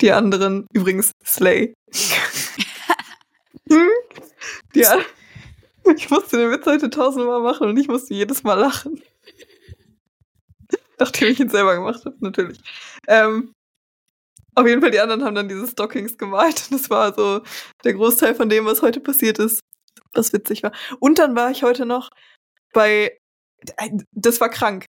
Die 0.00 0.12
anderen, 0.12 0.66
übrigens, 0.72 1.12
Slay. 1.24 1.74
Hm? 3.70 3.88
die 4.74 4.84
ich 5.96 6.10
musste 6.10 6.36
den 6.36 6.50
Witz 6.50 6.66
heute 6.66 6.90
tausendmal 6.90 7.40
machen 7.40 7.68
und 7.68 7.76
ich 7.76 7.88
musste 7.88 8.14
jedes 8.14 8.42
Mal 8.42 8.54
lachen. 8.54 9.02
Nachdem 10.98 11.28
ich 11.28 11.40
ihn 11.40 11.48
selber 11.48 11.74
gemacht 11.74 12.04
habe, 12.04 12.16
natürlich. 12.20 12.60
Ähm, 13.08 13.52
auf 14.54 14.66
jeden 14.66 14.80
Fall, 14.80 14.90
die 14.90 15.00
anderen 15.00 15.24
haben 15.24 15.34
dann 15.34 15.48
diese 15.48 15.66
Stockings 15.66 16.18
gemalt 16.18 16.68
und 16.70 16.72
das 16.80 16.90
war 16.90 17.14
so 17.14 17.42
der 17.84 17.94
Großteil 17.94 18.34
von 18.34 18.48
dem, 18.48 18.66
was 18.66 18.82
heute 18.82 19.00
passiert 19.00 19.38
ist, 19.38 19.60
was 20.12 20.32
witzig 20.32 20.62
war. 20.62 20.72
Und 21.00 21.18
dann 21.18 21.34
war 21.34 21.50
ich 21.50 21.62
heute 21.62 21.86
noch 21.86 22.10
bei, 22.72 23.18
das 24.12 24.40
war 24.40 24.50
krank, 24.50 24.86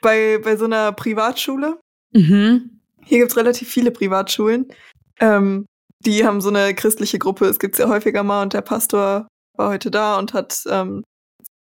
bei, 0.00 0.38
bei 0.38 0.56
so 0.56 0.66
einer 0.66 0.92
Privatschule. 0.92 1.80
Mhm. 2.12 2.80
Hier 3.04 3.18
gibt's 3.18 3.36
relativ 3.36 3.68
viele 3.68 3.90
Privatschulen. 3.90 4.72
Ähm, 5.20 5.66
die 6.00 6.24
haben 6.24 6.40
so 6.40 6.48
eine 6.48 6.74
christliche 6.74 7.18
Gruppe, 7.18 7.46
es 7.46 7.58
gibt's 7.58 7.78
ja 7.78 7.88
häufiger 7.88 8.22
mal 8.22 8.42
und 8.42 8.52
der 8.52 8.62
Pastor 8.62 9.26
war 9.56 9.70
heute 9.70 9.90
da 9.90 10.18
und 10.18 10.32
hat 10.32 10.62
ähm, 10.68 11.02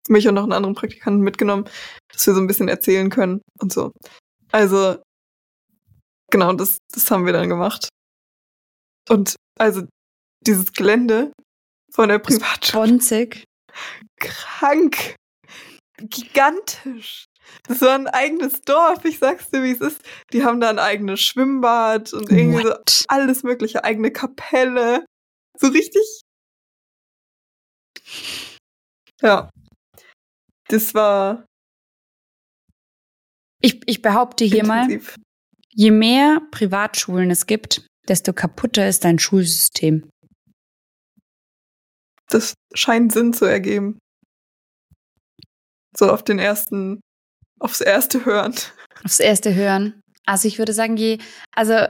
mich 0.09 0.27
und 0.29 0.35
noch 0.35 0.45
einen 0.45 0.53
anderen 0.53 0.75
Praktikanten 0.75 1.23
mitgenommen, 1.23 1.69
dass 2.13 2.27
wir 2.27 2.35
so 2.35 2.41
ein 2.41 2.47
bisschen 2.47 2.69
erzählen 2.69 3.11
können 3.11 3.43
und 3.61 3.73
so. 3.73 3.93
Also, 4.53 5.03
genau, 6.31 6.53
das, 6.53 6.79
das 6.93 7.11
haben 7.11 7.27
wir 7.27 7.33
dann 7.33 7.49
gemacht. 7.49 7.89
Und 9.09 9.37
also 9.59 9.83
dieses 10.47 10.73
Gelände 10.73 11.33
von 11.93 12.09
der 12.09 12.19
Privatschule 12.19 12.87
Bonzig. 12.87 13.45
krank. 14.21 15.17
Gigantisch. 15.99 17.25
Das 17.67 17.81
war 17.81 17.95
ein 17.95 18.07
eigenes 18.07 18.61
Dorf, 18.63 19.05
ich 19.05 19.19
sag's 19.19 19.51
dir, 19.51 19.63
wie 19.63 19.71
es 19.73 19.81
ist. 19.81 20.01
Die 20.33 20.45
haben 20.45 20.61
da 20.61 20.69
ein 20.71 20.79
eigenes 20.79 21.21
Schwimmbad 21.21 22.13
und 22.13 22.31
irgendwie 22.31 22.63
so 22.63 22.75
alles 23.09 23.43
mögliche, 23.43 23.85
eigene 23.85 24.11
Kapelle. 24.11 25.05
So 25.59 25.69
richtig. 25.69 26.23
Ja. 29.23 29.49
Das 30.69 30.95
war 30.95 31.45
Ich, 33.63 33.81
ich 33.87 34.03
behaupte 34.03 34.45
hier 34.45 34.67
mal, 34.67 34.85
intensiv. 34.91 35.17
je 35.71 35.91
mehr 35.91 36.41
Privatschulen 36.51 37.31
es 37.31 37.47
gibt, 37.47 37.87
desto 38.09 38.33
kaputter 38.35 38.87
ist 38.89 39.05
dein 39.05 39.19
Schulsystem. 39.19 40.11
Das 42.29 42.55
scheint 42.75 43.13
Sinn 43.13 43.33
zu 43.33 43.45
ergeben. 43.47 43.99
So 45.97 46.11
auf 46.11 46.23
den 46.25 46.39
ersten, 46.39 47.01
aufs 47.65 47.81
erste 47.81 48.25
Hören. 48.25 48.55
Aufs 49.05 49.21
erste 49.21 49.55
Hören. 49.55 50.01
Also 50.27 50.49
ich 50.49 50.59
würde 50.59 50.73
sagen, 50.73 50.97
je, 50.97 51.19
also 51.53 51.87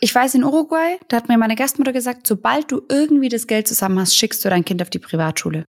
ich 0.00 0.14
weiß 0.14 0.34
in 0.34 0.44
Uruguay, 0.44 0.98
da 1.08 1.18
hat 1.18 1.28
mir 1.28 1.38
meine 1.38 1.54
Gastmutter 1.54 1.92
gesagt, 1.92 2.26
sobald 2.26 2.70
du 2.70 2.82
irgendwie 2.88 3.28
das 3.28 3.46
Geld 3.46 3.68
zusammen 3.68 3.98
hast, 3.98 4.16
schickst 4.16 4.44
du 4.44 4.48
dein 4.48 4.64
Kind 4.64 4.82
auf 4.82 4.90
die 4.90 4.98
Privatschule. 4.98 5.64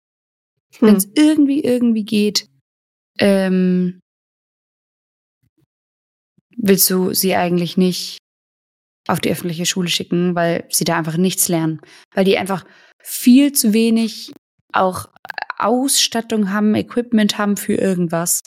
Hm. 0.78 0.88
Wenn 0.88 0.96
es 0.96 1.08
irgendwie, 1.14 1.60
irgendwie 1.60 2.04
geht, 2.04 2.48
ähm, 3.18 4.00
willst 6.56 6.90
du 6.90 7.14
sie 7.14 7.34
eigentlich 7.34 7.76
nicht 7.76 8.18
auf 9.08 9.20
die 9.20 9.30
öffentliche 9.30 9.66
Schule 9.66 9.88
schicken, 9.88 10.34
weil 10.34 10.66
sie 10.70 10.84
da 10.84 10.96
einfach 10.98 11.16
nichts 11.16 11.48
lernen. 11.48 11.80
Weil 12.14 12.24
die 12.24 12.38
einfach 12.38 12.64
viel 13.02 13.52
zu 13.52 13.72
wenig 13.72 14.32
auch 14.72 15.08
Ausstattung 15.64 16.52
haben, 16.52 16.74
Equipment 16.74 17.38
haben 17.38 17.56
für 17.56 17.74
irgendwas. 17.74 18.40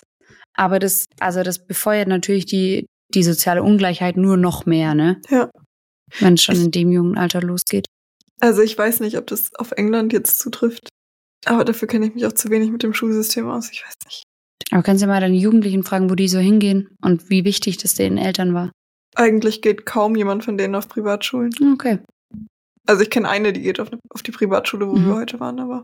Aber 0.55 0.79
das, 0.79 1.05
also 1.19 1.43
das 1.43 1.65
befeuert 1.65 2.07
natürlich 2.07 2.45
die, 2.45 2.85
die 3.13 3.23
soziale 3.23 3.63
Ungleichheit 3.63 4.17
nur 4.17 4.37
noch 4.37 4.65
mehr, 4.65 4.95
ne? 4.95 5.21
Ja. 5.29 5.49
Wenn 6.19 6.35
es 6.35 6.43
schon 6.43 6.55
in 6.55 6.71
dem 6.71 6.91
jungen 6.91 7.17
Alter 7.17 7.41
losgeht. 7.41 7.87
Also 8.39 8.61
ich 8.61 8.77
weiß 8.77 8.99
nicht, 8.99 9.17
ob 9.17 9.27
das 9.27 9.53
auf 9.55 9.71
England 9.71 10.13
jetzt 10.13 10.39
zutrifft. 10.39 10.89
Aber 11.45 11.65
dafür 11.65 11.87
kenne 11.87 12.07
ich 12.07 12.15
mich 12.15 12.25
auch 12.25 12.33
zu 12.33 12.49
wenig 12.49 12.71
mit 12.71 12.83
dem 12.83 12.93
Schulsystem 12.93 13.47
aus. 13.49 13.69
Ich 13.71 13.83
weiß 13.85 13.93
nicht. 14.05 14.23
Aber 14.71 14.83
kannst 14.83 15.03
du 15.03 15.07
mal 15.07 15.21
deine 15.21 15.35
Jugendlichen 15.35 15.83
fragen, 15.83 16.09
wo 16.09 16.15
die 16.15 16.27
so 16.27 16.39
hingehen 16.39 16.89
und 17.01 17.29
wie 17.29 17.45
wichtig 17.45 17.77
das 17.77 17.95
den 17.95 18.17
Eltern 18.17 18.53
war? 18.53 18.71
Eigentlich 19.15 19.61
geht 19.61 19.85
kaum 19.85 20.15
jemand 20.15 20.43
von 20.43 20.57
denen 20.57 20.75
auf 20.75 20.87
Privatschulen. 20.89 21.53
Okay. 21.73 21.99
Also 22.87 23.01
ich 23.01 23.09
kenne 23.09 23.29
eine, 23.29 23.53
die 23.53 23.61
geht 23.61 23.79
auf, 23.79 23.89
auf 24.09 24.23
die 24.23 24.31
Privatschule, 24.31 24.87
wo 24.87 24.95
mhm. 24.95 25.07
wir 25.07 25.15
heute 25.15 25.39
waren, 25.39 25.59
aber. 25.59 25.83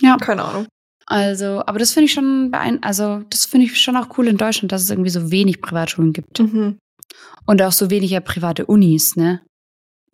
Ja. 0.00 0.16
Keine 0.16 0.44
Ahnung. 0.44 0.66
Also, 1.06 1.62
aber 1.66 1.78
das 1.78 1.92
finde 1.92 2.04
ich 2.06 2.12
schon 2.12 2.52
beein 2.52 2.82
also 2.84 3.24
das 3.30 3.46
finde 3.46 3.66
ich 3.66 3.80
schon 3.80 3.96
auch 3.96 4.16
cool 4.16 4.28
in 4.28 4.36
Deutschland, 4.36 4.70
dass 4.70 4.82
es 4.82 4.90
irgendwie 4.90 5.10
so 5.10 5.32
wenig 5.32 5.60
Privatschulen 5.60 6.12
gibt. 6.12 6.38
Mhm. 6.38 6.78
Und 7.46 7.62
auch 7.62 7.72
so 7.72 7.90
wenig 7.90 8.12
ja 8.12 8.20
private 8.20 8.66
Unis, 8.66 9.16
ne? 9.16 9.42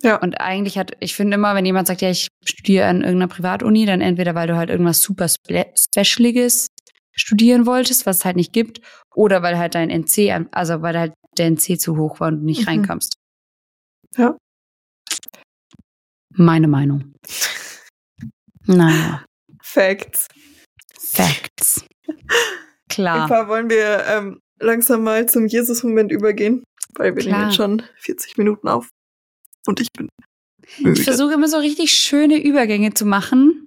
Ja. 0.02 0.16
Und 0.16 0.40
eigentlich 0.40 0.78
hat, 0.78 0.92
ich 1.00 1.14
finde 1.14 1.34
immer, 1.34 1.54
wenn 1.54 1.66
jemand 1.66 1.86
sagt, 1.86 2.00
ja, 2.00 2.10
ich 2.10 2.28
studiere 2.44 2.86
an 2.86 3.02
irgendeiner 3.02 3.28
Privatuni, 3.28 3.86
dann 3.86 4.00
entweder 4.00 4.34
weil 4.34 4.46
du 4.46 4.56
halt 4.56 4.70
irgendwas 4.70 5.02
super 5.02 5.26
Specialiges 5.28 6.68
studieren 7.12 7.66
wolltest, 7.66 8.06
was 8.06 8.18
es 8.18 8.24
halt 8.24 8.36
nicht 8.36 8.52
gibt, 8.52 8.80
oder 9.14 9.42
weil 9.42 9.58
halt 9.58 9.74
dein 9.74 9.90
NC, 9.90 10.48
also 10.52 10.82
weil 10.82 10.98
halt 10.98 11.14
der 11.38 11.50
NC 11.50 11.78
zu 11.78 11.96
hoch 11.96 12.20
war 12.20 12.28
und 12.28 12.40
du 12.40 12.44
nicht 12.44 12.62
mhm. 12.62 12.68
reinkamst. 12.68 13.14
Ja. 14.16 14.36
Meine 16.30 16.68
Meinung. 16.68 17.14
naja. 18.66 19.24
Facts. 19.76 20.28
Facts. 20.98 21.84
Klar. 22.88 23.26
Eva, 23.26 23.46
wollen 23.46 23.68
wir 23.68 24.06
ähm, 24.08 24.40
langsam 24.58 25.02
mal 25.02 25.28
zum 25.28 25.46
Jesus-Moment 25.46 26.10
übergehen? 26.10 26.64
Weil 26.94 27.14
wir 27.14 27.22
Klar. 27.22 27.36
nehmen 27.36 27.48
jetzt 27.50 27.56
schon 27.56 27.82
40 27.98 28.38
Minuten 28.38 28.68
auf. 28.68 28.88
Und 29.66 29.78
ich 29.80 29.92
bin 29.92 30.08
müde. 30.78 30.98
Ich 30.98 31.04
versuche 31.04 31.34
immer 31.34 31.48
so 31.48 31.58
richtig 31.58 31.90
schöne 31.90 32.42
Übergänge 32.42 32.94
zu 32.94 33.04
machen. 33.04 33.66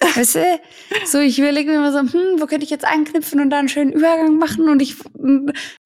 Weißt 0.00 0.36
du? 0.36 0.60
So, 1.04 1.18
ich 1.18 1.38
überlege 1.38 1.68
mir 1.72 1.76
immer 1.76 1.92
so, 1.92 1.98
hm, 1.98 2.40
wo 2.40 2.46
könnte 2.46 2.64
ich 2.64 2.70
jetzt 2.70 2.86
anknüpfen 2.86 3.38
und 3.38 3.50
da 3.50 3.58
einen 3.58 3.68
schönen 3.68 3.92
Übergang 3.92 4.38
machen 4.38 4.66
und 4.70 4.80
ich 4.80 4.96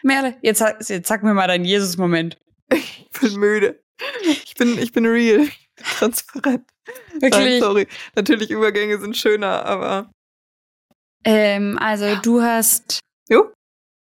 mehr. 0.04 0.36
Jetzt, 0.40 0.62
jetzt 0.88 1.08
sag 1.08 1.24
mir 1.24 1.34
mal 1.34 1.48
deinen 1.48 1.64
Jesus-Moment. 1.64 2.38
Ich 2.72 3.08
bin 3.20 3.40
müde. 3.40 3.82
Ich 4.44 4.54
bin, 4.54 4.78
ich 4.78 4.92
bin 4.92 5.04
real. 5.04 5.48
Transparent. 5.98 6.64
Wirklich? 7.20 7.32
Nein, 7.32 7.60
sorry. 7.60 7.86
Natürlich, 8.14 8.50
Übergänge 8.50 8.98
sind 8.98 9.16
schöner, 9.16 9.64
aber. 9.64 10.10
Ähm, 11.24 11.78
also, 11.78 12.16
du 12.22 12.42
hast. 12.42 13.00
Jo? 13.28 13.52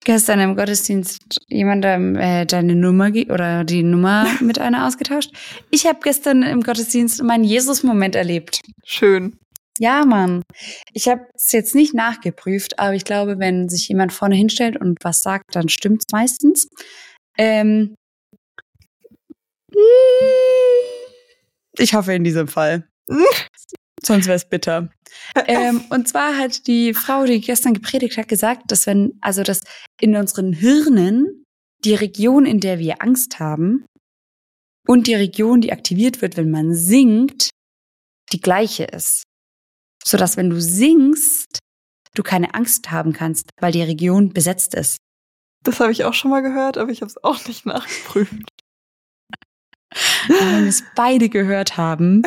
gestern 0.04 0.40
im 0.40 0.56
Gottesdienst 0.56 1.40
jemandem 1.48 2.16
äh, 2.16 2.46
deine 2.46 2.74
Nummer 2.74 3.10
oder 3.28 3.64
die 3.64 3.82
Nummer 3.82 4.26
mit 4.40 4.58
einer 4.58 4.86
ausgetauscht. 4.86 5.30
Ich 5.70 5.86
habe 5.86 6.00
gestern 6.02 6.42
im 6.42 6.62
Gottesdienst 6.62 7.22
meinen 7.22 7.44
Jesus-Moment 7.44 8.14
erlebt. 8.14 8.60
Schön. 8.84 9.36
Ja, 9.78 10.04
Mann. 10.04 10.42
Ich 10.92 11.08
habe 11.08 11.22
es 11.34 11.52
jetzt 11.52 11.74
nicht 11.74 11.94
nachgeprüft, 11.94 12.78
aber 12.78 12.94
ich 12.94 13.04
glaube, 13.04 13.38
wenn 13.38 13.68
sich 13.68 13.88
jemand 13.88 14.12
vorne 14.12 14.36
hinstellt 14.36 14.78
und 14.78 14.98
was 15.02 15.22
sagt, 15.22 15.54
dann 15.56 15.68
stimmt's 15.68 16.06
meistens. 16.12 16.68
Ähm, 17.38 17.94
ich 21.80 21.94
hoffe 21.94 22.12
in 22.12 22.24
diesem 22.24 22.48
Fall. 22.48 22.88
Sonst 24.02 24.26
wäre 24.26 24.36
es 24.36 24.48
bitter. 24.48 24.90
ähm, 25.46 25.84
und 25.90 26.08
zwar 26.08 26.36
hat 26.38 26.66
die 26.66 26.94
Frau, 26.94 27.24
die 27.24 27.40
gestern 27.40 27.74
gepredigt 27.74 28.16
hat, 28.16 28.28
gesagt, 28.28 28.70
dass 28.70 28.86
wenn, 28.86 29.18
also 29.20 29.42
dass 29.42 29.62
in 30.00 30.16
unseren 30.16 30.52
Hirnen 30.52 31.44
die 31.84 31.94
Region, 31.94 32.46
in 32.46 32.60
der 32.60 32.78
wir 32.78 33.02
Angst 33.02 33.38
haben, 33.38 33.84
und 34.86 35.06
die 35.06 35.14
Region, 35.14 35.60
die 35.60 35.72
aktiviert 35.72 36.22
wird, 36.22 36.36
wenn 36.36 36.50
man 36.50 36.74
singt, 36.74 37.50
die 38.32 38.40
gleiche 38.40 38.84
ist. 38.84 39.24
Sodass, 40.04 40.36
wenn 40.36 40.50
du 40.50 40.60
singst, 40.60 41.58
du 42.14 42.22
keine 42.22 42.54
Angst 42.54 42.90
haben 42.90 43.12
kannst, 43.12 43.50
weil 43.60 43.72
die 43.72 43.82
Region 43.82 44.32
besetzt 44.32 44.74
ist. 44.74 44.98
Das 45.62 45.78
habe 45.78 45.92
ich 45.92 46.04
auch 46.04 46.14
schon 46.14 46.30
mal 46.30 46.40
gehört, 46.40 46.78
aber 46.78 46.90
ich 46.90 47.02
habe 47.02 47.10
es 47.10 47.22
auch 47.22 47.46
nicht 47.46 47.66
nachgeprüft. 47.66 48.48
Wenn 50.28 50.62
wir 50.62 50.68
es 50.68 50.84
beide 50.95 51.28
gehört 51.28 51.76
haben, 51.76 52.22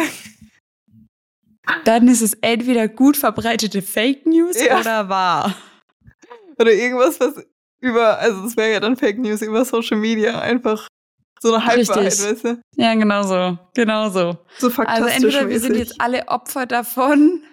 dann 1.85 2.07
ist 2.07 2.21
es 2.21 2.33
entweder 2.41 2.87
gut 2.87 3.17
verbreitete 3.17 3.81
Fake 3.81 4.25
News 4.25 4.61
ja. 4.61 4.79
oder 4.79 5.09
wahr. 5.09 5.55
Oder 6.59 6.73
irgendwas, 6.73 7.19
was 7.19 7.35
über, 7.79 8.19
also 8.19 8.45
es 8.45 8.57
wäre 8.57 8.73
ja 8.73 8.79
dann 8.79 8.95
Fake 8.95 9.17
News 9.17 9.41
über 9.41 9.65
Social 9.65 9.97
Media 9.97 10.39
einfach 10.39 10.87
so 11.41 11.53
eine 11.53 11.65
Halbwahrheit, 11.65 12.05
weißt 12.05 12.45
du? 12.45 12.61
Ja, 12.77 12.93
genau 12.95 13.23
so. 13.23 13.57
Genau 13.75 14.09
so. 14.09 14.37
So 14.57 14.71
Also 14.83 15.07
entweder 15.07 15.49
wir 15.49 15.59
sind 15.59 15.75
jetzt 15.75 15.99
alle 15.99 16.27
Opfer 16.29 16.65
davon 16.65 17.43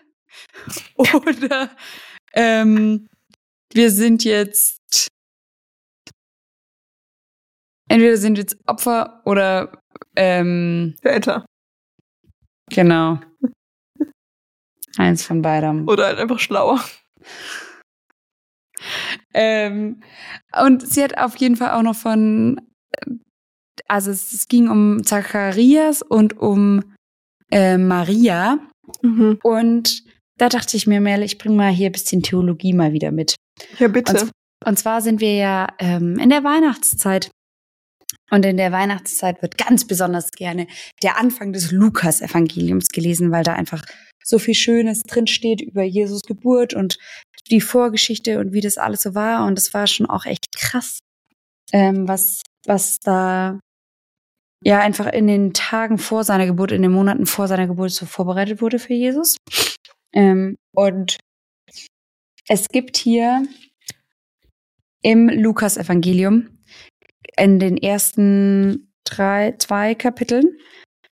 oder 0.97 1.71
ähm, 2.35 3.09
wir 3.73 3.91
sind 3.91 4.25
jetzt 4.25 5.09
entweder 7.89 8.17
sind 8.17 8.39
jetzt 8.39 8.57
Opfer 8.67 9.23
oder 9.25 9.80
ähm, 10.17 10.95
Täter. 11.03 11.45
Genau. 12.71 13.19
Eins 14.97 15.25
von 15.25 15.43
beidem. 15.43 15.89
Oder 15.89 16.07
halt 16.07 16.19
einfach 16.19 16.39
schlauer. 16.39 16.81
ähm, 19.35 20.03
und 20.61 20.87
sie 20.87 21.03
hat 21.03 21.19
auf 21.19 21.37
jeden 21.37 21.57
Fall 21.57 21.71
auch 21.73 21.83
noch 21.83 21.97
von, 21.97 22.61
äh, 22.93 23.11
also 23.89 24.11
es, 24.11 24.33
es 24.33 24.49
ging 24.49 24.69
um 24.69 25.05
Zacharias 25.05 26.03
und 26.03 26.39
um 26.39 26.95
äh, 27.51 27.79
Maria. 27.79 28.59
Mhm. 29.03 29.39
Und 29.43 30.05
da 30.39 30.49
dachte 30.49 30.77
ich 30.77 30.87
mir, 30.87 31.01
Merle, 31.01 31.25
ich 31.25 31.39
bringe 31.39 31.57
mal 31.57 31.71
hier 31.71 31.91
ein 31.91 31.93
bisschen 31.93 32.23
Theologie 32.23 32.73
mal 32.73 32.93
wieder 32.93 33.11
mit. 33.11 33.37
Ja, 33.79 33.89
bitte. 33.89 34.23
Und, 34.23 34.31
und 34.65 34.79
zwar 34.79 35.03
sind 35.03 35.21
wir 35.21 35.35
ja 35.35 35.69
ähm, 35.79 36.19
in 36.19 36.31
der 36.31 36.45
Weihnachtszeit. 36.45 37.31
Und 38.31 38.45
in 38.45 38.57
der 38.57 38.73
Weihnachtszeit 38.73 39.43
wird 39.43 39.59
ganz 39.59 39.87
besonders 39.87 40.31
gerne 40.31 40.67
der 41.03 41.19
Anfang 41.19 41.53
des 41.53 41.73
Lukas-Evangeliums 41.73 42.89
gelesen, 42.89 43.33
weil 43.33 43.43
da 43.43 43.55
einfach 43.55 43.85
so 44.25 44.39
viel 44.39 44.55
Schönes 44.55 45.03
drinsteht 45.03 45.61
über 45.61 45.83
Jesus 45.83 46.23
Geburt 46.23 46.75
und 46.75 46.99
die 47.51 47.61
Vorgeschichte 47.61 48.39
und 48.39 48.53
wie 48.53 48.61
das 48.61 48.79
alles 48.79 49.03
so 49.03 49.15
war. 49.15 49.47
Und 49.47 49.59
es 49.59 49.75
war 49.75 49.87
schon 49.87 50.07
auch 50.07 50.27
echt 50.27 50.57
krass, 50.57 51.01
ähm, 51.73 52.07
was, 52.07 52.43
was 52.67 52.99
da 53.01 53.59
ja 54.63 54.81
einfach 54.81 55.07
in 55.13 55.27
den 55.27 55.53
Tagen 55.53 55.99
vor 55.99 56.23
seiner 56.23 56.47
Geburt, 56.47 56.73
in 56.73 56.83
den 56.83 56.93
Monaten 56.93 57.27
vor 57.27 57.49
seiner 57.49 57.67
Geburt 57.67 57.91
so 57.91 58.07
vorbereitet 58.07 58.61
wurde 58.61 58.79
für 58.79 58.95
Jesus. 58.95 59.37
Ähm, 60.13 60.57
und 60.75 61.19
es 62.47 62.69
gibt 62.69 62.97
hier 62.97 63.47
im 65.03 65.29
Lukas-Evangelium 65.29 66.60
in 67.41 67.59
den 67.59 67.77
ersten 67.77 68.93
drei, 69.05 69.55
zwei 69.59 69.95
Kapiteln 69.95 70.57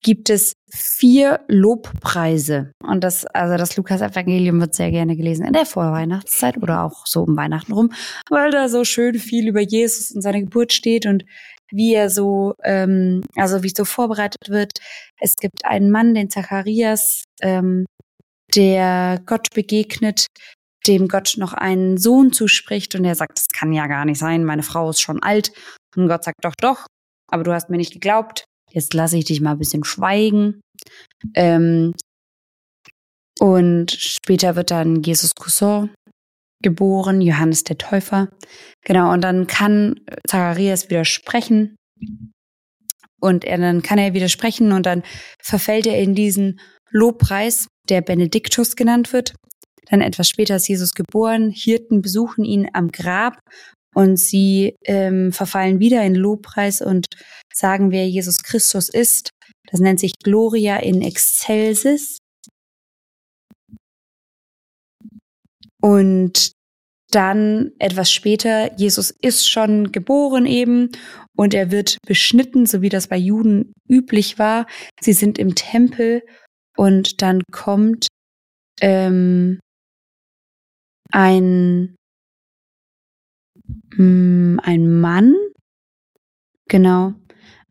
gibt 0.02 0.30
es 0.30 0.52
vier 0.70 1.40
Lobpreise. 1.48 2.72
Und 2.84 3.02
das, 3.02 3.26
also 3.26 3.56
das 3.56 3.76
Lukas-Evangelium 3.76 4.60
wird 4.60 4.74
sehr 4.74 4.90
gerne 4.90 5.16
gelesen 5.16 5.46
in 5.46 5.54
der 5.54 5.66
Vorweihnachtszeit 5.66 6.58
oder 6.58 6.84
auch 6.84 7.04
so 7.06 7.22
um 7.22 7.36
Weihnachten 7.36 7.72
rum, 7.72 7.92
weil 8.30 8.50
da 8.50 8.68
so 8.68 8.84
schön 8.84 9.18
viel 9.18 9.48
über 9.48 9.60
Jesus 9.60 10.12
und 10.12 10.22
seine 10.22 10.40
Geburt 10.40 10.72
steht 10.72 11.06
und 11.06 11.24
wie 11.70 11.94
er 11.94 12.10
so, 12.10 12.54
ähm, 12.62 13.22
also 13.34 13.62
wie 13.62 13.72
so 13.76 13.84
vorbereitet 13.84 14.48
wird. 14.48 14.72
Es 15.20 15.34
gibt 15.34 15.64
einen 15.64 15.90
Mann, 15.90 16.14
den 16.14 16.30
Zacharias, 16.30 17.24
ähm, 17.42 17.86
der 18.54 19.20
Gott 19.26 19.48
begegnet, 19.52 20.26
dem 20.86 21.08
Gott 21.08 21.34
noch 21.38 21.52
einen 21.52 21.98
Sohn 21.98 22.32
zuspricht 22.32 22.94
und 22.94 23.04
er 23.04 23.14
sagt, 23.14 23.36
das 23.36 23.48
kann 23.48 23.72
ja 23.72 23.86
gar 23.88 24.04
nicht 24.04 24.18
sein, 24.18 24.44
meine 24.44 24.62
Frau 24.62 24.90
ist 24.90 25.00
schon 25.00 25.22
alt 25.22 25.52
Und 25.96 26.08
Gott 26.08 26.24
sagt, 26.24 26.44
doch, 26.44 26.54
doch, 26.60 26.86
aber 27.30 27.44
du 27.44 27.52
hast 27.52 27.70
mir 27.70 27.76
nicht 27.76 27.92
geglaubt. 27.92 28.44
Jetzt 28.70 28.94
lasse 28.94 29.16
ich 29.16 29.24
dich 29.24 29.40
mal 29.40 29.52
ein 29.52 29.58
bisschen 29.58 29.84
schweigen. 29.84 30.60
Ähm, 31.34 31.94
und 33.40 33.92
später 33.92 34.56
wird 34.56 34.70
dann 34.70 35.02
Jesus 35.02 35.34
Cousin 35.34 35.90
geboren, 36.62 37.20
Johannes 37.20 37.64
der 37.64 37.78
Täufer. 37.78 38.28
Genau, 38.84 39.12
und 39.12 39.22
dann 39.22 39.46
kann 39.46 40.00
Zacharias 40.26 40.90
widersprechen. 40.90 41.76
Und 43.20 43.44
er 43.44 43.58
dann 43.58 43.82
kann 43.82 43.98
er 43.98 44.14
widersprechen 44.14 44.72
und 44.72 44.86
dann 44.86 45.02
verfällt 45.42 45.86
er 45.86 45.98
in 46.00 46.14
diesen 46.14 46.60
Lobpreis, 46.90 47.66
der 47.88 48.00
Benediktus 48.00 48.76
genannt 48.76 49.12
wird. 49.12 49.34
Dann 49.90 50.00
etwas 50.00 50.28
später 50.28 50.56
ist 50.56 50.68
Jesus 50.68 50.92
geboren. 50.92 51.50
Hirten 51.50 52.02
besuchen 52.02 52.44
ihn 52.44 52.68
am 52.72 52.88
Grab 52.88 53.38
und 53.94 54.16
sie 54.16 54.76
ähm, 54.84 55.32
verfallen 55.32 55.80
wieder 55.80 56.02
in 56.04 56.14
Lobpreis 56.14 56.80
und 56.80 57.06
sagen, 57.52 57.90
wer 57.90 58.08
Jesus 58.08 58.42
Christus 58.42 58.88
ist. 58.88 59.30
Das 59.70 59.80
nennt 59.80 60.00
sich 60.00 60.12
Gloria 60.22 60.76
in 60.76 61.02
Excelsis. 61.02 62.18
Und 65.80 66.52
dann 67.10 67.72
etwas 67.78 68.12
später, 68.12 68.76
Jesus 68.78 69.10
ist 69.10 69.48
schon 69.48 69.92
geboren 69.92 70.44
eben 70.44 70.90
und 71.36 71.54
er 71.54 71.70
wird 71.70 71.98
beschnitten, 72.06 72.66
so 72.66 72.82
wie 72.82 72.90
das 72.90 73.08
bei 73.08 73.16
Juden 73.16 73.72
üblich 73.88 74.38
war. 74.38 74.66
Sie 75.00 75.14
sind 75.14 75.38
im 75.38 75.54
Tempel 75.54 76.22
und 76.76 77.22
dann 77.22 77.42
kommt 77.50 78.08
ähm, 78.80 79.58
ein, 81.10 81.96
mm, 83.98 84.60
ein 84.62 85.00
Mann, 85.00 85.34
genau, 86.68 87.14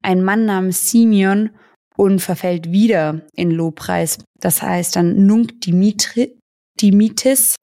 ein 0.02 0.24
Mann 0.24 0.46
namens 0.46 0.90
Simeon 0.90 1.52
und 1.96 2.22
verfällt 2.22 2.72
wieder 2.72 3.26
in 3.34 3.52
Lobpreis. 3.52 4.20
Das 4.40 4.62
heißt 4.62 4.96
dann 4.96 5.26
Nunc 5.26 5.62
Dimitri, 5.62 6.38
Dimitis. 6.80 7.56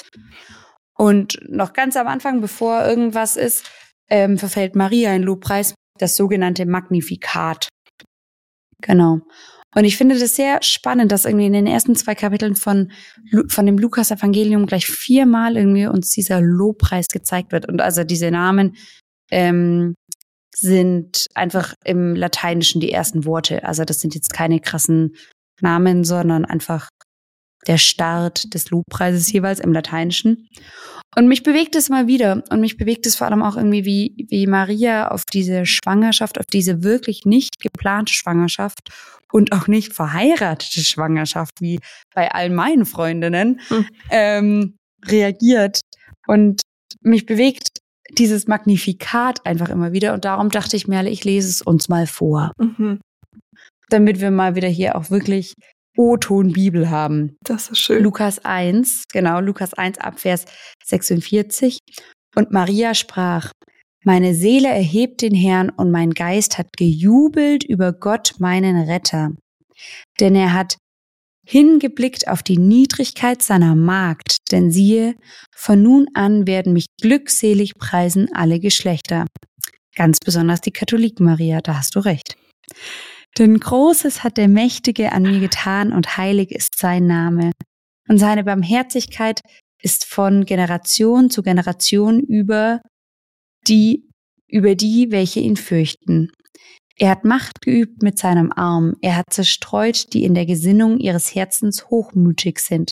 Und 0.97 1.39
noch 1.49 1.73
ganz 1.73 1.97
am 1.97 2.07
Anfang, 2.07 2.41
bevor 2.41 2.85
irgendwas 2.85 3.37
ist, 3.37 3.71
ähm, 4.11 4.39
verfällt 4.39 4.77
Maria 4.77 5.15
in 5.15 5.23
Lobpreis, 5.23 5.75
das 5.99 6.17
sogenannte 6.17 6.67
Magnifikat. 6.67 7.69
Genau. 8.81 9.21
Und 9.75 9.85
ich 9.85 9.97
finde 9.97 10.19
das 10.19 10.37
sehr 10.37 10.63
spannend, 10.63 11.13
dass 11.13 11.25
irgendwie 11.25 11.47
in 11.47 11.53
den 11.53 11.67
ersten 11.67 11.97
zwei 11.97 12.15
Kapiteln 12.15 12.55
von, 12.55 12.93
von 13.49 13.67
dem 13.67 13.79
Lukas-Evangelium 13.79 14.67
gleich 14.67 14.87
viermal 14.87 15.57
irgendwie 15.57 15.87
uns 15.87 16.11
dieser 16.11 16.41
Lobpreis 16.41 17.09
gezeigt 17.09 17.53
wird. 17.53 17.69
Und 17.69 17.81
also 17.81 18.05
diese 18.05 18.31
Namen 18.31 18.77
ähm, 19.31 19.95
sind 20.55 21.27
einfach 21.35 21.75
im 21.85 22.15
Lateinischen 22.15 22.81
die 22.81 22.93
ersten 22.93 23.25
Worte. 23.25 23.65
Also 23.65 23.85
das 23.85 24.01
sind 24.01 24.15
jetzt 24.15 24.33
keine 24.33 24.61
krassen 24.61 25.17
Namen, 25.61 26.05
sondern 26.05 26.45
einfach 26.45 26.89
der 27.67 27.79
Start 27.79 28.55
des 28.55 28.71
Lobpreises 28.71 29.33
jeweils 29.33 29.61
im 29.61 29.73
Lateinischen. 29.73 30.49
Und 31.17 31.29
mich 31.29 31.43
bewegt 31.43 31.77
es 31.77 31.89
mal 31.89 32.07
wieder. 32.07 32.43
Und 32.51 32.61
mich 32.61 32.77
bewegt 32.77 33.07
es 33.07 33.17
vor 33.17 33.27
allem 33.27 33.43
auch 33.43 33.57
irgendwie, 33.57 33.85
wie, 33.85 34.27
wie 34.29 34.47
Maria 34.47 35.09
auf 35.09 35.25
diese 35.25 35.67
Schwangerschaft, 35.67 36.39
auf 36.39 36.47
diese 36.47 36.83
wirklich 36.83 37.25
nicht 37.25 37.61
geplante 37.61 38.13
Schwangerschaft 38.13 38.91
und 39.33 39.53
auch 39.53 39.67
nicht 39.67 39.93
verheiratete 39.93 40.81
Schwangerschaft, 40.81 41.61
wie 41.61 41.81
bei 42.15 42.31
all 42.31 42.51
meinen 42.51 42.87
Freundinnen, 42.87 43.61
hm. 43.69 43.87
ähm, 44.11 44.77
reagiert. 45.07 45.81
Und 46.27 46.63
mich 47.01 47.27
bewegt 47.27 47.69
dieses 48.11 48.47
Magnifikat 48.47 49.45
einfach 49.45 49.69
immer 49.69 49.93
wieder. 49.93 50.15
Und 50.15 50.25
darum 50.25 50.51
dachte 50.51 50.77
ich 50.77 50.89
mir, 50.89 51.05
ich 51.07 51.25
lese 51.25 51.49
es 51.49 51.63
uns 51.63 51.89
mal 51.89 52.07
vor. 52.07 52.53
Mhm. 52.59 53.01
Damit 53.89 54.21
wir 54.21 54.31
mal 54.31 54.55
wieder 54.55 54.69
hier 54.69 54.97
auch 54.97 55.11
wirklich 55.11 55.55
O-Ton 55.97 56.53
Bibel 56.53 56.91
haben. 56.91 57.37
Das 57.43 57.69
ist 57.69 57.79
schön. 57.79 58.03
Lukas 58.03 58.45
1, 58.45 59.05
genau, 59.13 59.41
Lukas 59.41 59.75
1 59.75 59.99
Abvers 59.99 60.45
46. 60.85 61.79
Und 62.37 62.51
Maria 62.51 62.95
sprach, 62.95 63.53
meine 64.05 64.35
Seele 64.35 64.69
erhebt 64.69 65.23
den 65.23 65.35
Herrn 65.35 65.71
und 65.71 65.91
mein 65.91 66.11
Geist 66.11 66.59
hat 66.59 66.69
gejubelt 66.77 67.65
über 67.65 67.93
Gott, 67.93 68.35
meinen 68.39 68.77
Retter. 68.89 69.31
Denn 70.21 70.35
er 70.35 70.53
hat 70.53 70.77
hingeblickt 71.47 72.29
auf 72.29 72.43
die 72.43 72.59
Niedrigkeit 72.59 73.43
seiner 73.43 73.75
Magd, 73.75 74.39
denn 74.51 74.71
siehe, 74.71 75.15
von 75.55 75.83
nun 75.83 76.09
an 76.15 76.47
werden 76.47 76.73
mich 76.73 76.87
glückselig 77.01 77.75
preisen 77.77 78.29
alle 78.35 78.61
Geschlechter. 78.61 79.27
Ganz 79.97 80.19
besonders 80.19 80.61
die 80.61 80.73
Katholiken, 80.73 81.25
Maria, 81.25 81.61
da 81.61 81.79
hast 81.79 81.95
du 81.95 82.01
recht. 82.01 82.37
Denn 83.39 83.59
Großes 83.59 84.23
hat 84.23 84.37
der 84.37 84.49
Mächtige 84.49 85.13
an 85.13 85.23
mir 85.23 85.41
getan 85.41 85.93
und 85.93 86.17
heilig 86.17 86.51
ist 86.51 86.79
sein 86.79 87.07
Name. 87.07 87.53
Und 88.09 88.19
seine 88.19 88.45
Barmherzigkeit 88.45 89.41
ist 89.85 90.07
von 90.07 90.47
Generation 90.47 91.29
zu 91.31 91.43
Generation 91.43 92.21
über 92.21 92.81
die, 93.69 94.09
über 94.49 94.75
die, 94.75 95.11
welche 95.11 95.41
ihn 95.41 95.57
fürchten. 95.57 96.31
Er 96.97 97.11
hat 97.11 97.25
Macht 97.25 97.61
geübt 97.61 98.03
mit 98.03 98.19
seinem 98.19 98.51
Arm, 98.53 98.95
er 99.03 99.17
hat 99.17 99.27
zerstreut, 99.31 100.13
die 100.13 100.25
in 100.25 100.35
der 100.35 100.47
Gesinnung 100.47 100.99
ihres 100.99 101.35
Herzens 101.35 101.91
hochmütig 101.91 102.61
sind. 102.61 102.91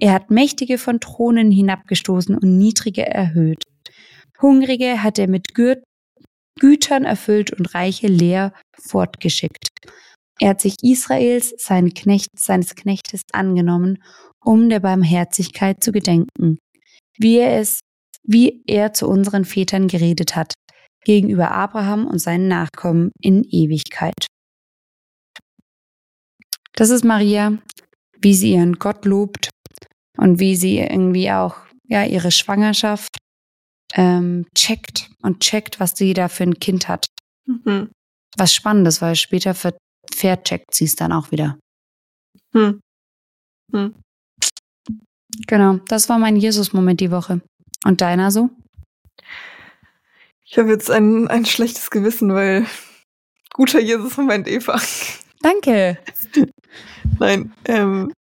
Er 0.00 0.12
hat 0.12 0.30
Mächtige 0.30 0.78
von 0.78 1.00
Thronen 1.00 1.50
hinabgestoßen 1.50 2.36
und 2.36 2.56
Niedrige 2.56 3.04
erhöht. 3.04 3.64
Hungrige 4.40 5.02
hat 5.02 5.18
er 5.18 5.28
mit 5.28 5.54
Gürt 5.54 5.82
Gütern 6.60 7.04
erfüllt 7.04 7.52
und 7.52 7.74
Reiche 7.74 8.08
leer 8.08 8.52
fortgeschickt. 8.80 9.68
Er 10.40 10.50
hat 10.50 10.60
sich 10.60 10.76
Israels, 10.82 11.54
sein 11.58 11.94
Knecht, 11.94 12.30
seines 12.38 12.74
Knechtes, 12.74 13.22
angenommen, 13.32 14.02
um 14.40 14.68
der 14.68 14.80
Barmherzigkeit 14.80 15.82
zu 15.82 15.92
gedenken, 15.92 16.58
wie 17.18 17.38
er 17.38 17.58
es, 17.58 17.80
wie 18.22 18.62
er 18.66 18.92
zu 18.92 19.08
unseren 19.08 19.44
Vätern 19.44 19.88
geredet 19.88 20.36
hat, 20.36 20.54
gegenüber 21.04 21.50
Abraham 21.50 22.06
und 22.06 22.18
seinen 22.18 22.48
Nachkommen 22.48 23.10
in 23.20 23.44
Ewigkeit. 23.44 24.26
Das 26.74 26.90
ist 26.90 27.04
Maria, 27.04 27.58
wie 28.20 28.34
sie 28.34 28.52
ihren 28.52 28.74
Gott 28.74 29.04
lobt 29.04 29.50
und 30.16 30.38
wie 30.38 30.54
sie 30.54 30.78
irgendwie 30.78 31.30
auch 31.30 31.56
ja 31.88 32.04
ihre 32.04 32.30
Schwangerschaft 32.30 33.16
ähm, 33.94 34.46
checkt 34.54 35.10
und 35.22 35.40
checkt, 35.40 35.80
was 35.80 35.96
sie 35.96 36.14
da 36.14 36.28
für 36.28 36.44
ein 36.44 36.58
Kind 36.60 36.88
hat. 36.88 37.06
Mhm. 37.46 37.90
Was 38.36 38.54
spannendes, 38.54 39.02
weil 39.02 39.16
später 39.16 39.54
ver 39.54 39.76
vercheckt 40.18 40.74
sie 40.74 40.84
es 40.84 40.96
dann 40.96 41.12
auch 41.12 41.30
wieder. 41.30 41.58
Hm. 42.52 42.80
Hm. 43.72 43.94
Genau, 45.46 45.78
das 45.88 46.08
war 46.08 46.18
mein 46.18 46.36
Jesus-Moment 46.36 47.00
die 47.00 47.10
Woche. 47.10 47.40
Und 47.84 48.00
deiner 48.00 48.30
so? 48.30 48.50
Ich 50.44 50.58
habe 50.58 50.70
jetzt 50.70 50.90
ein, 50.90 51.28
ein 51.28 51.44
schlechtes 51.44 51.90
Gewissen, 51.90 52.32
weil 52.34 52.66
guter 53.52 53.80
Jesus-Moment, 53.80 54.48
Eva. 54.48 54.80
Danke. 55.40 55.98
Nein, 57.18 57.52
ähm, 57.66 58.12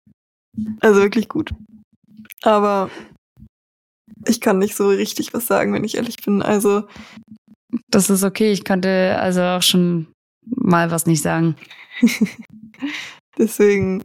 also 0.81 1.01
wirklich 1.01 1.29
gut. 1.29 1.51
Aber 2.43 2.89
ich 4.25 4.41
kann 4.41 4.59
nicht 4.59 4.75
so 4.75 4.89
richtig 4.89 5.33
was 5.33 5.47
sagen, 5.47 5.73
wenn 5.73 5.83
ich 5.83 5.95
ehrlich 5.95 6.17
bin. 6.17 6.41
Also. 6.41 6.87
Das 7.89 8.09
ist 8.09 8.23
okay. 8.23 8.51
Ich 8.51 8.63
konnte 8.63 9.17
also 9.19 9.41
auch 9.41 9.61
schon 9.61 10.07
mal 10.45 10.91
was 10.91 11.05
nicht 11.05 11.21
sagen. 11.21 11.55
Deswegen. 13.37 14.03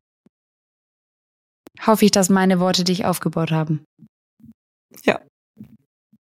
Hoffe 1.87 2.05
ich, 2.05 2.11
dass 2.11 2.29
meine 2.29 2.61
Worte 2.61 2.85
dich 2.85 3.05
aufgebaut 3.05 3.51
haben. 3.51 3.85
Ja. 5.05 5.21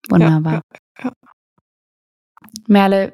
Wunderbar. 0.08 0.62
Ja, 0.98 1.04
ja, 1.04 1.04
ja. 1.04 1.12
Merle, 2.66 3.12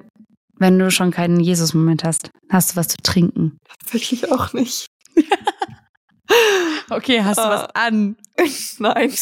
wenn 0.58 0.78
du 0.78 0.90
schon 0.90 1.10
keinen 1.10 1.40
Jesus-Moment 1.40 2.04
hast, 2.04 2.30
hast 2.50 2.72
du 2.72 2.76
was 2.76 2.88
zu 2.88 2.96
trinken? 3.02 3.58
Tatsächlich 3.80 4.30
auch 4.32 4.52
nicht. 4.52 4.86
okay, 6.90 7.22
hast 7.22 7.38
du 7.38 7.42
uh, 7.42 7.50
was 7.50 7.62
ah. 7.62 7.86
an? 7.86 8.16
Nein. 8.78 9.12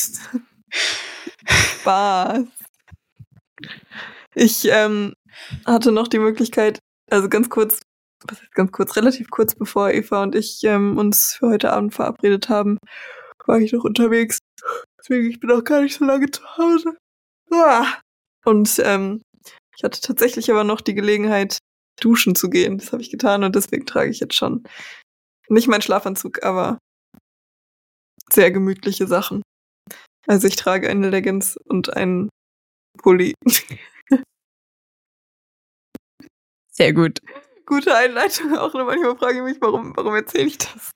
Spaß. 1.46 2.44
Ich 4.34 4.68
ähm, 4.70 5.14
hatte 5.64 5.92
noch 5.92 6.08
die 6.08 6.18
Möglichkeit, 6.18 6.80
also 7.10 7.28
ganz 7.28 7.48
kurz, 7.48 7.80
was 8.28 8.42
ist 8.42 8.52
ganz 8.52 8.72
kurz, 8.72 8.96
relativ 8.96 9.30
kurz 9.30 9.54
bevor 9.54 9.90
Eva 9.90 10.22
und 10.22 10.34
ich 10.34 10.62
ähm, 10.64 10.98
uns 10.98 11.34
für 11.34 11.48
heute 11.48 11.72
Abend 11.72 11.94
verabredet 11.94 12.48
haben, 12.48 12.78
war 13.46 13.58
ich 13.58 13.72
noch 13.72 13.84
unterwegs. 13.84 14.38
Deswegen, 14.98 15.30
ich 15.30 15.40
bin 15.40 15.50
auch 15.50 15.64
gar 15.64 15.82
nicht 15.82 15.96
so 15.96 16.04
lange 16.04 16.30
zu 16.30 16.42
Hause. 16.56 16.96
Ah. 17.50 17.86
Und 18.44 18.80
ähm, 18.84 19.22
ich 19.76 19.84
hatte 19.84 20.00
tatsächlich 20.00 20.50
aber 20.50 20.64
noch 20.64 20.80
die 20.80 20.94
Gelegenheit, 20.94 21.58
duschen 22.00 22.34
zu 22.34 22.50
gehen. 22.50 22.78
Das 22.78 22.92
habe 22.92 23.02
ich 23.02 23.10
getan 23.10 23.44
und 23.44 23.54
deswegen 23.54 23.86
trage 23.86 24.10
ich 24.10 24.20
jetzt 24.20 24.34
schon 24.34 24.64
nicht 25.48 25.68
meinen 25.68 25.82
Schlafanzug, 25.82 26.44
aber 26.44 26.78
sehr 28.32 28.50
gemütliche 28.50 29.06
Sachen. 29.06 29.42
Also 30.26 30.48
ich 30.48 30.56
trage 30.56 30.88
eine 30.88 31.08
Leggings 31.08 31.56
und 31.56 31.96
einen 31.96 32.28
Pulli. 32.98 33.34
Sehr 36.72 36.92
gut. 36.92 37.20
Gute 37.66 37.94
Einleitung 37.94 38.56
auch. 38.56 38.72
Und 38.74 38.86
manchmal 38.86 39.16
frage 39.16 39.38
ich 39.38 39.42
mich, 39.44 39.56
warum, 39.60 39.92
warum 39.96 40.14
erzähle 40.14 40.46
ich 40.46 40.58
das? 40.58 40.92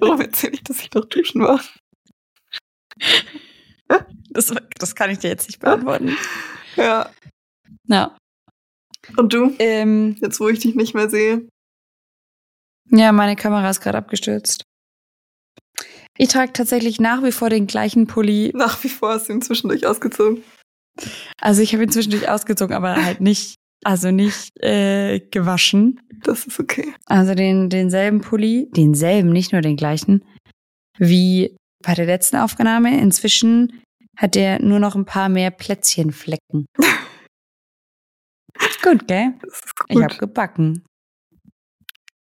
warum 0.00 0.20
erzähle 0.20 0.52
ich, 0.54 0.62
dass 0.64 0.80
ich 0.80 0.92
noch 0.92 1.06
duschen 1.06 1.42
war? 1.42 1.60
Das, 4.30 4.52
das 4.78 4.94
kann 4.94 5.10
ich 5.10 5.18
dir 5.18 5.28
jetzt 5.28 5.48
nicht 5.48 5.60
beantworten. 5.60 6.16
Ja. 6.76 7.10
Ja. 7.86 8.16
Und 9.16 9.32
du? 9.32 9.54
Ähm, 9.58 10.16
Jetzt, 10.20 10.38
wo 10.40 10.48
ich 10.48 10.58
dich 10.58 10.74
nicht 10.74 10.94
mehr 10.94 11.08
sehe. 11.08 11.48
ja, 12.90 13.10
meine 13.12 13.36
Kamera 13.36 13.70
ist 13.70 13.80
gerade 13.80 13.98
abgestürzt. 13.98 14.62
Ich 16.18 16.28
trage 16.28 16.52
tatsächlich 16.52 17.00
nach 17.00 17.22
wie 17.22 17.32
vor 17.32 17.48
den 17.48 17.66
gleichen 17.66 18.06
Pulli. 18.06 18.50
Nach 18.54 18.82
wie 18.84 18.88
vor 18.88 19.10
hast 19.14 19.28
du 19.28 19.32
ihn 19.32 19.40
zwischendurch 19.42 19.86
ausgezogen. 19.86 20.42
Also 21.40 21.62
ich 21.62 21.72
habe 21.72 21.84
ihn 21.84 21.92
zwischendurch 21.92 22.28
ausgezogen, 22.28 22.74
aber 22.74 22.96
halt 23.02 23.20
nicht, 23.20 23.54
also 23.84 24.10
nicht 24.10 24.50
äh, 24.62 25.20
gewaschen. 25.20 26.00
Das 26.22 26.46
ist 26.46 26.58
okay. 26.58 26.92
Also 27.06 27.34
den, 27.34 27.70
denselben 27.70 28.20
Pulli, 28.20 28.68
denselben, 28.76 29.30
nicht 29.30 29.52
nur 29.52 29.60
den 29.60 29.76
gleichen, 29.76 30.24
wie 30.98 31.56
bei 31.84 31.94
der 31.94 32.06
letzten 32.06 32.36
Aufnahme. 32.36 32.98
Inzwischen 33.00 33.80
hat 34.16 34.34
er 34.36 34.60
nur 34.60 34.80
noch 34.80 34.96
ein 34.96 35.04
paar 35.04 35.28
mehr 35.28 35.50
Plätzchenflecken. 35.50 36.66
Gut, 38.82 39.06
gell? 39.06 39.34
Das 39.42 39.60
ist 39.60 39.72
Ich 39.88 39.94
gut. 39.94 40.04
habe 40.04 40.16
gebacken. 40.16 40.84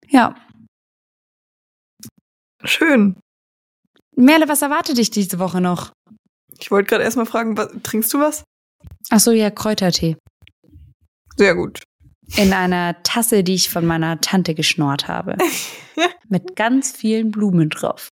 Ja. 0.10 0.36
Schön. 2.64 3.16
Merle, 4.16 4.48
was 4.48 4.62
erwartet 4.62 4.98
dich 4.98 5.10
diese 5.10 5.40
Woche 5.40 5.62
noch? 5.62 5.92
Ich 6.60 6.70
wollte 6.70 6.90
gerade 6.90 7.04
erstmal 7.04 7.26
fragen, 7.26 7.58
was, 7.58 7.72
trinkst 7.82 8.14
du 8.14 8.20
was? 8.20 8.44
Ach 9.10 9.20
so, 9.20 9.32
ja, 9.32 9.50
Kräutertee. 9.50 10.18
Sehr 11.38 11.56
gut. 11.56 11.82
In 12.38 12.54
einer 12.54 13.02
Tasse, 13.04 13.44
die 13.44 13.56
ich 13.56 13.70
von 13.70 13.86
meiner 13.86 14.22
Tante 14.22 14.56
geschnort 14.56 15.08
habe. 15.08 15.38
Mit 16.30 16.56
ganz 16.56 16.92
vielen 16.92 17.32
Blumen 17.32 17.70
drauf. 17.70 18.10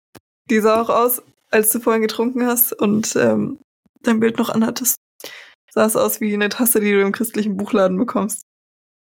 Die 0.49 0.59
sah 0.59 0.81
auch 0.81 0.89
aus, 0.89 1.21
als 1.51 1.71
du 1.71 1.79
vorhin 1.79 2.01
getrunken 2.01 2.45
hast 2.45 2.73
und 2.73 3.15
ähm, 3.15 3.59
dein 4.03 4.19
Bild 4.19 4.37
noch 4.37 4.49
anhattest. 4.49 4.95
Sah 5.71 5.85
es 5.85 5.95
aus 5.95 6.19
wie 6.19 6.33
eine 6.33 6.49
Tasse, 6.49 6.79
die 6.79 6.91
du 6.91 7.01
im 7.01 7.11
christlichen 7.11 7.55
Buchladen 7.55 7.97
bekommst. 7.97 8.41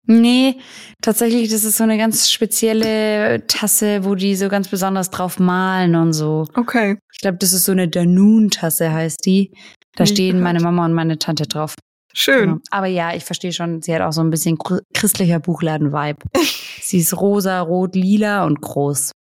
Nee, 0.07 0.59
tatsächlich, 1.01 1.49
das 1.49 1.63
ist 1.63 1.77
so 1.77 1.83
eine 1.83 1.97
ganz 1.97 2.29
spezielle 2.29 3.45
Tasse, 3.47 4.03
wo 4.03 4.13
die 4.13 4.35
so 4.35 4.49
ganz 4.49 4.67
besonders 4.67 5.09
drauf 5.09 5.39
malen 5.39 5.95
und 5.95 6.13
so. 6.13 6.45
Okay. 6.55 6.97
Ich 7.11 7.21
glaube, 7.21 7.37
das 7.37 7.53
ist 7.53 7.65
so 7.65 7.71
eine 7.71 7.87
Danun-Tasse, 7.87 8.91
heißt 8.91 9.25
die. 9.25 9.51
Da 9.95 10.03
Nie 10.03 10.09
stehen 10.09 10.37
gehört. 10.37 10.43
meine 10.43 10.59
Mama 10.59 10.85
und 10.85 10.93
meine 10.93 11.17
Tante 11.17 11.47
drauf. 11.47 11.73
Schön. 12.17 12.49
Ja. 12.49 12.59
Aber 12.71 12.87
ja, 12.87 13.13
ich 13.13 13.25
verstehe 13.25 13.51
schon, 13.51 13.81
sie 13.81 13.93
hat 13.93 14.01
auch 14.01 14.13
so 14.13 14.21
ein 14.21 14.29
bisschen 14.29 14.57
chr- 14.57 14.81
christlicher 14.93 15.39
Buchladen-Vibe. 15.39 16.19
sie 16.81 16.99
ist 16.99 17.19
rosa, 17.19 17.59
rot, 17.59 17.93
lila 17.95 18.45
und 18.45 18.61
groß. 18.61 19.11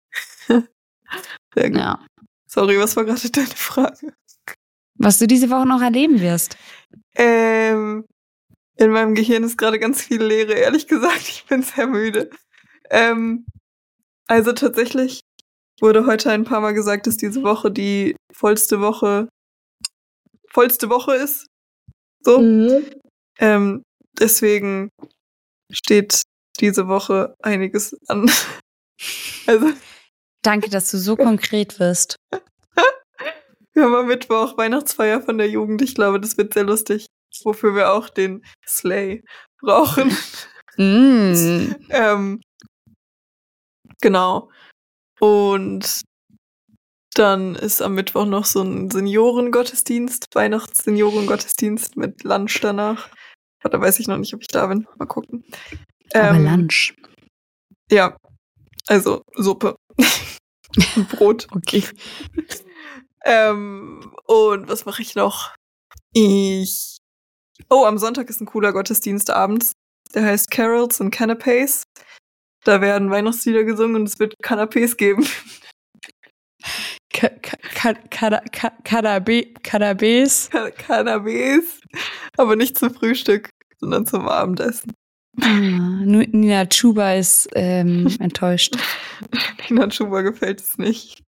Ja. 1.57 2.05
Sorry, 2.49 2.78
was 2.80 2.97
war 2.97 3.05
gerade 3.05 3.30
deine 3.30 3.47
Frage? 3.47 4.12
Was 4.99 5.18
du 5.18 5.28
diese 5.28 5.51
Woche 5.51 5.66
noch 5.66 5.80
erleben 5.80 6.20
wirst. 6.20 6.57
Ähm, 7.14 8.05
in 8.76 8.90
meinem 8.90 9.14
Gehirn 9.14 9.45
ist 9.45 9.57
gerade 9.57 9.78
ganz 9.78 10.03
viel 10.03 10.20
Leere, 10.22 10.55
ehrlich 10.55 10.88
gesagt. 10.88 11.28
Ich 11.28 11.47
bin 11.47 11.62
sehr 11.62 11.86
müde. 11.86 12.30
Ähm, 12.90 13.47
also 14.26 14.53
tatsächlich 14.53 15.20
wurde 15.80 16.07
heute 16.07 16.32
ein 16.32 16.45
paar 16.45 16.61
Mal 16.61 16.74
gesagt, 16.74 17.07
dass 17.07 17.16
diese 17.16 17.45
Woche 17.45 17.70
die 17.70 18.16
vollste 18.32 18.80
Woche, 18.80 19.28
vollste 20.51 20.88
Woche 20.90 21.14
ist. 21.14 21.47
So. 22.25 22.83
Ähm, 23.39 23.83
deswegen 24.18 24.91
steht 25.70 26.22
diese 26.61 26.89
Woche 26.89 27.35
einiges 27.43 27.97
an. 28.09 28.31
Also, 29.47 29.72
Danke, 30.43 30.70
dass 30.70 30.91
du 30.91 30.99
so 30.99 31.16
konkret 31.16 31.81
wirst. 31.81 32.16
wir 33.75 33.83
haben 33.83 33.95
am 33.95 34.07
Mittwoch 34.07 34.57
Weihnachtsfeier 34.57 35.20
von 35.20 35.37
der 35.37 35.49
Jugend. 35.49 35.83
Ich 35.83 35.95
glaube, 35.95 36.20
das 36.20 36.39
wird 36.39 36.55
sehr 36.55 36.64
lustig. 36.64 37.07
Wofür 37.43 37.75
wir 37.75 37.93
auch 37.93 38.09
den 38.09 38.43
Slay 38.66 39.22
brauchen. 39.61 40.16
Mm. 40.77 41.75
Ähm, 41.91 42.41
genau. 44.01 44.51
Und 45.18 46.03
dann 47.15 47.55
ist 47.55 47.81
am 47.83 47.95
Mittwoch 47.95 48.27
noch 48.27 48.45
so 48.45 48.62
ein 48.62 48.91
Seniorengottesdienst, 48.91 50.27
Weihnachts-Seniorengottesdienst 50.35 51.97
mit 51.97 52.25
Lunch 52.25 52.61
danach. 52.61 53.09
Da 53.62 53.81
weiß 53.81 53.99
ich 54.01 54.09
noch 54.09 54.19
nicht, 54.19 54.35
ob 54.35 54.43
ich 54.43 54.49
da 54.49 54.67
bin. 54.67 54.87
Mal 54.99 55.07
gucken. 55.07 55.45
Aber 56.12 56.37
Ähm, 56.37 56.45
Lunch. 56.45 56.95
Ja, 57.91 58.17
also 58.89 59.23
Suppe. 59.35 59.77
Brot. 61.11 61.47
Okay. 61.55 61.85
Ähm, 63.25 64.12
und 64.27 64.69
was 64.69 64.85
mache 64.85 65.01
ich 65.03 65.15
noch? 65.15 65.55
Ich. 66.12 66.99
Oh, 67.71 67.85
am 67.87 67.97
Sonntag 67.99 68.29
ist 68.29 68.41
ein 68.41 68.47
cooler 68.47 68.73
Gottesdienst 68.73 69.31
abends. 69.31 69.73
Der 70.15 70.25
heißt 70.25 70.51
Carols 70.51 71.01
and 71.01 71.15
Canapés. 71.15 71.85
Da 72.65 72.81
werden 72.81 73.11
Weihnachtslieder 73.11 73.65
gesungen 73.65 73.97
und 73.97 74.09
es 74.09 74.19
wird 74.19 74.35
Canapés 74.43 74.97
geben. 74.97 75.27
Kadabes. 79.62 80.51
Canapés. 80.79 81.81
Aber 82.37 82.57
nicht 82.57 82.79
zum 82.79 82.93
Frühstück, 82.93 83.51
sondern 83.79 84.07
zum 84.07 84.29
Abendessen. 84.29 84.93
Ah, 85.41 85.59
Nina 85.59 86.67
Chuba 86.67 87.15
ist 87.15 87.49
ähm, 87.55 88.15
enttäuscht. 88.21 88.77
Nina 89.69 89.91
Schuber 89.91 90.23
gefällt 90.23 90.61
es 90.61 90.79
nicht. 90.79 91.23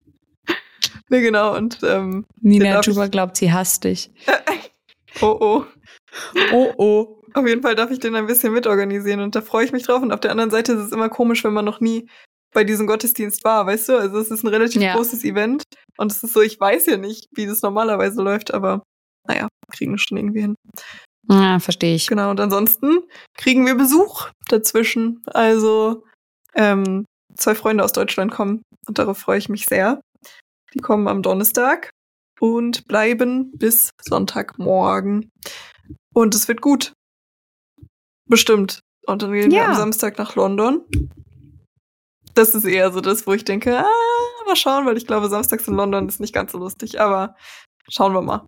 Ne, 1.09 1.21
genau, 1.21 1.55
und 1.55 1.79
ähm, 1.83 2.25
Nina 2.41 2.81
Chuba 2.81 3.07
glaubt, 3.07 3.37
sie 3.37 3.51
hasst 3.51 3.83
dich. 3.83 4.11
oh 5.21 5.37
oh. 5.39 5.65
Oh, 6.51 6.73
oh. 6.77 7.21
Auf 7.33 7.45
jeden 7.47 7.61
Fall 7.61 7.75
darf 7.75 7.91
ich 7.91 7.99
den 7.99 8.15
ein 8.15 8.27
bisschen 8.27 8.53
mitorganisieren 8.53 9.19
und 9.19 9.35
da 9.35 9.41
freue 9.41 9.65
ich 9.65 9.73
mich 9.73 9.83
drauf. 9.83 10.01
Und 10.01 10.13
auf 10.13 10.21
der 10.21 10.31
anderen 10.31 10.51
Seite 10.51 10.71
ist 10.73 10.79
es 10.79 10.91
immer 10.91 11.09
komisch, 11.09 11.43
wenn 11.43 11.53
man 11.53 11.65
noch 11.65 11.81
nie 11.81 12.07
bei 12.55 12.63
diesem 12.63 12.87
Gottesdienst 12.87 13.43
war, 13.43 13.67
weißt 13.67 13.89
du? 13.89 13.97
Also 13.99 14.17
es 14.17 14.31
ist 14.31 14.43
ein 14.43 14.47
relativ 14.47 14.81
Ja. 14.81 14.95
großes 14.95 15.23
Event 15.23 15.63
und 15.97 16.11
es 16.11 16.23
ist 16.23 16.33
so, 16.33 16.41
ich 16.41 16.59
weiß 16.59 16.87
ja 16.87 16.97
nicht, 16.97 17.27
wie 17.35 17.45
das 17.45 17.61
normalerweise 17.61 18.21
läuft, 18.23 18.51
aber 18.53 18.81
naja, 19.27 19.47
kriegen 19.71 19.91
wir 19.91 19.99
schon 19.99 20.17
irgendwie 20.17 20.41
hin. 20.41 20.55
Ja, 21.29 21.59
verstehe 21.59 21.95
ich. 21.95 22.07
Genau, 22.07 22.29
und 22.31 22.39
ansonsten 22.39 22.99
kriegen 23.37 23.65
wir 23.65 23.75
Besuch 23.75 24.29
dazwischen. 24.47 25.21
Also 25.27 26.03
ähm, 26.55 27.05
zwei 27.35 27.53
Freunde 27.55 27.83
aus 27.83 27.91
Deutschland 27.91 28.31
kommen 28.31 28.61
und 28.87 28.97
darauf 28.97 29.17
freue 29.19 29.37
ich 29.39 29.49
mich 29.49 29.65
sehr. 29.65 30.01
Die 30.73 30.79
kommen 30.79 31.07
am 31.07 31.21
Donnerstag 31.21 31.89
und 32.39 32.87
bleiben 32.87 33.51
bis 33.57 33.89
Sonntagmorgen. 34.01 35.29
Und 36.13 36.35
es 36.35 36.47
wird 36.47 36.61
gut. 36.61 36.93
Bestimmt. 38.29 38.79
Und 39.07 39.21
dann 39.21 39.31
gehen 39.33 39.51
wir 39.51 39.57
Ja. 39.59 39.65
am 39.69 39.75
Samstag 39.75 40.17
nach 40.17 40.35
London. 40.35 40.81
Das 42.35 42.53
ist 42.53 42.65
eher 42.65 42.91
so 42.91 43.01
das, 43.01 43.25
wo 43.25 43.33
ich 43.33 43.45
denke, 43.45 43.77
ah, 43.79 44.45
mal 44.45 44.55
schauen, 44.55 44.85
weil 44.85 44.97
ich 44.97 45.07
glaube, 45.07 45.27
samstags 45.29 45.67
in 45.67 45.73
London 45.75 46.07
ist 46.07 46.19
nicht 46.19 46.33
ganz 46.33 46.51
so 46.51 46.57
lustig, 46.59 46.99
aber 47.01 47.35
schauen 47.89 48.13
wir 48.13 48.21
mal. 48.21 48.45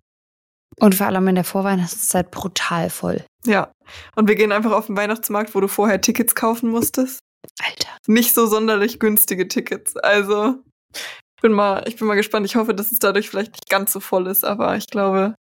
Und 0.80 0.94
vor 0.94 1.06
allem 1.06 1.26
in 1.26 1.34
der 1.34 1.44
Vorweihnachtszeit 1.44 2.30
brutal 2.30 2.88
voll. 2.90 3.24
Ja. 3.44 3.72
Und 4.14 4.28
wir 4.28 4.36
gehen 4.36 4.52
einfach 4.52 4.70
auf 4.72 4.86
den 4.86 4.96
Weihnachtsmarkt, 4.96 5.54
wo 5.54 5.60
du 5.60 5.66
vorher 5.68 6.00
Tickets 6.00 6.34
kaufen 6.36 6.70
musstest. 6.70 7.18
Alter. 7.64 7.88
Nicht 8.06 8.34
so 8.34 8.46
sonderlich 8.46 9.00
günstige 9.00 9.48
Tickets. 9.48 9.96
Also, 9.96 10.62
ich 10.94 11.42
bin 11.42 11.52
mal, 11.52 11.82
ich 11.88 11.96
bin 11.96 12.06
mal 12.06 12.14
gespannt. 12.14 12.46
Ich 12.46 12.54
hoffe, 12.56 12.74
dass 12.74 12.92
es 12.92 12.98
dadurch 13.00 13.28
vielleicht 13.28 13.52
nicht 13.52 13.68
ganz 13.68 13.92
so 13.92 13.98
voll 14.00 14.26
ist, 14.28 14.44
aber 14.44 14.76
ich 14.76 14.86
glaube, 14.86 15.34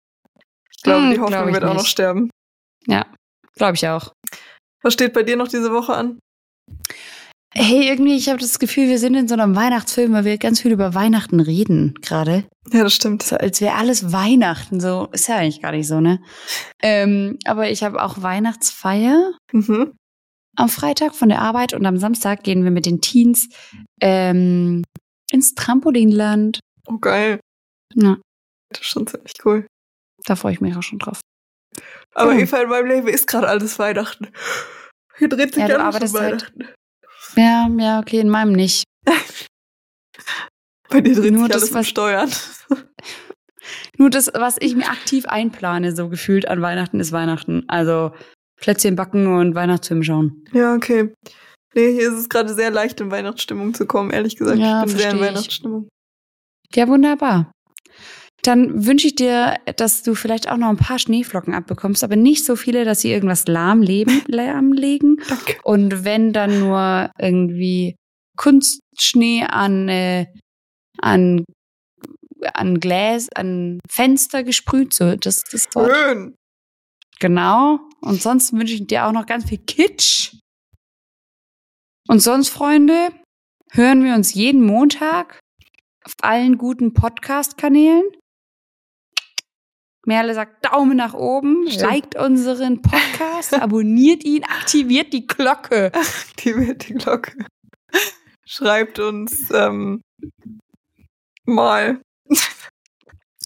ich 0.74 0.82
glaube, 0.82 1.02
Hm, 1.02 1.10
die 1.10 1.16
glaub 1.16 1.30
Hoffnung 1.32 1.48
ich 1.48 1.54
wird 1.54 1.64
auch 1.64 1.68
noch 1.74 1.76
nicht. 1.82 1.88
sterben. 1.90 2.30
Ja, 2.86 3.04
glaube 3.56 3.74
ich 3.74 3.86
auch. 3.88 4.12
Was 4.82 4.94
steht 4.94 5.12
bei 5.12 5.22
dir 5.24 5.36
noch 5.36 5.48
diese 5.48 5.72
Woche 5.72 5.94
an? 5.94 6.18
Hey, 7.58 7.88
irgendwie, 7.88 8.14
ich 8.16 8.28
habe 8.28 8.38
das 8.38 8.58
Gefühl, 8.58 8.86
wir 8.88 8.98
sind 8.98 9.14
in 9.14 9.28
so 9.28 9.34
einem 9.34 9.56
Weihnachtsfilm, 9.56 10.12
weil 10.12 10.26
wir 10.26 10.36
ganz 10.36 10.60
viel 10.60 10.72
über 10.72 10.92
Weihnachten 10.94 11.40
reden 11.40 11.94
gerade. 12.02 12.44
Ja, 12.70 12.82
das 12.82 12.92
stimmt. 12.94 13.22
So, 13.22 13.36
als 13.36 13.62
wäre 13.62 13.76
alles 13.76 14.12
Weihnachten. 14.12 14.78
So 14.78 15.08
ist 15.12 15.28
ja 15.28 15.36
eigentlich 15.36 15.62
gar 15.62 15.72
nicht 15.72 15.88
so, 15.88 16.00
ne? 16.00 16.20
Ähm, 16.82 17.38
aber 17.46 17.70
ich 17.70 17.82
habe 17.82 18.02
auch 18.02 18.20
Weihnachtsfeier 18.20 19.32
Mhm. 19.52 19.94
am 20.56 20.68
Freitag 20.68 21.14
von 21.14 21.30
der 21.30 21.40
Arbeit 21.40 21.72
und 21.72 21.86
am 21.86 21.96
Samstag 21.96 22.42
gehen 22.42 22.62
wir 22.62 22.70
mit 22.70 22.84
den 22.84 23.00
Teens 23.00 23.48
ähm, 24.02 24.82
ins 25.30 25.54
Trampolinland. 25.54 26.60
Oh, 26.88 26.98
geil. 26.98 27.40
Ja, 27.94 28.18
Das 28.70 28.80
ist 28.82 28.86
schon 28.88 29.06
ziemlich 29.06 29.32
cool. 29.46 29.66
da 30.26 30.36
freue 30.36 30.52
ich 30.52 30.60
mich 30.60 30.76
auch 30.76 30.82
schon 30.82 30.98
drauf. 30.98 31.20
Aber 32.14 32.32
Genau. 32.32 32.42
Eva, 32.42 32.62
in 32.62 32.68
meinem 32.68 32.86
Leben 32.86 33.08
ist 33.08 33.26
gerade 33.26 33.48
alles 33.48 33.78
Weihnachten. 33.78 34.28
Hier 35.16 35.28
dreht 35.30 35.54
sich 35.54 35.66
Ja, 35.66 35.76
alles 35.78 36.12
um 36.12 36.20
halt- 36.20 36.42
Weihnachten. 36.42 36.68
Ja, 37.34 37.68
ja, 37.78 38.00
okay, 38.00 38.20
in 38.20 38.28
meinem 38.30 38.52
nicht. 38.52 38.84
Bei 40.88 41.00
dir 41.00 41.14
dreht 41.14 41.32
Nur 41.32 41.44
sich 41.44 41.52
das, 41.52 41.62
alles 41.62 41.70
um 41.70 41.76
was- 41.78 41.88
Steuern. 41.88 42.30
Nur 43.98 44.10
das, 44.10 44.30
was 44.34 44.56
ich 44.60 44.76
mir 44.76 44.88
aktiv 44.88 45.26
einplane, 45.26 45.94
so 45.96 46.08
gefühlt 46.08 46.46
an 46.46 46.62
Weihnachten, 46.62 47.00
ist 47.00 47.10
Weihnachten. 47.12 47.64
Also 47.68 48.12
Plätzchen 48.60 48.94
backen 48.94 49.26
und 49.26 49.54
Weihnachtsfilm 49.54 50.02
schauen. 50.02 50.44
Ja, 50.52 50.74
okay. 50.74 51.12
Nee, 51.74 51.92
hier 51.92 52.08
ist 52.12 52.18
es 52.18 52.28
gerade 52.28 52.54
sehr 52.54 52.70
leicht, 52.70 53.00
in 53.00 53.10
Weihnachtsstimmung 53.10 53.74
zu 53.74 53.86
kommen, 53.86 54.10
ehrlich 54.10 54.36
gesagt. 54.36 54.58
Ja, 54.58 54.80
ich 54.84 54.86
bin 54.86 54.96
sehr 54.98 55.10
in. 55.10 55.20
Weihnachtsstimmung. 55.20 55.88
Ja, 56.74 56.86
wunderbar. 56.88 57.50
Dann 58.46 58.86
wünsche 58.86 59.08
ich 59.08 59.16
dir, 59.16 59.56
dass 59.74 60.04
du 60.04 60.14
vielleicht 60.14 60.48
auch 60.48 60.56
noch 60.56 60.68
ein 60.68 60.76
paar 60.76 61.00
Schneeflocken 61.00 61.52
abbekommst, 61.52 62.04
aber 62.04 62.14
nicht 62.14 62.44
so 62.44 62.54
viele, 62.54 62.84
dass 62.84 63.00
sie 63.00 63.10
irgendwas 63.10 63.48
lahmleben, 63.48 64.22
lahmlegen. 64.28 65.20
Danke. 65.28 65.56
Und 65.64 66.04
wenn 66.04 66.32
dann 66.32 66.60
nur 66.60 67.10
irgendwie 67.18 67.96
Kunstschnee 68.36 69.42
an, 69.42 69.88
äh, 69.88 70.26
an, 70.98 71.44
an 72.54 72.78
Gläs, 72.78 73.28
an 73.34 73.80
Fenster 73.90 74.44
gesprüht, 74.44 74.94
so 74.94 75.16
das 75.16 75.42
das 75.50 75.66
Wort. 75.74 75.92
Schön. 75.92 76.36
Genau. 77.18 77.80
Und 78.00 78.22
sonst 78.22 78.52
wünsche 78.52 78.74
ich 78.74 78.86
dir 78.86 79.06
auch 79.06 79.12
noch 79.12 79.26
ganz 79.26 79.48
viel 79.48 79.58
Kitsch. 79.58 80.36
Und 82.06 82.20
sonst, 82.20 82.50
Freunde, 82.50 83.08
hören 83.72 84.04
wir 84.04 84.14
uns 84.14 84.34
jeden 84.34 84.64
Montag 84.64 85.40
auf 86.04 86.12
allen 86.22 86.58
guten 86.58 86.94
Podcast-Kanälen. 86.94 88.04
Merle 90.06 90.34
sagt 90.34 90.64
Daumen 90.64 90.96
nach 90.96 91.14
oben, 91.14 91.68
Stimmt. 91.68 91.82
liked 91.82 92.16
unseren 92.16 92.80
Podcast, 92.80 93.54
abonniert 93.54 94.24
ihn, 94.24 94.44
aktiviert 94.44 95.12
die 95.12 95.26
Glocke. 95.26 95.92
Aktiviert 96.30 96.88
die 96.88 96.94
Glocke. 96.94 97.44
Schreibt 98.44 98.98
uns 98.98 99.50
ähm, 99.52 100.00
mal. 101.44 102.00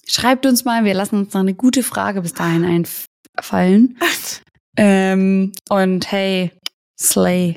Schreibt 0.07 0.45
uns 0.45 0.65
mal, 0.65 0.85
wir 0.85 0.95
lassen 0.95 1.17
uns 1.21 1.33
noch 1.33 1.41
eine 1.41 1.55
gute 1.55 1.83
Frage 1.83 2.21
bis 2.21 2.35
dahin 2.35 2.65
einfallen. 3.37 3.99
Ähm, 4.77 5.53
und 5.69 6.13
hey, 6.13 6.53
Slay. 7.01 7.57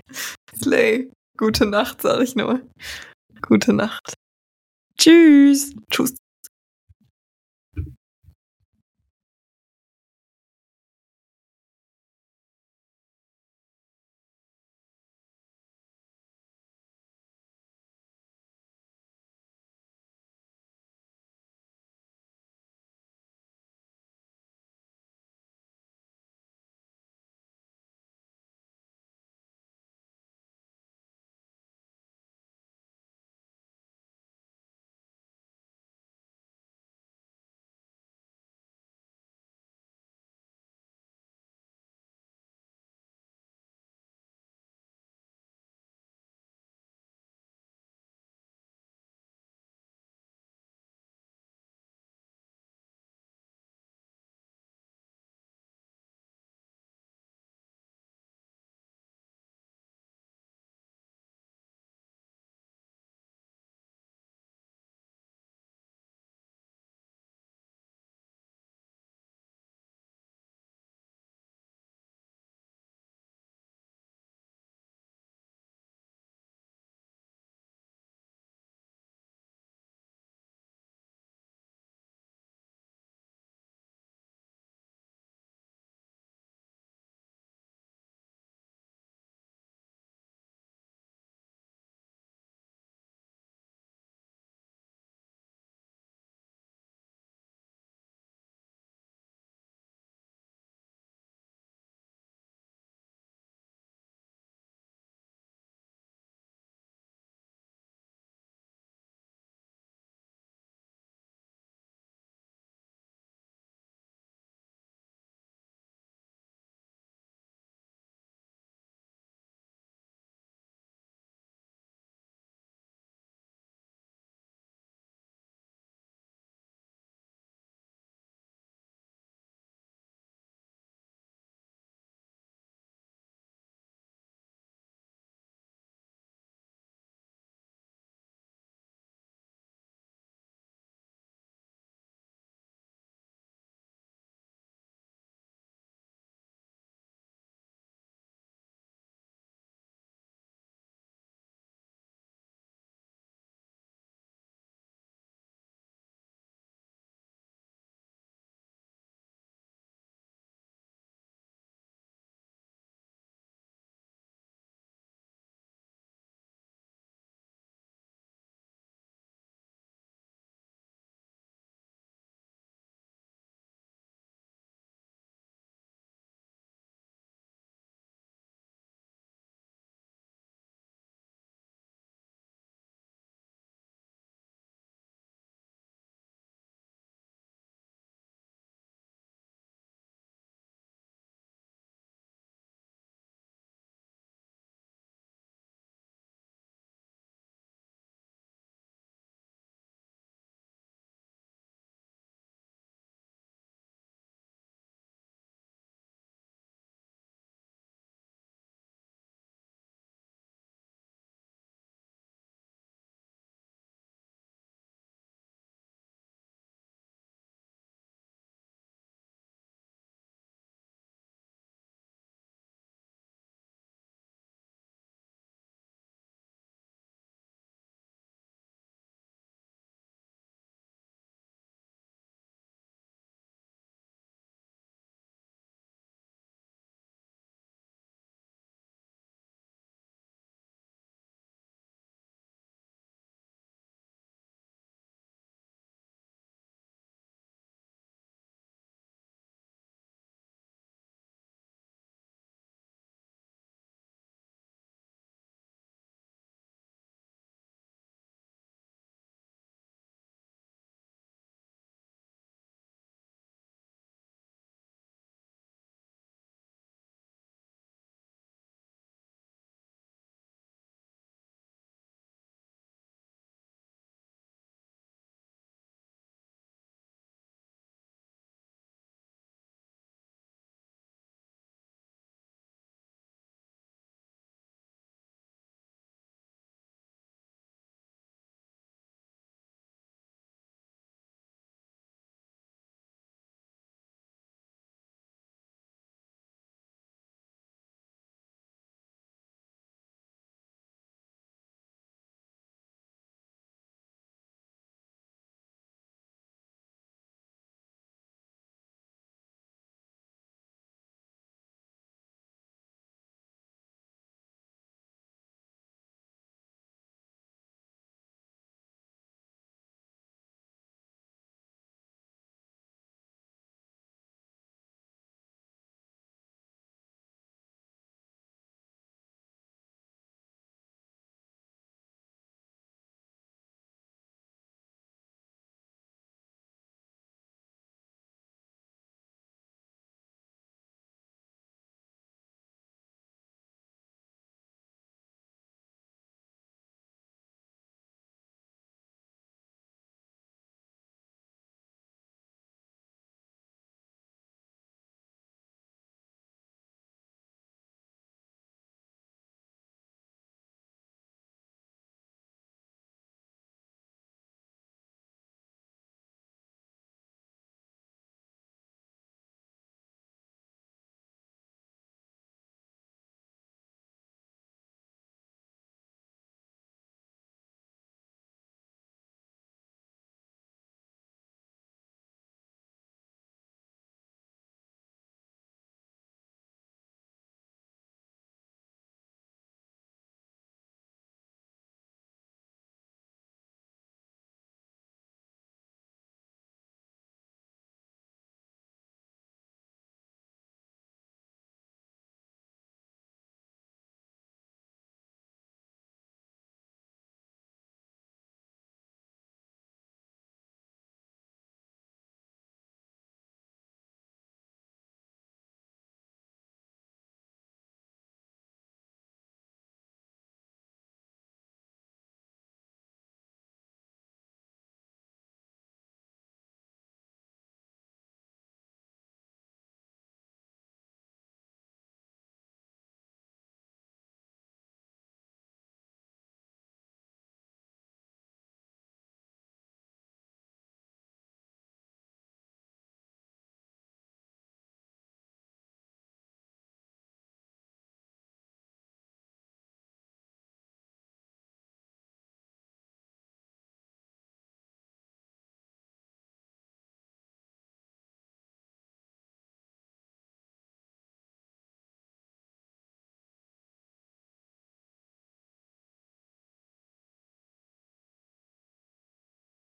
Slay. 0.56 1.12
Gute 1.38 1.66
Nacht, 1.66 2.01
sag 2.01 2.22
ich 2.22 2.36
nur. 2.36 2.62
Gute 3.41 3.74
Nacht. 3.74 4.14
Tschüss. 4.97 5.74
Tschüss. 5.91 6.16